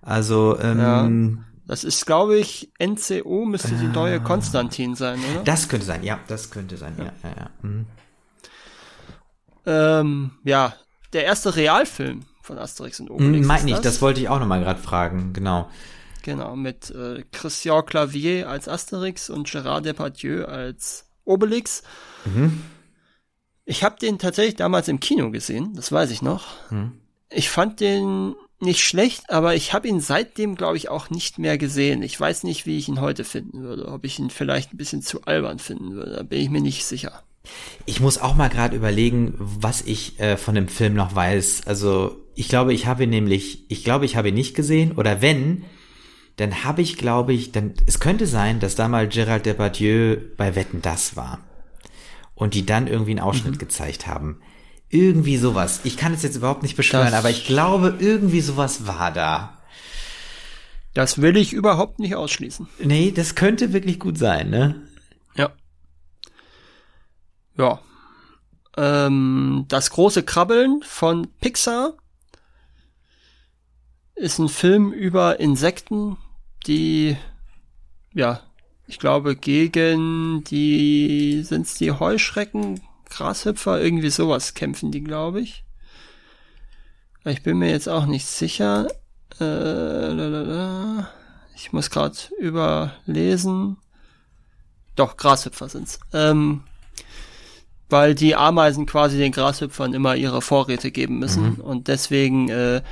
[0.00, 1.44] Also, ähm, ja.
[1.66, 5.44] Das ist, glaube ich, NCO müsste die neue Konstantin sein, oder?
[5.44, 7.50] Das könnte sein, ja, das könnte sein, ja, ja, ja.
[7.62, 7.86] Mhm.
[9.64, 10.74] Ähm, ja,
[11.12, 13.38] der erste Realfilm von Asterix und Obelix.
[13.38, 15.70] Hm, Meint nicht, das wollte ich auch nochmal gerade fragen, genau.
[16.22, 21.82] Genau, mit äh, Christian Clavier als Asterix und Gérard Depardieu als Obelix.
[22.24, 22.62] Mhm.
[23.64, 26.46] Ich habe den tatsächlich damals im Kino gesehen, das weiß ich noch.
[26.70, 26.92] Mhm.
[27.30, 31.58] Ich fand den nicht schlecht, aber ich habe ihn seitdem, glaube ich, auch nicht mehr
[31.58, 32.02] gesehen.
[32.02, 33.88] Ich weiß nicht, wie ich ihn heute finden würde.
[33.88, 36.84] Ob ich ihn vielleicht ein bisschen zu albern finden würde, da bin ich mir nicht
[36.84, 37.22] sicher.
[37.86, 41.62] Ich muss auch mal gerade überlegen, was ich äh, von dem Film noch weiß.
[41.66, 44.92] Also ich glaube, ich habe ihn nämlich, ich glaube, ich habe ihn nicht gesehen.
[44.92, 45.64] Oder wenn,
[46.36, 50.82] dann habe ich, glaube ich, dann, es könnte sein, dass damals Gerald Depardieu bei Wetten
[50.82, 51.40] das war.
[52.34, 53.58] Und die dann irgendwie einen Ausschnitt mhm.
[53.58, 54.40] gezeigt haben.
[54.88, 55.80] Irgendwie sowas.
[55.84, 59.58] Ich kann es jetzt überhaupt nicht beschwören, das, aber ich glaube, irgendwie sowas war da.
[60.94, 62.68] Das will ich überhaupt nicht ausschließen.
[62.82, 64.82] Nee, das könnte wirklich gut sein, ne?
[67.56, 67.80] Ja.
[68.76, 71.94] Ähm, das große Krabbeln von Pixar
[74.14, 76.16] ist ein Film über Insekten,
[76.66, 77.16] die,
[78.14, 78.40] ja,
[78.86, 82.80] ich glaube, gegen die, sind's die Heuschrecken,
[83.10, 85.64] Grashüpfer, irgendwie sowas kämpfen die, glaube ich.
[87.24, 88.88] Ich bin mir jetzt auch nicht sicher.
[89.38, 91.08] Äh, lalala.
[91.54, 93.76] Ich muss gerade überlesen.
[94.96, 96.00] Doch, Grashüpfer sind's.
[96.12, 96.64] Ähm,
[97.92, 101.56] weil die Ameisen quasi den Grashüpfern immer ihre Vorräte geben müssen.
[101.56, 101.60] Mhm.
[101.60, 102.82] Und deswegen äh,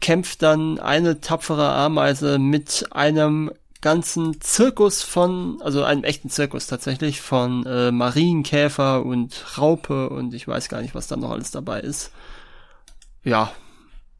[0.00, 3.50] kämpft dann eine tapfere Ameise mit einem
[3.80, 10.46] ganzen Zirkus von, also einem echten Zirkus tatsächlich, von äh, Marienkäfer und Raupe und ich
[10.46, 12.12] weiß gar nicht, was da noch alles dabei ist.
[13.24, 13.52] Ja,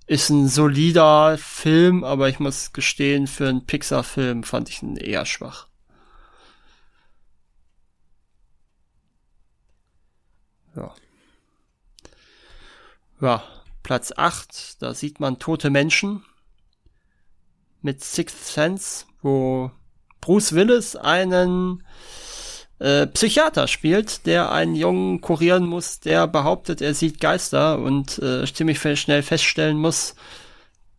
[0.07, 5.25] ist ein solider Film, aber ich muss gestehen, für einen Pixar-Film fand ich ihn eher
[5.25, 5.70] schwach.
[10.81, 10.95] Ja.
[13.21, 13.43] Ja,
[13.83, 16.25] Platz 8, da sieht man tote Menschen
[17.83, 19.71] mit Sixth Sense, wo
[20.21, 21.85] Bruce Willis einen
[22.79, 28.45] äh, Psychiater spielt, der einen Jungen kurieren muss, der behauptet, er sieht Geister und äh,
[28.51, 30.15] ziemlich schnell feststellen muss,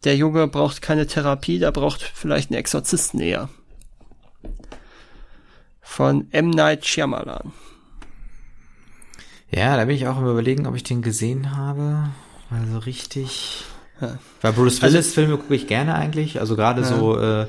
[0.03, 3.49] der Junge braucht keine Therapie, der braucht vielleicht einen Exorzisten eher.
[5.81, 6.51] Von M.
[6.51, 7.51] Night Shyamalan.
[9.53, 12.09] Ja, da bin ich auch im Überlegen, ob ich den gesehen habe.
[12.49, 13.65] Also richtig.
[13.99, 14.17] Ja.
[14.41, 16.39] Weil Bruce Willis also, Filme gucke ich gerne eigentlich.
[16.39, 16.87] Also gerade ja.
[16.87, 17.47] so äh,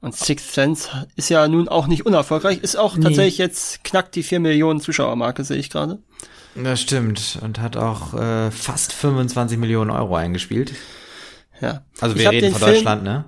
[0.00, 3.04] und Sixth Sense ist ja nun auch nicht unerfolgreich, ist auch nee.
[3.04, 5.98] tatsächlich jetzt knackt die 4 Millionen Zuschauermarke, sehe ich gerade.
[6.54, 7.38] Das stimmt.
[7.42, 10.72] Und hat auch äh, fast 25 Millionen Euro eingespielt.
[11.60, 11.84] Ja.
[12.00, 13.24] Also wir reden von Film, Deutschland, ne?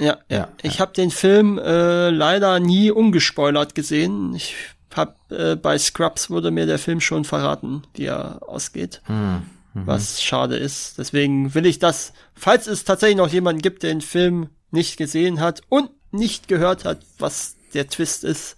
[0.00, 0.38] Ja, ja.
[0.38, 0.80] ja ich ja.
[0.80, 4.34] habe den Film äh, leider nie ungespoilert gesehen.
[4.34, 4.54] Ich
[4.94, 9.02] hab äh, bei Scrubs wurde mir der Film schon verraten, wie er ausgeht.
[9.04, 9.42] Hm.
[9.74, 9.86] Mhm.
[9.86, 10.98] Was schade ist.
[10.98, 15.40] Deswegen will ich das, falls es tatsächlich noch jemanden gibt, der den Film nicht gesehen
[15.40, 18.56] hat und nicht gehört hat, was der Twist ist,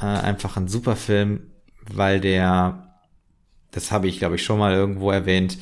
[0.00, 1.50] äh, einfach ein super Film,
[1.90, 2.98] weil der,
[3.70, 5.56] das habe ich glaube ich schon mal irgendwo erwähnt,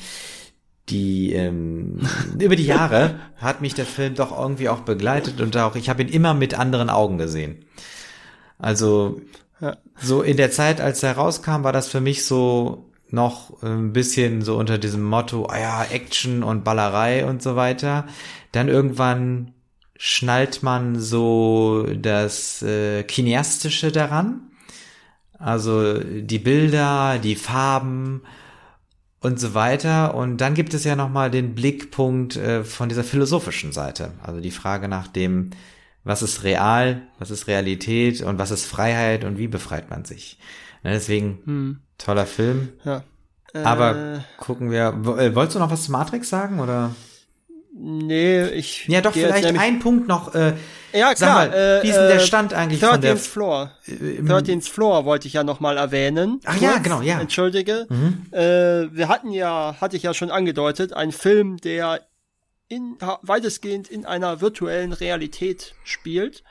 [0.89, 1.99] die ähm,
[2.39, 6.03] über die Jahre hat mich der Film doch irgendwie auch begleitet und auch ich habe
[6.03, 7.65] ihn immer mit anderen Augen gesehen.
[8.59, 9.21] Also
[9.59, 9.77] ja.
[9.97, 14.41] so in der Zeit, als er rauskam, war das für mich so noch ein bisschen
[14.41, 18.07] so unter diesem Motto, ah ja, Action und Ballerei und so weiter.
[18.51, 19.53] Dann irgendwann
[19.97, 24.51] schnallt man so das äh, Kineastische daran.
[25.37, 28.21] Also die Bilder, die Farben
[29.23, 30.13] und so weiter.
[30.13, 34.11] Und dann gibt es ja nochmal den Blickpunkt äh, von dieser philosophischen Seite.
[34.21, 35.51] Also die Frage nach dem,
[36.03, 40.37] was ist real, was ist Realität und was ist Freiheit und wie befreit man sich.
[40.83, 41.79] Ne, deswegen hm.
[41.97, 42.69] toller Film.
[42.83, 43.03] Ja.
[43.53, 44.87] Aber äh, gucken wir.
[45.17, 46.93] Äh, wolltest du noch was zu Matrix sagen oder?
[47.75, 48.87] Nee, ich.
[48.87, 50.35] Ja, doch, vielleicht ein Punkt noch.
[50.35, 50.53] Äh,
[50.93, 51.47] ja, klar.
[51.47, 53.71] Mal, äh, wie ist denn der Stand eigentlich 13th von der Floor.
[53.87, 56.39] Äh, 13th Floor wollte ich ja noch mal erwähnen.
[56.45, 57.19] Ach kurz, ja, genau, ja.
[57.19, 57.87] Entschuldige.
[57.89, 58.27] Mhm.
[58.31, 62.01] Äh, wir hatten ja, hatte ich ja schon angedeutet, ein Film, der
[62.67, 66.43] in, weitestgehend in einer virtuellen Realität spielt.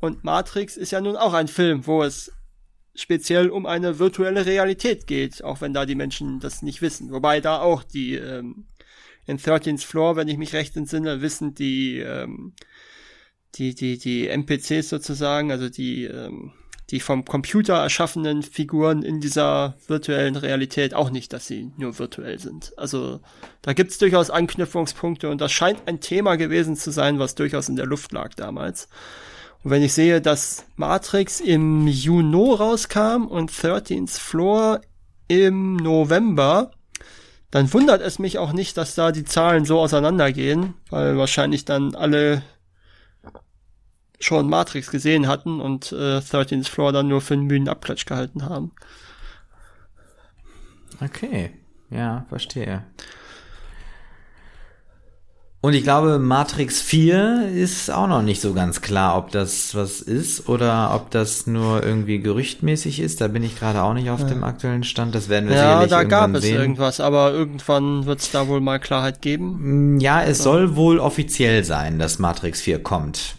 [0.00, 2.30] Und Matrix ist ja nun auch ein Film, wo es
[2.94, 7.10] speziell um eine virtuelle Realität geht, auch wenn da die Menschen das nicht wissen.
[7.10, 8.66] Wobei da auch die ähm,
[9.28, 12.54] in 13th Floor, wenn ich mich recht entsinne, wissen die ähm,
[13.54, 16.52] die die die NPCs sozusagen, also die ähm,
[16.90, 22.38] die vom Computer erschaffenen Figuren in dieser virtuellen Realität auch nicht, dass sie nur virtuell
[22.38, 22.72] sind.
[22.78, 23.20] Also
[23.60, 27.68] da gibt es durchaus Anknüpfungspunkte und das scheint ein Thema gewesen zu sein, was durchaus
[27.68, 28.88] in der Luft lag damals.
[29.62, 34.80] Und wenn ich sehe, dass Matrix im Juni rauskam und 13th Floor
[35.26, 36.70] im November,
[37.50, 41.94] dann wundert es mich auch nicht, dass da die Zahlen so auseinandergehen, weil wahrscheinlich dann
[41.94, 42.42] alle
[44.20, 48.44] schon Matrix gesehen hatten und äh, 13th Floor dann nur für einen müden Abklatsch gehalten
[48.44, 48.72] haben.
[51.00, 51.52] Okay,
[51.90, 52.84] ja, verstehe.
[55.60, 60.00] Und ich glaube, Matrix 4 ist auch noch nicht so ganz klar, ob das was
[60.00, 63.20] ist oder ob das nur irgendwie gerüchtmäßig ist.
[63.20, 64.26] Da bin ich gerade auch nicht auf ja.
[64.26, 65.16] dem aktuellen Stand.
[65.16, 66.00] Das werden wir ja, sicherlich irgendwann sehen.
[66.00, 69.96] Ja, da gab es irgendwas, aber irgendwann wird es da wohl mal Klarheit geben.
[69.96, 73.34] Mm, ja, es soll wohl offiziell sein, dass Matrix 4 kommt.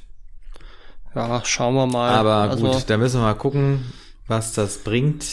[1.15, 2.09] Ja, schauen wir mal.
[2.09, 3.93] Aber also, gut, da müssen wir mal gucken,
[4.27, 5.25] was das bringt.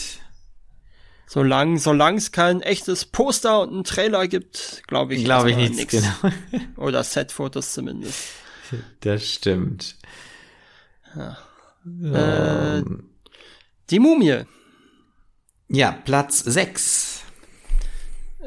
[1.29, 5.77] Solange solange es kein echtes Poster und einen Trailer gibt, glaube ich, glaube ich nichts.
[5.77, 5.91] Nix.
[5.91, 6.33] Genau.
[6.77, 8.29] Oder Setfotos zumindest.
[9.01, 9.97] Das stimmt.
[11.15, 11.37] Ja.
[11.85, 13.09] Äh, ähm.
[13.89, 14.43] die Mumie.
[15.69, 17.23] Ja, Platz 6.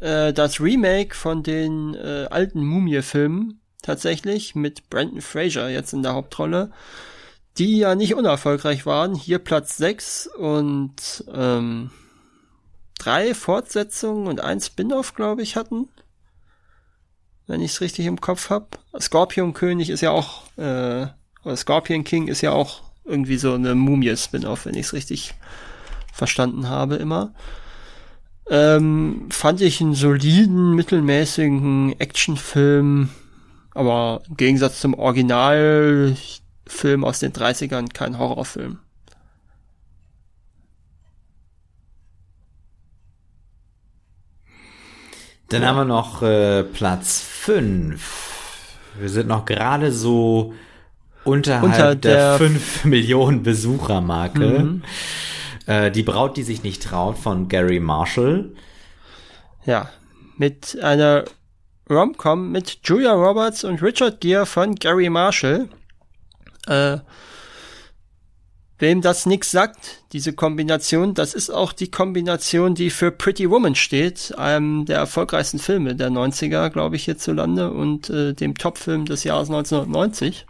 [0.00, 6.14] Äh, das Remake von den äh, alten Mumie-Filmen tatsächlich mit Brandon Fraser jetzt in der
[6.14, 6.72] Hauptrolle
[7.58, 9.14] die ja nicht unerfolgreich waren.
[9.14, 11.90] Hier Platz 6 und ähm,
[13.00, 15.88] drei Fortsetzungen und ein Spin-off, glaube ich, hatten.
[17.46, 18.66] Wenn ich es richtig im Kopf habe.
[19.00, 21.06] Scorpion König ist ja auch, äh,
[21.42, 25.34] oder Scorpion King ist ja auch irgendwie so eine Mumie-Spin-off, wenn ich es richtig
[26.12, 27.32] verstanden habe immer.
[28.48, 33.08] Ähm, fand ich einen soliden, mittelmäßigen Actionfilm,
[33.74, 38.80] aber im Gegensatz zum Originalfilm aus den 30ern kein Horrorfilm.
[45.50, 48.78] Dann haben wir noch äh, Platz 5.
[49.00, 50.54] Wir sind noch gerade so
[51.24, 54.38] unterhalb Unter der, der 5 Millionen Besuchermarke.
[54.38, 54.82] Mhm.
[55.66, 58.50] Äh, die Braut, die sich nicht traut, von Gary Marshall.
[59.66, 59.90] Ja,
[60.36, 61.24] mit einer
[61.90, 65.68] Romcom mit Julia Roberts und Richard Gere von Gary Marshall.
[66.68, 66.98] Äh,
[68.80, 73.74] Wem das nix sagt, diese Kombination, das ist auch die Kombination, die für Pretty Woman
[73.74, 79.22] steht, einem der erfolgreichsten Filme der 90er, glaube ich, hierzulande und äh, dem Topfilm des
[79.24, 80.46] Jahres 1990.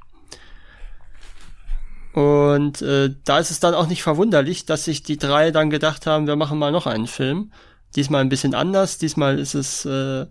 [2.13, 6.07] Und äh, da ist es dann auch nicht verwunderlich, dass sich die drei dann gedacht
[6.07, 7.51] haben, wir machen mal noch einen Film.
[7.97, 8.99] Diesmal ein bisschen anders.
[8.99, 10.27] Diesmal ist es, äh,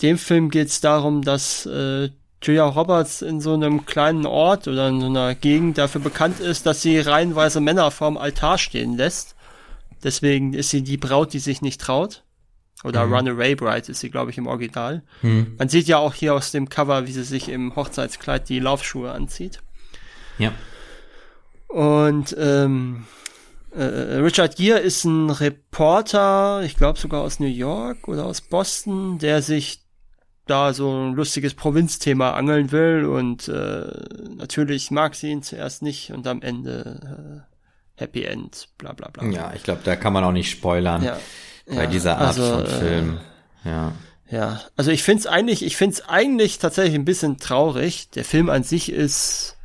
[0.00, 2.08] dem Film geht es darum, dass äh,
[2.46, 6.66] Julia Roberts in so einem kleinen Ort oder in so einer Gegend dafür bekannt ist,
[6.66, 9.34] dass sie reihenweise Männer vorm Altar stehen lässt.
[10.04, 12.22] Deswegen ist sie die Braut, die sich nicht traut.
[12.84, 13.14] Oder mhm.
[13.14, 15.02] Runaway Bride ist sie, glaube ich, im Original.
[15.22, 15.56] Mhm.
[15.58, 19.10] Man sieht ja auch hier aus dem Cover, wie sie sich im Hochzeitskleid die Laufschuhe
[19.10, 19.60] anzieht.
[20.38, 20.52] Ja.
[21.68, 23.06] Und ähm,
[23.74, 29.18] äh, Richard Gere ist ein Reporter, ich glaube sogar aus New York oder aus Boston,
[29.18, 29.85] der sich
[30.46, 33.90] da so ein lustiges Provinzthema angeln will und äh,
[34.36, 37.46] natürlich mag sie ihn zuerst nicht und am Ende
[37.96, 39.24] äh, Happy End, bla bla bla.
[39.24, 41.18] Ja, ich glaube, da kann man auch nicht spoilern ja,
[41.66, 43.18] bei ja, dieser Art also, von Film.
[43.64, 43.92] Äh, ja.
[44.28, 48.10] Ja, also ich find's eigentlich, ich find's eigentlich tatsächlich ein bisschen traurig.
[48.10, 49.56] Der Film an sich ist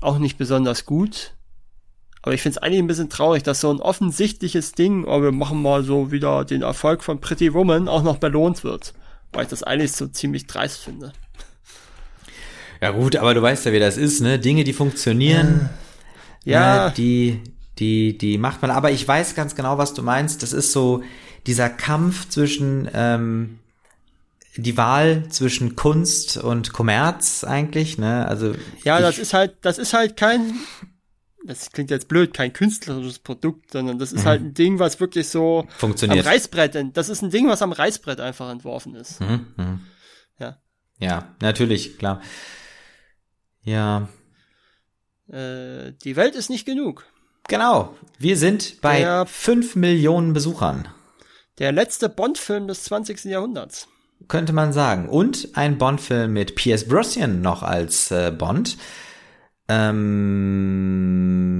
[0.00, 1.32] auch nicht besonders gut.
[2.20, 5.62] Aber ich find's eigentlich ein bisschen traurig, dass so ein offensichtliches Ding, oh, wir machen
[5.62, 8.92] mal so wieder den Erfolg von Pretty Woman, auch noch belohnt wird.
[9.32, 11.12] Weil ich das eigentlich so ziemlich dreist finde.
[12.80, 14.38] Ja gut, aber du weißt ja, wie das ist, ne?
[14.38, 15.68] Dinge, die funktionieren,
[16.44, 17.42] ja, ne, die,
[17.78, 18.70] die, die macht man.
[18.70, 20.42] Aber ich weiß ganz genau, was du meinst.
[20.42, 21.02] Das ist so
[21.46, 23.58] dieser Kampf zwischen ähm,
[24.56, 28.26] die Wahl zwischen Kunst und Kommerz eigentlich, ne?
[28.26, 30.54] Also ja, das ist halt, das ist halt kein
[31.44, 34.28] das klingt jetzt blöd, kein künstlerisches Produkt, sondern das ist mhm.
[34.28, 36.26] halt ein Ding, was wirklich so funktioniert.
[36.26, 39.20] Am Reißbrett, das ist ein Ding, was am Reißbrett einfach entworfen ist.
[39.20, 39.46] Mhm.
[39.56, 39.80] Mhm.
[40.38, 40.58] Ja.
[40.98, 42.20] Ja, natürlich, klar.
[43.62, 44.08] Ja.
[45.30, 47.06] Äh, die Welt ist nicht genug.
[47.48, 47.96] Genau.
[48.18, 50.88] Wir sind bei der, 5 Millionen Besuchern.
[51.58, 53.24] Der letzte Bond-Film des 20.
[53.24, 53.88] Jahrhunderts.
[54.26, 55.08] Könnte man sagen.
[55.08, 58.76] Und ein Bond-Film mit Pierce Brosnan noch als äh, Bond.
[59.68, 61.58] Ähm,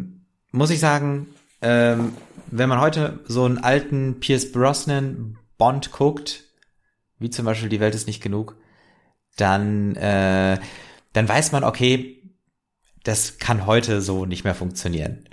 [0.51, 1.27] muss ich sagen,
[1.61, 2.13] ähm,
[2.51, 6.45] wenn man heute so einen alten Pierce Brosnan Bond guckt,
[7.19, 8.57] wie zum Beispiel Die Welt ist nicht genug,
[9.37, 10.59] dann, äh,
[11.13, 12.23] dann weiß man, okay,
[13.05, 15.25] das kann heute so nicht mehr funktionieren.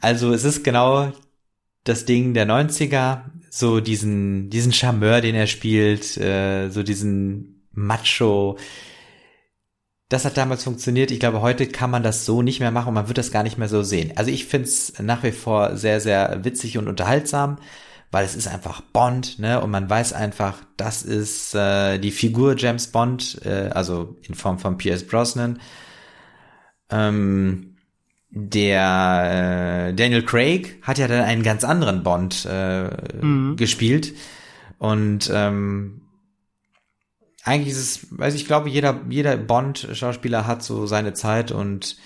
[0.00, 1.12] Also es ist genau
[1.84, 8.58] das Ding der 90er, so diesen, diesen Charmeur, den er spielt, äh, so diesen Macho,
[10.10, 11.12] das hat damals funktioniert.
[11.12, 13.44] Ich glaube, heute kann man das so nicht mehr machen und man wird das gar
[13.44, 14.12] nicht mehr so sehen.
[14.16, 17.58] Also ich finde es nach wie vor sehr, sehr witzig und unterhaltsam,
[18.10, 19.60] weil es ist einfach Bond, ne?
[19.60, 24.58] Und man weiß einfach, das ist äh, die Figur James Bond, äh, also in Form
[24.58, 25.60] von Pierce Brosnan.
[26.90, 27.76] Ähm,
[28.30, 32.90] der äh, Daniel Craig hat ja dann einen ganz anderen Bond äh,
[33.24, 33.54] mhm.
[33.54, 34.12] gespielt.
[34.78, 36.00] Und ähm,
[37.44, 41.96] eigentlich ist es, weiß ich glaube, jeder, jeder Bond-Schauspieler hat so seine Zeit und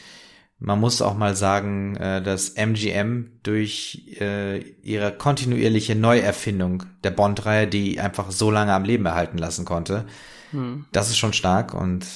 [0.59, 7.67] man muss auch mal sagen, äh, dass MGM durch äh, ihre kontinuierliche Neuerfindung der Bond-Reihe,
[7.67, 10.07] die einfach so lange am Leben erhalten lassen konnte,
[10.53, 10.87] hm.
[10.93, 12.07] das ist schon stark und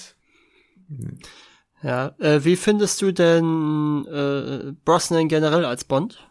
[1.83, 6.25] ja, äh, wie findest du denn äh, Brosnan generell als Bond?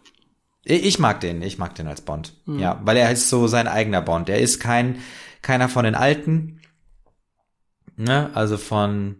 [0.63, 2.33] Ich mag den, ich mag den als Bond.
[2.45, 2.59] Hm.
[2.59, 4.27] Ja, weil er ist so sein eigener Bond.
[4.27, 4.97] Er ist kein
[5.41, 6.56] keiner von den alten,
[7.97, 8.29] Ne?
[8.33, 9.15] Also von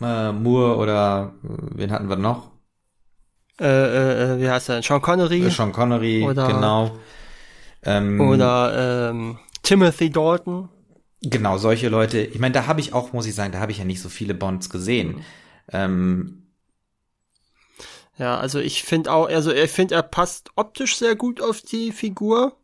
[0.00, 2.50] äh, Moore oder äh, wen hatten wir noch?
[3.58, 4.82] Äh, äh, äh, wie heißt er?
[4.82, 5.46] Sean Connery?
[5.46, 6.98] Äh, Sean Connery, oder, genau.
[7.82, 10.68] Ähm, oder ähm, Timothy Dalton.
[11.22, 12.20] Genau, solche Leute.
[12.20, 14.08] Ich meine, da habe ich auch, muss ich sagen, da habe ich ja nicht so
[14.08, 15.24] viele Bonds gesehen.
[15.72, 16.48] Ähm,
[18.18, 21.92] Ja, also ich finde auch, also ich finde, er passt optisch sehr gut auf die
[21.92, 22.56] Figur.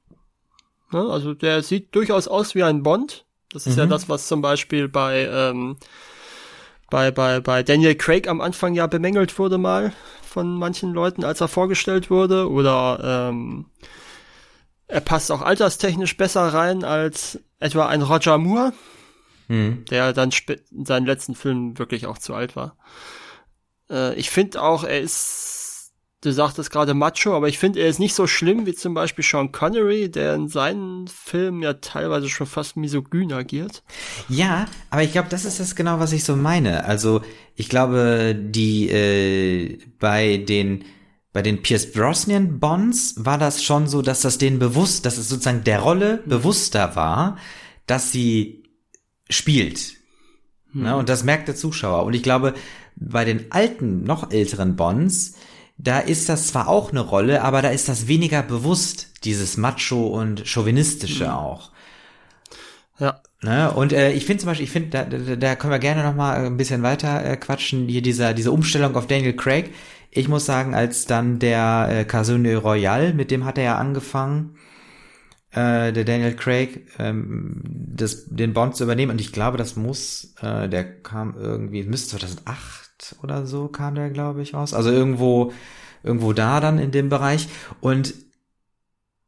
[0.91, 1.01] Ne?
[1.01, 3.25] Also der sieht durchaus aus wie ein Bond.
[3.53, 3.81] Das ist mhm.
[3.81, 5.77] ja das, was zum Beispiel bei, ähm,
[6.91, 9.93] bei, bei, bei Daniel Craig am Anfang ja bemängelt wurde mal
[10.23, 12.51] von manchen Leuten, als er vorgestellt wurde.
[12.51, 13.67] Oder ähm,
[14.87, 18.73] er passt auch alterstechnisch besser rein als etwa ein Roger Moore,
[19.49, 19.85] mhm.
[19.91, 20.31] der dann
[20.71, 22.77] in seinen letzten Filmen wirklich auch zu alt war.
[23.91, 25.58] Äh, ich finde auch, er ist,
[26.21, 29.25] du sagtest gerade Macho, aber ich finde, er ist nicht so schlimm wie zum Beispiel
[29.25, 33.83] Sean Connery, der in seinen Filmen ja teilweise schon fast misogyn agiert.
[34.29, 36.85] Ja, aber ich glaube, das ist das genau, was ich so meine.
[36.85, 37.23] Also
[37.55, 40.85] ich glaube, die äh, bei den
[41.33, 45.29] bei den Pierce Brosnan Bonds war das schon so, dass das denen bewusst, dass es
[45.29, 47.37] sozusagen der Rolle bewusster war,
[47.87, 48.65] dass sie
[49.29, 49.95] spielt.
[50.73, 50.83] Mhm.
[50.83, 50.97] Ne?
[50.97, 52.05] Und das merkt der Zuschauer.
[52.05, 52.55] Und ich glaube,
[52.97, 55.35] bei den alten, noch älteren Bonds,
[55.79, 60.09] da ist das zwar auch eine Rolle, aber da ist das weniger bewusst, dieses Macho
[60.09, 61.31] und Chauvinistische mhm.
[61.31, 61.71] auch.
[62.99, 63.21] Ja.
[63.43, 63.71] Ne?
[63.71, 66.17] Und äh, ich finde zum Beispiel, ich finde, da, da, da können wir gerne noch
[66.17, 69.71] mal ein bisschen weiter äh, quatschen, hier dieser, diese Umstellung auf Daniel Craig.
[70.11, 74.57] Ich muss sagen, als dann der äh, Casino Royale, mit dem hat er ja angefangen,
[75.53, 79.13] äh, der Daniel Craig, ähm, das, den Bond zu übernehmen.
[79.13, 82.88] Und ich glaube, das muss, äh, der kam irgendwie, müsste 2008
[83.23, 84.75] oder so kam der, glaube ich, aus.
[84.75, 85.53] Also irgendwo,
[86.03, 87.49] irgendwo da dann in dem Bereich.
[87.81, 88.15] Und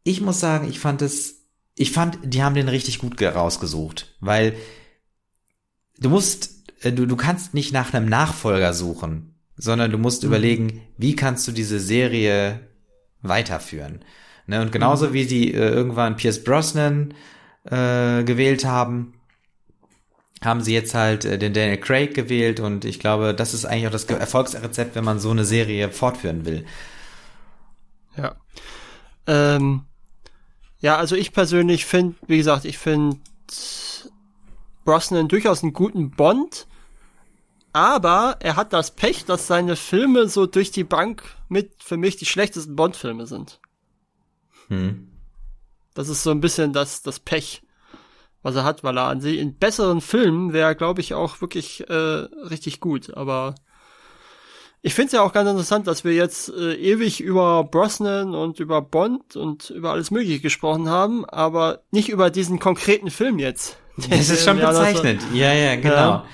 [0.02, 4.55] ich muss sagen, ich fand es, ich fand, die haben den richtig gut rausgesucht, weil
[5.98, 10.28] du musst, äh, du, du kannst nicht nach einem Nachfolger suchen, sondern du musst mhm.
[10.28, 12.60] überlegen, wie kannst du diese Serie
[13.22, 14.05] weiterführen.
[14.47, 14.62] Ne?
[14.62, 15.12] Und genauso mhm.
[15.12, 17.14] wie die äh, irgendwann Pierce Brosnan
[17.64, 19.14] äh, gewählt haben,
[20.42, 23.86] haben sie jetzt halt äh, den Daniel Craig gewählt und ich glaube, das ist eigentlich
[23.86, 26.64] auch das Erfolgsrezept, wenn man so eine Serie fortführen will.
[28.16, 28.36] Ja.
[29.26, 29.82] Ähm,
[30.80, 33.18] ja, also ich persönlich finde, wie gesagt, ich finde
[34.84, 36.66] Brosnan durchaus einen guten Bond,
[37.72, 42.16] aber er hat das Pech, dass seine Filme so durch die Bank mit für mich
[42.16, 43.60] die schlechtesten Bond-Filme sind.
[44.68, 45.08] Hm.
[45.94, 47.62] Das ist so ein bisschen das, das Pech,
[48.42, 51.88] was er hat, weil er an sich in besseren Filmen wäre, glaube ich, auch wirklich
[51.88, 53.14] äh, richtig gut.
[53.14, 53.54] Aber
[54.82, 58.60] ich finde es ja auch ganz interessant, dass wir jetzt äh, ewig über Brosnan und
[58.60, 63.76] über Bond und über alles Mögliche gesprochen haben, aber nicht über diesen konkreten Film jetzt.
[64.08, 65.20] Das ist schon bezeichnet.
[65.34, 66.24] Ja, ja, genau.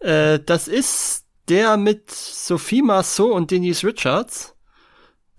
[0.00, 4.53] Äh, das ist der mit Sophie Marceau und Denise Richards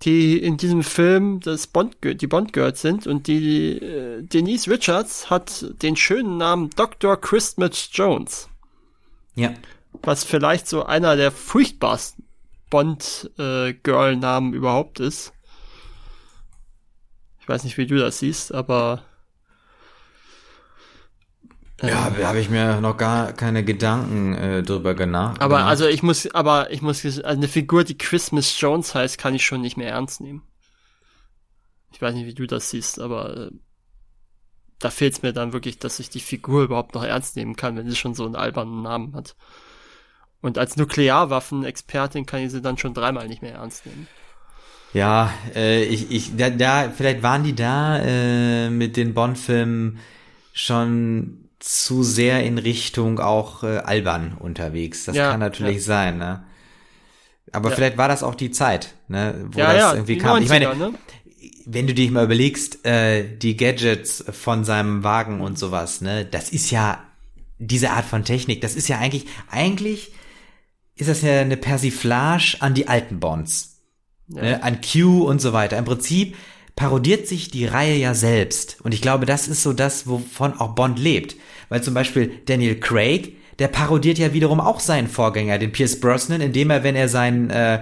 [0.02, 5.30] die in diesem Film das Bond, die Bond Girls sind und die äh, Denise Richards
[5.30, 7.16] hat den schönen Namen Dr.
[7.18, 8.48] Christmas Jones.
[9.34, 9.54] Ja.
[10.02, 12.24] Was vielleicht so einer der furchtbarsten
[12.68, 15.32] Bond äh, Girl Namen überhaupt ist.
[17.40, 19.04] Ich weiß nicht, wie du das siehst, aber
[21.82, 25.42] ja, da habe ich mir noch gar keine Gedanken äh, drüber gemacht.
[25.42, 29.34] Aber also ich muss, aber ich muss, also eine Figur, die Christmas Jones heißt, kann
[29.34, 30.42] ich schon nicht mehr ernst nehmen.
[31.92, 33.50] Ich weiß nicht, wie du das siehst, aber äh,
[34.78, 37.76] da fehlt es mir dann wirklich, dass ich die Figur überhaupt noch ernst nehmen kann,
[37.76, 39.36] wenn sie schon so einen albernen Namen hat.
[40.40, 44.06] Und als Nuklearwaffen-Expertin kann ich sie dann schon dreimal nicht mehr ernst nehmen.
[44.92, 49.98] Ja, äh, ich, ich, da, da, vielleicht waren die da äh, mit den Bond-Filmen
[50.52, 55.04] schon zu sehr in Richtung auch äh, albern unterwegs.
[55.04, 55.82] Das ja, kann natürlich ja.
[55.82, 56.44] sein, ne?
[57.50, 57.74] Aber ja.
[57.74, 60.36] vielleicht war das auch die Zeit, ne, wo das irgendwie kam.
[60.36, 60.94] 90er, ich meine, ne?
[61.64, 66.50] wenn du dich mal überlegst, äh, die Gadgets von seinem Wagen und sowas, ne, das
[66.50, 67.02] ist ja
[67.58, 70.12] diese Art von Technik, das ist ja eigentlich, eigentlich
[70.94, 73.80] ist das ja eine Persiflage an die alten Bonds.
[74.28, 75.78] Ne, an Q und so weiter.
[75.78, 76.36] Im Prinzip
[76.76, 78.78] parodiert sich die Reihe ja selbst.
[78.82, 81.36] Und ich glaube, das ist so das, wovon auch Bond lebt.
[81.68, 86.40] Weil zum Beispiel Daniel Craig, der parodiert ja wiederum auch seinen Vorgänger, den Pierce Brosnan,
[86.40, 87.80] indem er, wenn er seinen äh,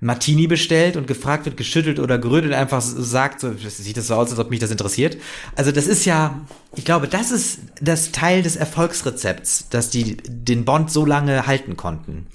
[0.00, 4.30] Martini bestellt und gefragt wird, geschüttelt oder gerödelt, einfach sagt, so, sieht das so aus,
[4.30, 5.16] als ob mich das interessiert.
[5.56, 6.40] Also das ist ja,
[6.74, 11.76] ich glaube, das ist das Teil des Erfolgsrezepts, dass die den Bond so lange halten
[11.76, 12.26] konnten.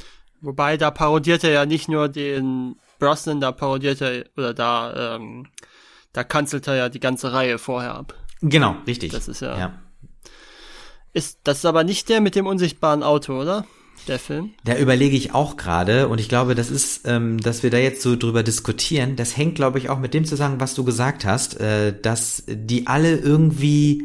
[0.42, 5.48] Wobei, da parodiert er ja nicht nur den Brosnan, da parodiert er, oder da, ähm,
[6.14, 8.16] da kanzelt er ja die ganze Reihe vorher ab.
[8.42, 9.12] Genau, richtig.
[9.12, 9.58] Das ist ja.
[9.58, 9.74] ja.
[11.14, 13.66] Ist, das ist aber nicht der mit dem unsichtbaren Auto, oder?
[14.08, 14.52] Der Film?
[14.64, 18.02] Da überlege ich auch gerade und ich glaube, das ist, ähm, dass wir da jetzt
[18.02, 21.60] so drüber diskutieren, das hängt, glaube ich, auch mit dem zusammen, was du gesagt hast,
[21.60, 24.04] äh, dass die alle irgendwie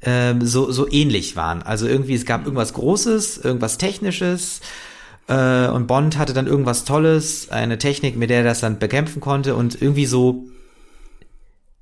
[0.00, 1.62] ähm, so, so ähnlich waren.
[1.62, 4.60] Also irgendwie, es gab irgendwas Großes, irgendwas Technisches,
[5.28, 9.20] Äh, und Bond hatte dann irgendwas Tolles, eine Technik, mit der er das dann bekämpfen
[9.20, 10.46] konnte und irgendwie so.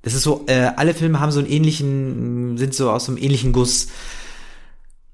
[0.03, 3.21] Das ist so, äh, alle Filme haben so einen ähnlichen, sind so aus so einem
[3.21, 3.87] ähnlichen Guss.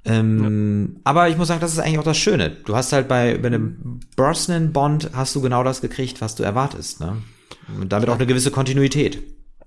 [0.06, 1.02] Ähm, ja.
[1.04, 2.52] Aber ich muss sagen, das ist eigentlich auch das Schöne.
[2.66, 7.00] Du hast halt bei, bei einem Brosnan-Bond hast du genau das gekriegt, was du erwartest,
[7.00, 7.18] ne?
[7.80, 9.22] Und damit auch eine gewisse Kontinuität.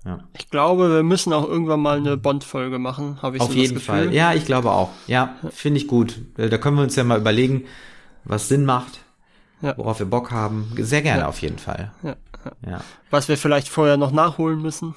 [0.05, 0.19] Ja.
[0.35, 3.79] Ich glaube, wir müssen auch irgendwann mal eine Bond-Folge machen, habe ich Auf so jeden
[3.79, 4.13] Fall.
[4.13, 4.89] Ja, ich glaube auch.
[5.05, 6.19] Ja, finde ich gut.
[6.37, 7.65] Äh, da können wir uns ja mal überlegen,
[8.23, 8.99] was Sinn macht,
[9.61, 9.77] ja.
[9.77, 10.71] worauf wir Bock haben.
[10.77, 11.27] Sehr gerne ja.
[11.27, 11.91] auf jeden Fall.
[12.01, 12.15] Ja.
[12.65, 12.81] ja.
[13.11, 14.95] Was wir vielleicht vorher noch nachholen müssen.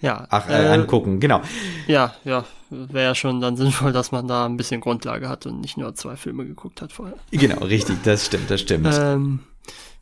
[0.00, 0.26] Ja.
[0.30, 1.40] Ach, äh, äh, angucken, genau.
[1.86, 5.60] Ja, ja, wäre ja schon dann sinnvoll, dass man da ein bisschen Grundlage hat und
[5.60, 7.16] nicht nur zwei Filme geguckt hat vorher.
[7.30, 8.88] Genau, richtig, das stimmt, das stimmt.
[8.92, 9.40] Ähm,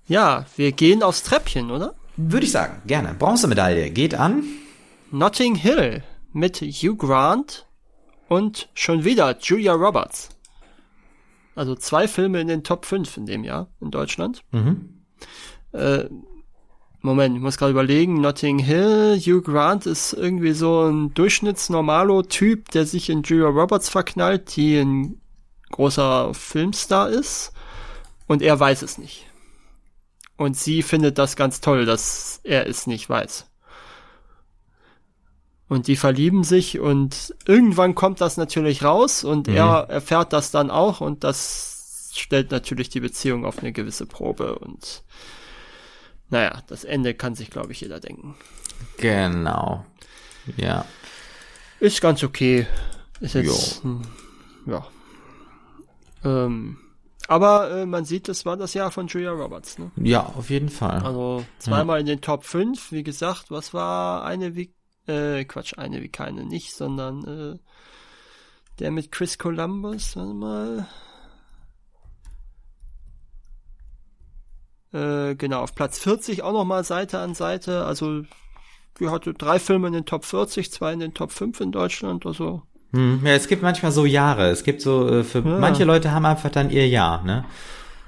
[0.06, 1.94] ja, wir gehen aufs Treppchen, oder?
[2.16, 3.14] Würde ich sagen, gerne.
[3.14, 4.44] Bronzemedaille geht an
[5.10, 6.02] Notting Hill
[6.32, 7.66] mit Hugh Grant
[8.28, 10.30] und schon wieder Julia Roberts.
[11.54, 14.42] Also zwei Filme in den Top 5 in dem Jahr in Deutschland.
[14.52, 15.02] Mhm.
[15.72, 16.04] Äh,
[17.06, 18.20] Moment, ich muss gerade überlegen.
[18.20, 24.56] Notting Hill, Hugh Grant ist irgendwie so ein Durchschnittsnormalo-Typ, der sich in Julia Roberts verknallt,
[24.56, 25.20] die ein
[25.70, 27.52] großer Filmstar ist.
[28.26, 29.26] Und er weiß es nicht.
[30.36, 33.46] Und sie findet das ganz toll, dass er es nicht weiß.
[35.68, 39.56] Und die verlieben sich und irgendwann kommt das natürlich raus und mhm.
[39.56, 44.58] er erfährt das dann auch und das stellt natürlich die Beziehung auf eine gewisse Probe
[44.58, 45.02] und
[46.30, 48.34] naja, das Ende kann sich, glaube ich, jeder denken.
[48.98, 49.84] Genau.
[50.56, 50.84] Ja.
[51.80, 52.66] Ist ganz okay.
[53.20, 54.02] Ist jetzt, hm,
[54.66, 54.86] ja.
[56.24, 56.78] Ähm,
[57.28, 59.90] aber äh, man sieht, das war das Jahr von Julia Roberts, ne?
[59.96, 61.00] Ja, auf jeden Fall.
[61.04, 62.00] Also zweimal ja.
[62.00, 64.72] in den Top 5, wie gesagt, was war eine wie
[65.06, 67.58] äh, Quatsch, eine wie keine nicht, sondern äh,
[68.78, 70.86] der mit Chris Columbus, warte mal.
[74.92, 78.22] Äh, genau, auf Platz 40 auch nochmal Seite an Seite, also
[78.98, 82.24] wir hatte drei Filme in den Top 40, zwei in den Top 5 in Deutschland,
[82.24, 84.48] also hm, ja, es gibt manchmal so Jahre.
[84.48, 85.58] Es gibt so, äh, für ja.
[85.58, 87.44] manche Leute haben einfach dann ihr Jahr, ne?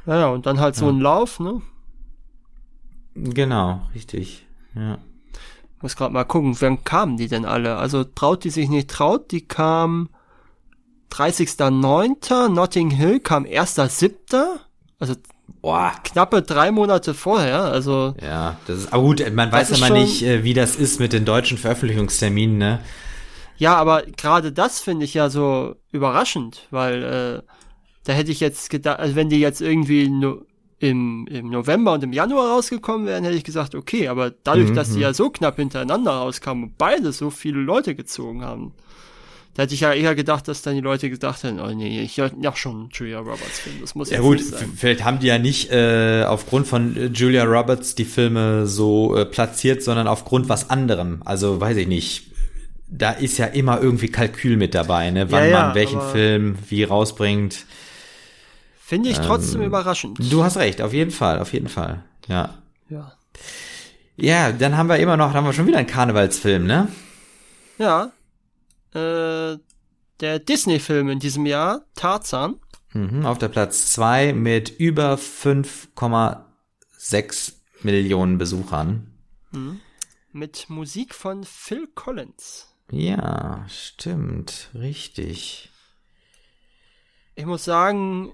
[0.06, 0.92] Ja, und dann halt so ja.
[0.92, 1.60] ein Lauf, ne?
[3.14, 4.46] Genau, richtig.
[4.74, 4.98] Ja.
[5.82, 7.76] Muss gerade mal gucken, wann kamen die denn alle?
[7.76, 10.08] Also traut die sich nicht traut, die kam
[11.12, 12.48] 30.09.
[12.48, 14.58] Notting Hill kam 1.07.
[14.98, 15.14] Also
[15.60, 15.92] Boah.
[16.04, 18.14] knappe drei Monate vorher, also.
[18.22, 21.12] Ja, das ist, aber gut, man weiß ja mal nicht, äh, wie das ist mit
[21.12, 22.80] den deutschen Veröffentlichungsterminen, ne?
[23.56, 27.42] Ja, aber gerade das finde ich ja so überraschend, weil äh,
[28.04, 30.42] da hätte ich jetzt gedacht, also wenn die jetzt irgendwie no,
[30.78, 34.74] im, im November und im Januar rausgekommen wären, hätte ich gesagt, okay, aber dadurch, mhm.
[34.74, 38.72] dass die ja so knapp hintereinander rauskamen und beide so viele Leute gezogen haben,
[39.58, 42.16] da hätte ich ja eher gedacht, dass dann die Leute gedacht hätten, oh nee, ich
[42.16, 44.40] ja schon Julia Roberts Film, das muss ja gut,
[44.76, 49.24] vielleicht haben die ja nicht äh, aufgrund von äh, Julia Roberts die Filme so äh,
[49.24, 51.22] platziert, sondern aufgrund was anderem.
[51.24, 52.28] Also weiß ich nicht
[52.86, 55.30] da ist ja immer irgendwie Kalkül mit dabei, ne?
[55.30, 57.66] Wann ja, ja, man welchen Film wie rausbringt.
[58.80, 60.18] Finde ich trotzdem ähm, überraschend.
[60.32, 62.04] Du hast recht, auf jeden Fall, auf jeden Fall.
[62.28, 62.54] Ja.
[62.88, 63.12] Ja.
[64.16, 66.86] Ja, dann haben wir immer noch, haben wir schon wieder einen Karnevalsfilm, ne?
[67.76, 68.12] Ja.
[68.98, 69.58] Äh,
[70.20, 72.58] der Disney-Film in diesem Jahr, Tarzan.
[72.92, 77.52] Mhm, auf der Platz zwei mit über 5,6
[77.82, 79.12] Millionen Besuchern.
[79.52, 79.80] Mhm.
[80.32, 82.74] Mit Musik von Phil Collins.
[82.90, 85.70] Ja, stimmt, richtig.
[87.34, 88.32] Ich muss sagen,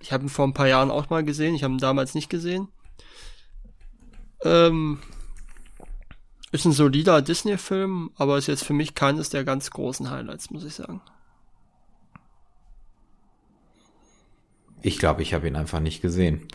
[0.00, 2.28] ich habe ihn vor ein paar Jahren auch mal gesehen, ich habe ihn damals nicht
[2.28, 2.68] gesehen.
[4.42, 5.00] Ähm,
[6.50, 10.64] ist ein solider Disney-Film, aber ist jetzt für mich keines der ganz großen Highlights, muss
[10.64, 11.00] ich sagen.
[14.80, 16.46] Ich glaube, ich habe ihn einfach nicht gesehen.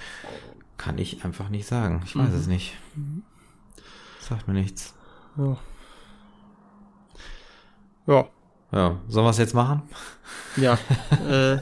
[0.78, 2.02] Kann ich einfach nicht sagen.
[2.06, 2.36] Ich weiß mhm.
[2.36, 2.78] es nicht.
[4.20, 4.94] Sagt mir nichts.
[5.38, 5.57] Ja.
[8.07, 8.28] Ja.
[8.72, 9.84] Ja, sollen wir es jetzt machen?
[10.56, 10.80] Ja.
[11.30, 11.60] äh,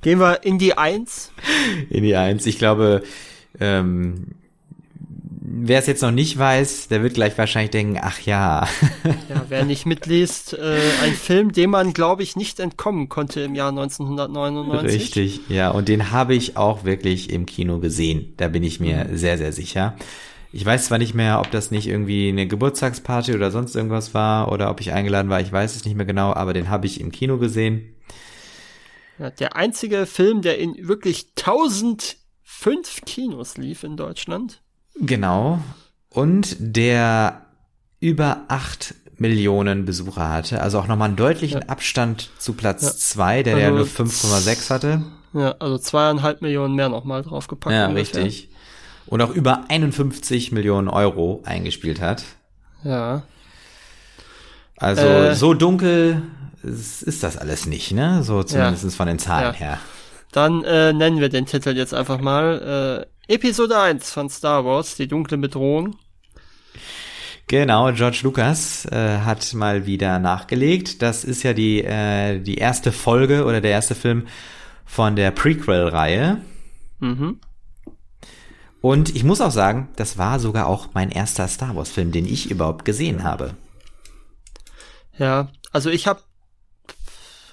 [0.00, 1.32] gehen wir in die Eins.
[1.90, 2.46] In die Eins.
[2.46, 3.02] Ich glaube,
[3.60, 4.36] ähm,
[5.48, 8.66] wer es jetzt noch nicht weiß, der wird gleich wahrscheinlich denken, ach ja.
[9.28, 13.54] ja, wer nicht mitliest, äh, ein Film, dem man, glaube ich, nicht entkommen konnte im
[13.54, 14.94] Jahr 1999.
[14.94, 18.34] Richtig, ja, und den habe ich auch wirklich im Kino gesehen.
[18.36, 19.16] Da bin ich mir mhm.
[19.16, 19.96] sehr, sehr sicher.
[20.52, 24.50] Ich weiß zwar nicht mehr, ob das nicht irgendwie eine Geburtstagsparty oder sonst irgendwas war
[24.50, 27.00] oder ob ich eingeladen war, ich weiß es nicht mehr genau, aber den habe ich
[27.00, 27.94] im Kino gesehen.
[29.18, 34.62] Ja, der einzige Film, der in wirklich 1005 Kinos lief in Deutschland.
[35.00, 35.60] Genau.
[36.10, 37.42] Und der
[38.00, 40.60] über 8 Millionen Besucher hatte.
[40.60, 41.68] Also auch nochmal einen deutlichen ja.
[41.68, 43.42] Abstand zu Platz 2, ja.
[43.42, 45.02] der also, ja nur 5,6 hatte.
[45.32, 47.74] Ja, also zweieinhalb Millionen mehr nochmal draufgepackt.
[47.74, 48.22] Ja, ungefähr.
[48.24, 48.50] richtig.
[49.06, 52.24] Und auch über 51 Millionen Euro eingespielt hat.
[52.84, 53.22] Ja.
[54.76, 56.22] Also äh, so dunkel
[56.62, 58.22] ist, ist, das alles nicht, ne?
[58.22, 58.90] So zumindest ja.
[58.90, 59.78] von den Zahlen her.
[60.36, 64.94] Dann äh, nennen wir den Titel jetzt einfach mal äh, Episode 1 von Star Wars,
[64.94, 65.96] die dunkle Bedrohung.
[67.46, 71.00] Genau, George Lucas äh, hat mal wieder nachgelegt.
[71.00, 74.26] Das ist ja die, äh, die erste Folge oder der erste Film
[74.84, 76.42] von der Prequel-Reihe.
[76.98, 77.40] Mhm.
[78.82, 82.50] Und ich muss auch sagen, das war sogar auch mein erster Star Wars-Film, den ich
[82.50, 83.54] überhaupt gesehen habe.
[85.16, 86.20] Ja, also ich habe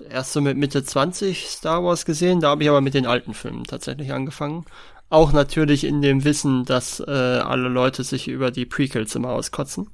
[0.09, 3.33] erst so mit Mitte 20 Star Wars gesehen, da habe ich aber mit den alten
[3.33, 4.65] Filmen tatsächlich angefangen.
[5.09, 9.87] Auch natürlich in dem Wissen, dass äh, alle Leute sich über die Prequels immer auskotzen.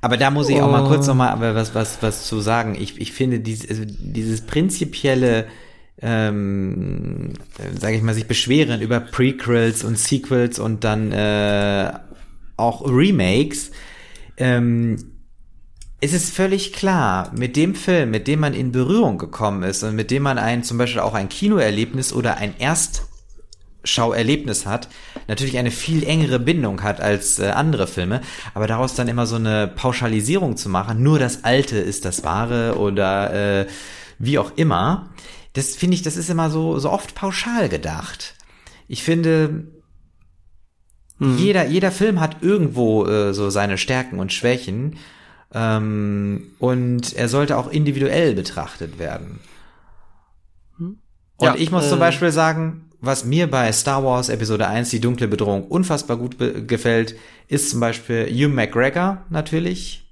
[0.00, 2.74] Aber da muss ich auch mal kurz noch mal was, was, was zu sagen.
[2.74, 5.46] Ich, ich finde dieses, also dieses prinzipielle,
[6.00, 7.34] ähm,
[7.78, 11.92] sage ich mal, sich beschweren über Prequels und Sequels und dann äh,
[12.56, 13.70] auch Remakes.
[14.36, 15.11] Ähm,
[16.02, 19.94] es ist völlig klar, mit dem Film, mit dem man in Berührung gekommen ist und
[19.94, 23.06] mit dem man ein zum Beispiel auch ein Kinoerlebnis oder ein Erst
[23.84, 24.88] Schauerlebnis hat,
[25.28, 28.20] natürlich eine viel engere Bindung hat als äh, andere Filme,
[28.52, 32.78] aber daraus dann immer so eine Pauschalisierung zu machen, nur das Alte ist das Wahre
[32.78, 33.66] oder äh,
[34.18, 35.10] wie auch immer,
[35.52, 38.34] das finde ich, das ist immer so, so oft pauschal gedacht.
[38.88, 39.68] Ich finde,
[41.18, 41.38] hm.
[41.38, 44.96] jeder, jeder Film hat irgendwo äh, so seine Stärken und Schwächen
[45.54, 49.40] ähm, und er sollte auch individuell betrachtet werden.
[50.78, 50.98] Hm?
[51.36, 54.90] Und ja, ich muss äh, zum Beispiel sagen, was mir bei Star Wars Episode 1,
[54.90, 56.36] die dunkle Bedrohung, unfassbar gut
[56.68, 57.16] gefällt,
[57.48, 60.02] ist zum Beispiel Hugh McGregor natürlich.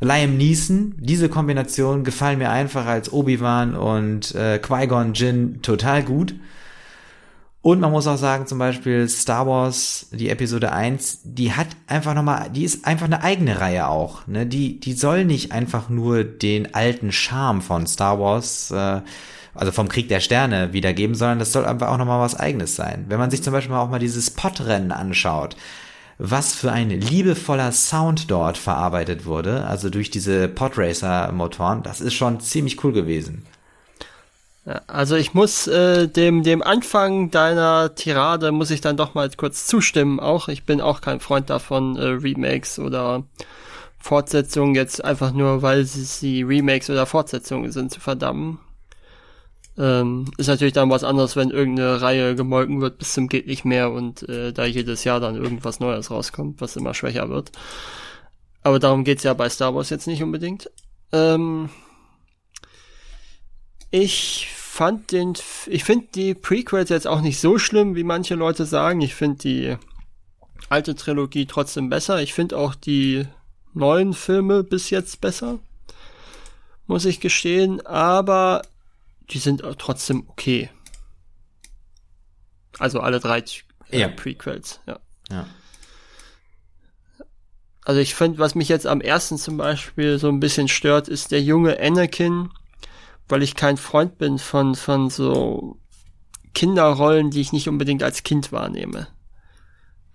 [0.00, 6.34] Liam Neeson, diese Kombination gefallen mir einfach als Obi-Wan und äh, Qui-Gon Jinn total gut.
[7.64, 12.12] Und man muss auch sagen, zum Beispiel Star Wars, die Episode 1, die hat einfach
[12.12, 14.26] nochmal, die ist einfach eine eigene Reihe auch.
[14.26, 14.44] Ne?
[14.44, 19.00] Die, die soll nicht einfach nur den alten Charme von Star Wars äh,
[19.54, 23.06] also vom Krieg der Sterne wiedergeben, sondern das soll einfach auch nochmal was eigenes sein.
[23.08, 25.56] Wenn man sich zum Beispiel auch mal dieses Podrennen anschaut,
[26.18, 32.40] was für ein liebevoller Sound dort verarbeitet wurde, also durch diese Podracer-Motoren, das ist schon
[32.40, 33.46] ziemlich cool gewesen.
[34.86, 39.66] Also ich muss äh, dem dem Anfang deiner Tirade muss ich dann doch mal kurz
[39.66, 40.20] zustimmen.
[40.20, 43.24] Auch ich bin auch kein Freund davon äh, Remakes oder
[43.98, 48.58] Fortsetzungen jetzt einfach nur weil sie, sie Remakes oder Fortsetzungen sind zu verdammen.
[49.76, 53.64] Ähm, ist natürlich dann was anderes, wenn irgendeine Reihe gemolken wird bis zum geht nicht
[53.64, 57.50] mehr und äh, da jedes Jahr dann irgendwas Neues rauskommt, was immer schwächer wird.
[58.62, 60.70] Aber darum geht's ja bei Star Wars jetzt nicht unbedingt.
[61.12, 61.68] Ähm,
[63.94, 65.34] ich fand den,
[65.66, 69.00] ich finde die Prequels jetzt auch nicht so schlimm, wie manche Leute sagen.
[69.00, 69.76] Ich finde die
[70.68, 72.20] alte Trilogie trotzdem besser.
[72.20, 73.24] Ich finde auch die
[73.72, 75.60] neuen Filme bis jetzt besser.
[76.88, 77.86] Muss ich gestehen.
[77.86, 78.62] Aber
[79.30, 80.70] die sind trotzdem okay.
[82.80, 83.44] Also alle drei
[83.90, 84.08] äh, ja.
[84.08, 84.98] Prequels, ja.
[85.30, 85.46] ja.
[87.84, 91.30] Also ich finde, was mich jetzt am ersten zum Beispiel so ein bisschen stört, ist
[91.30, 92.50] der junge Anakin,
[93.28, 95.78] weil ich kein Freund bin von, von so
[96.54, 99.08] Kinderrollen, die ich nicht unbedingt als Kind wahrnehme.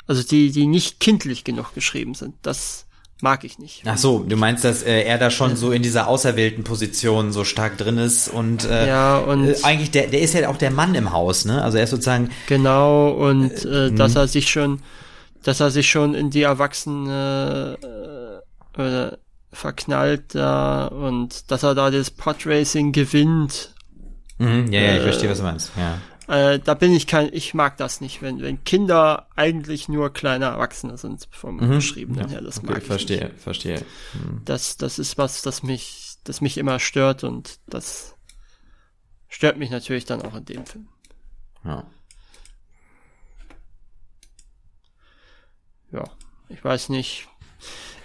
[0.07, 2.35] Also die, die nicht kindlich genug geschrieben sind.
[2.41, 2.87] Das,
[3.21, 3.83] mag ich nicht.
[3.85, 7.43] Ach so, du meinst, dass äh, er da schon so in dieser auserwählten Position so
[7.43, 10.71] stark drin ist und, äh, ja, und äh, eigentlich der, der ist ja auch der
[10.71, 11.61] Mann im Haus, ne?
[11.61, 14.17] Also er ist sozusagen genau und äh, äh dass mhm.
[14.17, 14.81] er sich schon,
[15.43, 17.77] dass er sich schon in die Erwachsene
[18.77, 19.17] äh, äh,
[19.51, 23.73] verknallt da und dass er da das Podracing gewinnt.
[24.37, 25.71] Mhm, ja, ja, ich verstehe, was du meinst.
[25.75, 25.99] Ja.
[26.29, 30.45] Äh, da bin ich kein, ich mag das nicht, wenn, wenn Kinder eigentlich nur kleine
[30.45, 31.69] Erwachsene sind vom mhm.
[31.69, 32.41] Beschriebenen ja, her.
[32.41, 33.39] Das okay, mag ich verstehe, nicht.
[33.39, 33.83] verstehe.
[34.13, 34.43] Mhm.
[34.45, 38.15] Das, das ist was, das mich, das mich immer stört und das
[39.27, 40.87] stört mich natürlich dann auch in dem Film.
[41.65, 41.85] Ja.
[45.91, 46.03] Ja,
[46.49, 47.28] ich weiß nicht.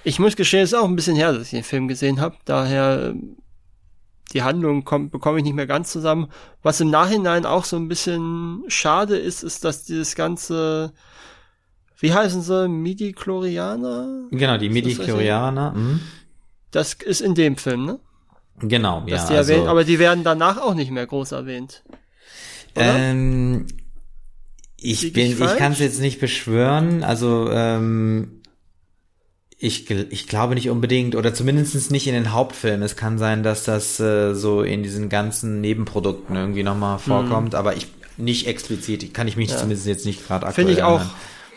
[0.04, 2.36] Ich muss gestehen, es ist auch ein bisschen her, dass ich den Film gesehen habe.
[2.44, 3.14] Daher
[4.32, 6.28] die Handlung kommt, bekomme ich nicht mehr ganz zusammen.
[6.62, 10.92] Was im Nachhinein auch so ein bisschen schade ist, ist, dass dieses ganze,
[11.98, 14.28] wie heißen sie, Midi-Chlorianer?
[14.30, 15.70] Genau, die Midi-Chlorianer.
[15.70, 16.00] Das, mhm.
[16.70, 18.00] das ist in dem Film, ne?
[18.60, 19.26] Genau, ja.
[19.26, 21.82] Die also, erwähnt, aber die werden danach auch nicht mehr groß erwähnt.
[22.76, 22.96] Oder?
[22.96, 23.66] Ähm,
[24.76, 27.02] ich bin, ich kann es jetzt nicht beschwören.
[27.02, 28.42] Also ähm,
[29.56, 32.82] Ich, ich glaube nicht unbedingt, oder zumindest nicht in den Hauptfilmen.
[32.82, 37.58] Es kann sein, dass das äh, so in diesen ganzen Nebenprodukten irgendwie nochmal vorkommt, mhm.
[37.58, 37.86] aber ich
[38.16, 39.12] nicht explizit.
[39.14, 39.56] Kann ich mich ja.
[39.56, 41.02] zumindest jetzt nicht gerade aktuell Finde ich auch,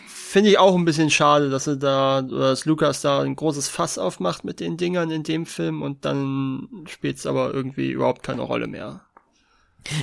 [0.06, 3.98] finde ich auch ein bisschen schade, dass er da, dass Lukas da ein großes Fass
[3.98, 8.42] aufmacht mit den Dingern in dem Film und dann spielt es aber irgendwie überhaupt keine
[8.42, 9.02] Rolle mehr.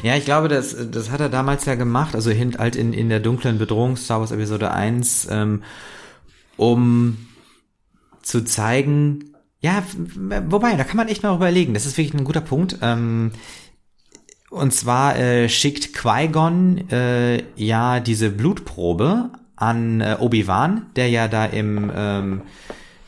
[0.04, 3.20] Ja, ich glaube, das, das hat er damals ja gemacht, also halt in, in der
[3.20, 5.64] dunklen Bedrohung Star Wars Episode 1, ähm,
[6.58, 7.18] um
[8.26, 9.84] zu zeigen, ja,
[10.48, 12.78] wobei, da kann man echt mal überlegen, das ist wirklich ein guter Punkt.
[12.82, 13.32] Ähm,
[14.50, 21.46] und zwar äh, schickt Qui-Gon äh, ja diese Blutprobe an äh, Obi-Wan, der ja da
[21.46, 22.42] im, ähm,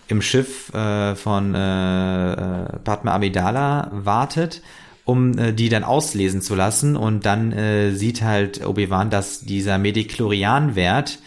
[0.08, 4.62] im Schiff äh, von äh, äh, Padma Amidala wartet
[5.08, 6.98] um äh, die dann auslesen zu lassen.
[6.98, 11.20] Und dann äh, sieht halt Obi-Wan, dass dieser Mediklorian-Wert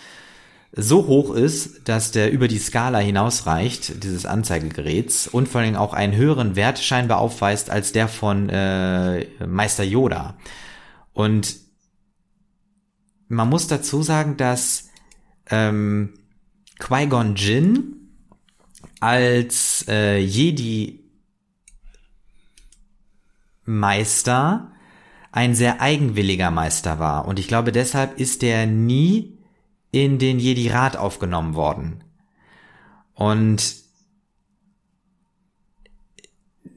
[0.73, 5.95] so hoch ist, dass der über die Skala hinausreicht, dieses Anzeigegeräts, und vor allem auch
[5.95, 10.37] einen höheren Wert scheinbar aufweist als der von äh, Meister Yoda.
[11.13, 11.57] Und
[13.29, 14.89] man muss dazu sagen, dass
[15.51, 16.15] ähm,
[16.79, 17.97] Qui-Gon Jinn
[19.01, 21.01] als äh, Jedi
[23.65, 24.73] Meister
[25.33, 27.27] ein sehr eigenwilliger Meister war.
[27.27, 29.40] Und ich glaube, deshalb ist er nie
[29.91, 32.05] in den Jedi-Rat aufgenommen worden.
[33.15, 33.77] Und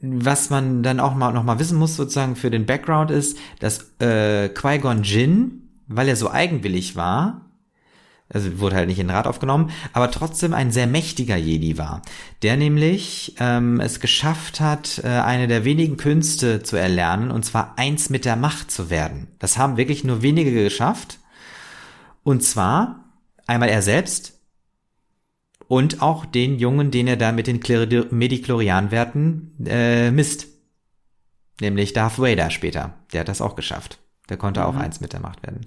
[0.02, 3.94] was man dann auch mal noch mal wissen muss sozusagen für den Background ist, dass
[4.00, 7.54] äh, Qui-Gon Jinn, weil er so eigenwillig war,
[8.28, 12.02] also wurde halt nicht in den Rat aufgenommen, aber trotzdem ein sehr mächtiger Jedi war,
[12.42, 17.78] der nämlich ähm, es geschafft hat, äh, eine der wenigen Künste zu erlernen, und zwar
[17.78, 19.28] eins mit der Macht zu werden.
[19.40, 21.20] Das haben wirklich nur wenige geschafft.
[22.24, 23.03] Und zwar
[23.48, 24.40] einmal er selbst
[25.68, 27.60] und auch den Jungen, den er da mit den
[28.12, 30.48] Mediklorianwerten äh, misst.
[31.62, 32.94] Nämlich Darth Vader später.
[33.12, 34.00] Der hat das auch geschafft.
[34.30, 34.66] Der konnte mhm.
[34.66, 35.66] auch eins mit der Macht werden.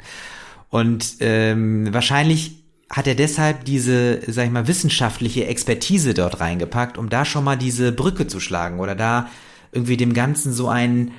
[0.69, 7.09] Und ähm, wahrscheinlich hat er deshalb diese, sag ich mal, wissenschaftliche Expertise dort reingepackt, um
[7.09, 9.29] da schon mal diese Brücke zu schlagen oder da
[9.73, 11.13] irgendwie dem Ganzen so einen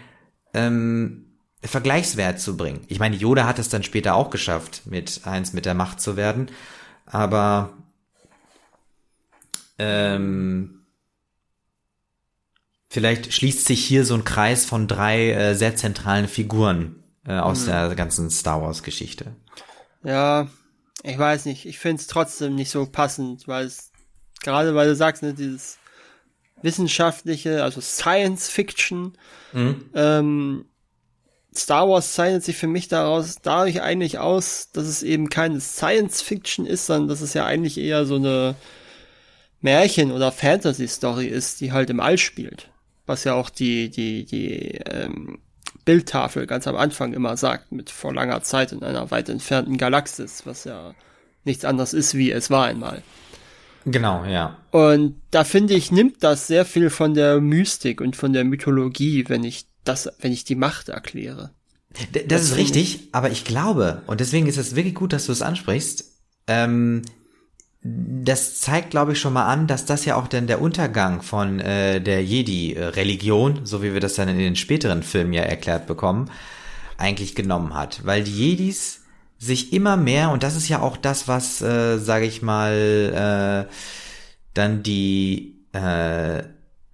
[0.53, 1.26] ähm,
[1.63, 2.85] Vergleichswert zu bringen.
[2.87, 6.15] Ich meine, Yoda hat es dann später auch geschafft, mit eins mit der Macht zu
[6.15, 6.49] werden,
[7.05, 7.73] aber
[9.79, 10.85] ähm,
[12.89, 17.61] vielleicht schließt sich hier so ein Kreis von drei äh, sehr zentralen Figuren äh, aus
[17.61, 17.67] mhm.
[17.67, 19.35] der ganzen Star Wars Geschichte.
[20.03, 20.47] Ja,
[21.03, 21.65] ich weiß nicht.
[21.65, 23.91] Ich finde es trotzdem nicht so passend, weil es
[24.41, 25.77] gerade weil du sagst, ne, dieses
[26.61, 29.17] wissenschaftliche, also Science Fiction,
[29.53, 29.89] mhm.
[29.93, 30.65] ähm,
[31.57, 36.21] Star Wars zeichnet sich für mich daraus dadurch eigentlich aus, dass es eben keine Science
[36.21, 38.55] Fiction ist, sondern dass es ja eigentlich eher so eine
[39.61, 42.69] Märchen- oder Fantasy-Story ist, die halt im All spielt.
[43.05, 45.39] Was ja auch die, die, die ähm,
[45.85, 50.45] Bildtafel ganz am Anfang immer sagt, mit vor langer Zeit in einer weit entfernten Galaxis,
[50.45, 50.93] was ja
[51.45, 53.01] nichts anderes ist, wie es war einmal.
[53.85, 54.57] Genau, ja.
[54.71, 59.23] Und da finde ich, nimmt das sehr viel von der Mystik und von der Mythologie,
[59.29, 61.51] wenn ich das, wenn ich die Macht erkläre.
[62.13, 65.13] D das, das, ist richtig, ich, aber ich glaube, und deswegen ist es wirklich gut,
[65.13, 66.05] dass du es ansprichst,
[66.47, 67.01] ähm,
[67.81, 71.59] das zeigt, glaube ich, schon mal an, dass das ja auch dann der Untergang von
[71.59, 76.29] äh, der Jedi-Religion, so wie wir das dann in den späteren Filmen ja erklärt bekommen,
[76.97, 78.05] eigentlich genommen hat.
[78.05, 79.01] Weil die Jedis
[79.37, 83.73] sich immer mehr, und das ist ja auch das, was, äh, sage ich mal, äh,
[84.53, 86.43] dann die äh,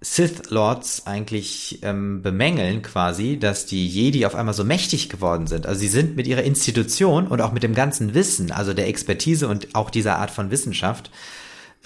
[0.04, 5.66] Sith Lords eigentlich ähm, bemängeln quasi, dass die Jedi auf einmal so mächtig geworden sind.
[5.66, 9.48] Also sie sind mit ihrer Institution und auch mit dem ganzen Wissen, also der Expertise
[9.48, 11.10] und auch dieser Art von Wissenschaft,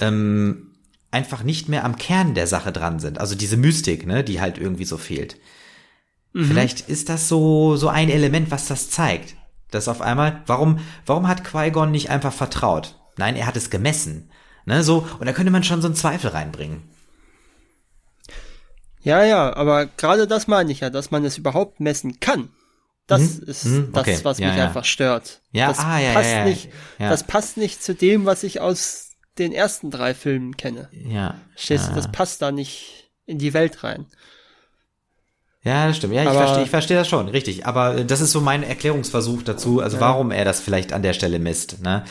[0.01, 0.73] ähm,
[1.13, 3.21] einfach nicht mehr am Kern der Sache dran sind.
[3.21, 5.37] Also diese Mystik, ne, die halt irgendwie so fehlt.
[6.33, 6.47] Mhm.
[6.47, 9.37] Vielleicht ist das so so ein Element, was das zeigt.
[9.71, 12.97] Dass auf einmal, warum warum hat Qui-Gon nicht einfach vertraut?
[13.17, 14.29] Nein, er hat es gemessen.
[14.67, 16.83] Ne, so und da könnte man schon so einen Zweifel reinbringen.
[19.01, 22.51] Ja, ja, aber gerade das meine ich ja, dass man es überhaupt messen kann.
[23.07, 23.49] Das mhm.
[23.49, 23.89] ist mhm.
[23.93, 24.13] Okay.
[24.13, 24.67] das, was ja, mich ja.
[24.67, 25.41] einfach stört.
[25.53, 26.69] Ja, das ah, ja, passt ja, nicht.
[26.99, 30.89] Das passt nicht zu dem, was ich aus den ersten drei Filmen kenne.
[30.93, 31.37] Ja.
[31.57, 34.07] Stehst du, das passt da nicht in die Welt rein.
[35.63, 36.15] Ja, das stimmt.
[36.15, 37.67] Ja, ich verstehe, ich verstehe das schon, richtig.
[37.67, 41.39] Aber das ist so mein Erklärungsversuch dazu, also warum er das vielleicht an der Stelle
[41.39, 42.05] misst, ne?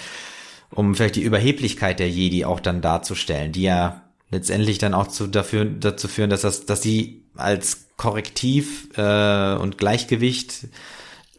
[0.69, 5.27] Um vielleicht die Überheblichkeit der Jedi auch dann darzustellen, die ja letztendlich dann auch zu,
[5.27, 10.67] dafür, dazu führen, dass das, dass sie als Korrektiv äh, und Gleichgewicht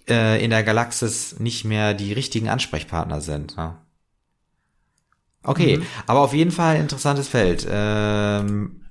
[0.09, 3.55] äh, in der Galaxis nicht mehr die richtigen Ansprechpartner sind.
[3.57, 3.85] Ja.
[5.43, 5.87] Okay, mhm.
[6.07, 7.67] aber auf jeden Fall interessantes Feld.
[7.71, 8.87] Ähm,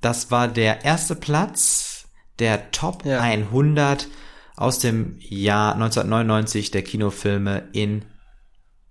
[0.00, 2.08] das war der erste Platz
[2.38, 3.20] der Top ja.
[3.20, 4.08] 100
[4.56, 8.04] aus dem Jahr 1999 der Kinofilme in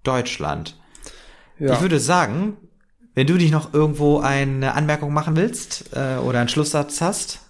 [0.04, 0.76] Deutschland.
[1.60, 1.74] Ja.
[1.74, 2.58] Ich würde sagen,
[3.20, 7.42] wenn du dich noch irgendwo eine Anmerkung machen willst äh, oder einen Schlusssatz hast.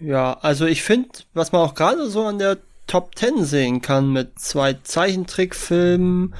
[0.00, 2.56] Ja, also ich finde, was man auch gerade so an der
[2.86, 6.34] Top 10 sehen kann mit zwei Zeichentrickfilmen,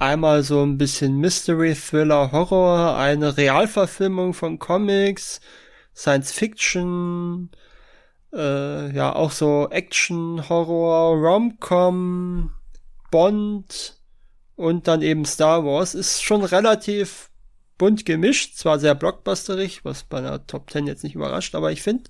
[0.00, 5.40] einmal so ein bisschen Mystery, Thriller, Horror, eine Realverfilmung von Comics,
[5.94, 7.48] Science Fiction,
[8.34, 12.50] äh, ja auch so Action, Horror, Rom-Com,
[13.12, 14.00] Bond
[14.56, 17.28] und dann eben Star Wars ist schon relativ
[17.82, 21.82] bunt gemischt, zwar sehr blockbusterig, was bei einer Top 10 jetzt nicht überrascht, aber ich
[21.82, 22.08] finde,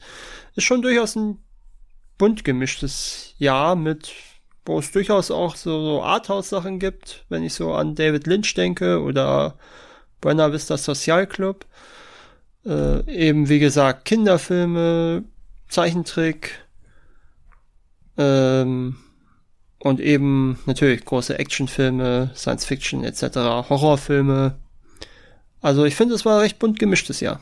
[0.54, 1.38] ist schon durchaus ein
[2.18, 4.12] bunt gemischtes Jahr mit,
[4.66, 9.00] wo es durchaus auch so, so Arthouse-Sachen gibt, wenn ich so an David Lynch denke
[9.00, 9.56] oder
[10.20, 11.64] Buena Vista Social Club.
[12.66, 15.24] Äh, eben wie gesagt Kinderfilme,
[15.70, 16.66] Zeichentrick
[18.18, 18.98] ähm,
[19.78, 23.36] und eben natürlich große Actionfilme, Science Fiction etc.,
[23.70, 24.58] Horrorfilme.
[25.62, 27.40] Also ich finde, es war recht bunt gemischtes Jahr.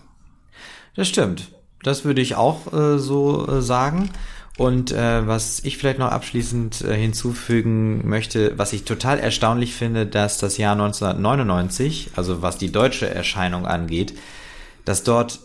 [0.94, 1.48] Das stimmt.
[1.82, 4.10] Das würde ich auch äh, so äh, sagen.
[4.58, 10.06] Und äh, was ich vielleicht noch abschließend äh, hinzufügen möchte, was ich total erstaunlich finde,
[10.06, 14.12] dass das Jahr 1999, also was die deutsche Erscheinung angeht,
[14.84, 15.40] dass dort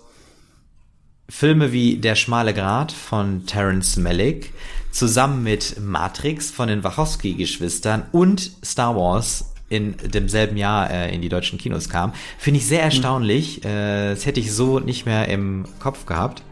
[1.30, 4.53] Filme wie Der schmale Grat von Terence Malick
[4.91, 11.29] zusammen mit Matrix von den Wachowski-Geschwistern und Star Wars in demselben Jahr äh, in die
[11.29, 12.13] deutschen Kinos kam.
[12.37, 12.85] Finde ich sehr mhm.
[12.85, 13.63] erstaunlich.
[13.63, 13.69] Mhm.
[13.69, 16.43] Äh, das hätte ich so nicht mehr im Kopf gehabt.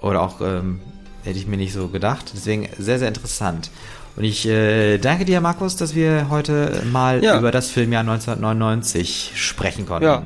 [0.00, 0.80] Oder auch ähm,
[1.24, 2.32] hätte ich mir nicht so gedacht.
[2.34, 3.70] Deswegen sehr, sehr interessant.
[4.16, 7.38] Und ich äh, danke dir, Markus, dass wir heute mal ja.
[7.38, 10.04] über das Filmjahr 1999 sprechen konnten.
[10.04, 10.22] Ja,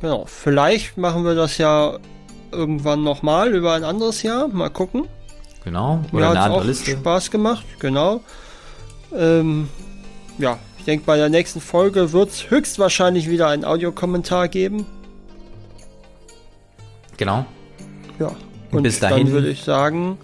[0.00, 0.24] genau.
[0.26, 1.98] Vielleicht machen wir das ja
[2.52, 4.48] irgendwann nochmal über ein anderes Jahr.
[4.48, 5.06] Mal gucken.
[5.64, 6.04] Genau.
[6.12, 6.92] Oder Mir eine andere auch Liste.
[6.92, 8.20] Spaß gemacht, genau.
[9.14, 9.68] Ähm,
[10.38, 10.58] ja,
[10.88, 14.86] denke, bei der nächsten Folge wird es höchstwahrscheinlich wieder einen Audiokommentar geben.
[17.18, 17.44] Genau.
[18.18, 18.34] Ja.
[18.70, 20.18] Und bis dahin dann würde ich sagen,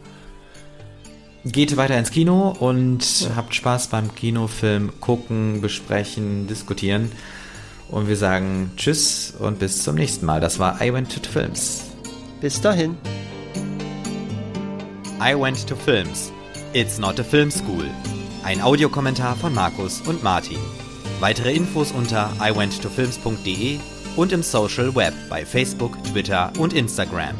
[1.45, 3.37] geht weiter ins Kino und ja.
[3.37, 7.13] habt Spaß beim Kinofilm gucken, besprechen, diskutieren.
[7.91, 10.41] Und wir sagen Tschüss und bis zum nächsten Mal.
[10.41, 11.85] Das war I Went to Films.
[12.41, 12.97] Bis dahin.
[15.21, 16.33] I Went to Films.
[16.73, 17.85] It's not a film school.
[18.45, 20.59] Ein Audiokommentar von Markus und Martin.
[21.19, 23.79] Weitere Infos unter iwenttofilms.de
[24.17, 27.35] und im Social Web bei Facebook, Twitter und Instagram.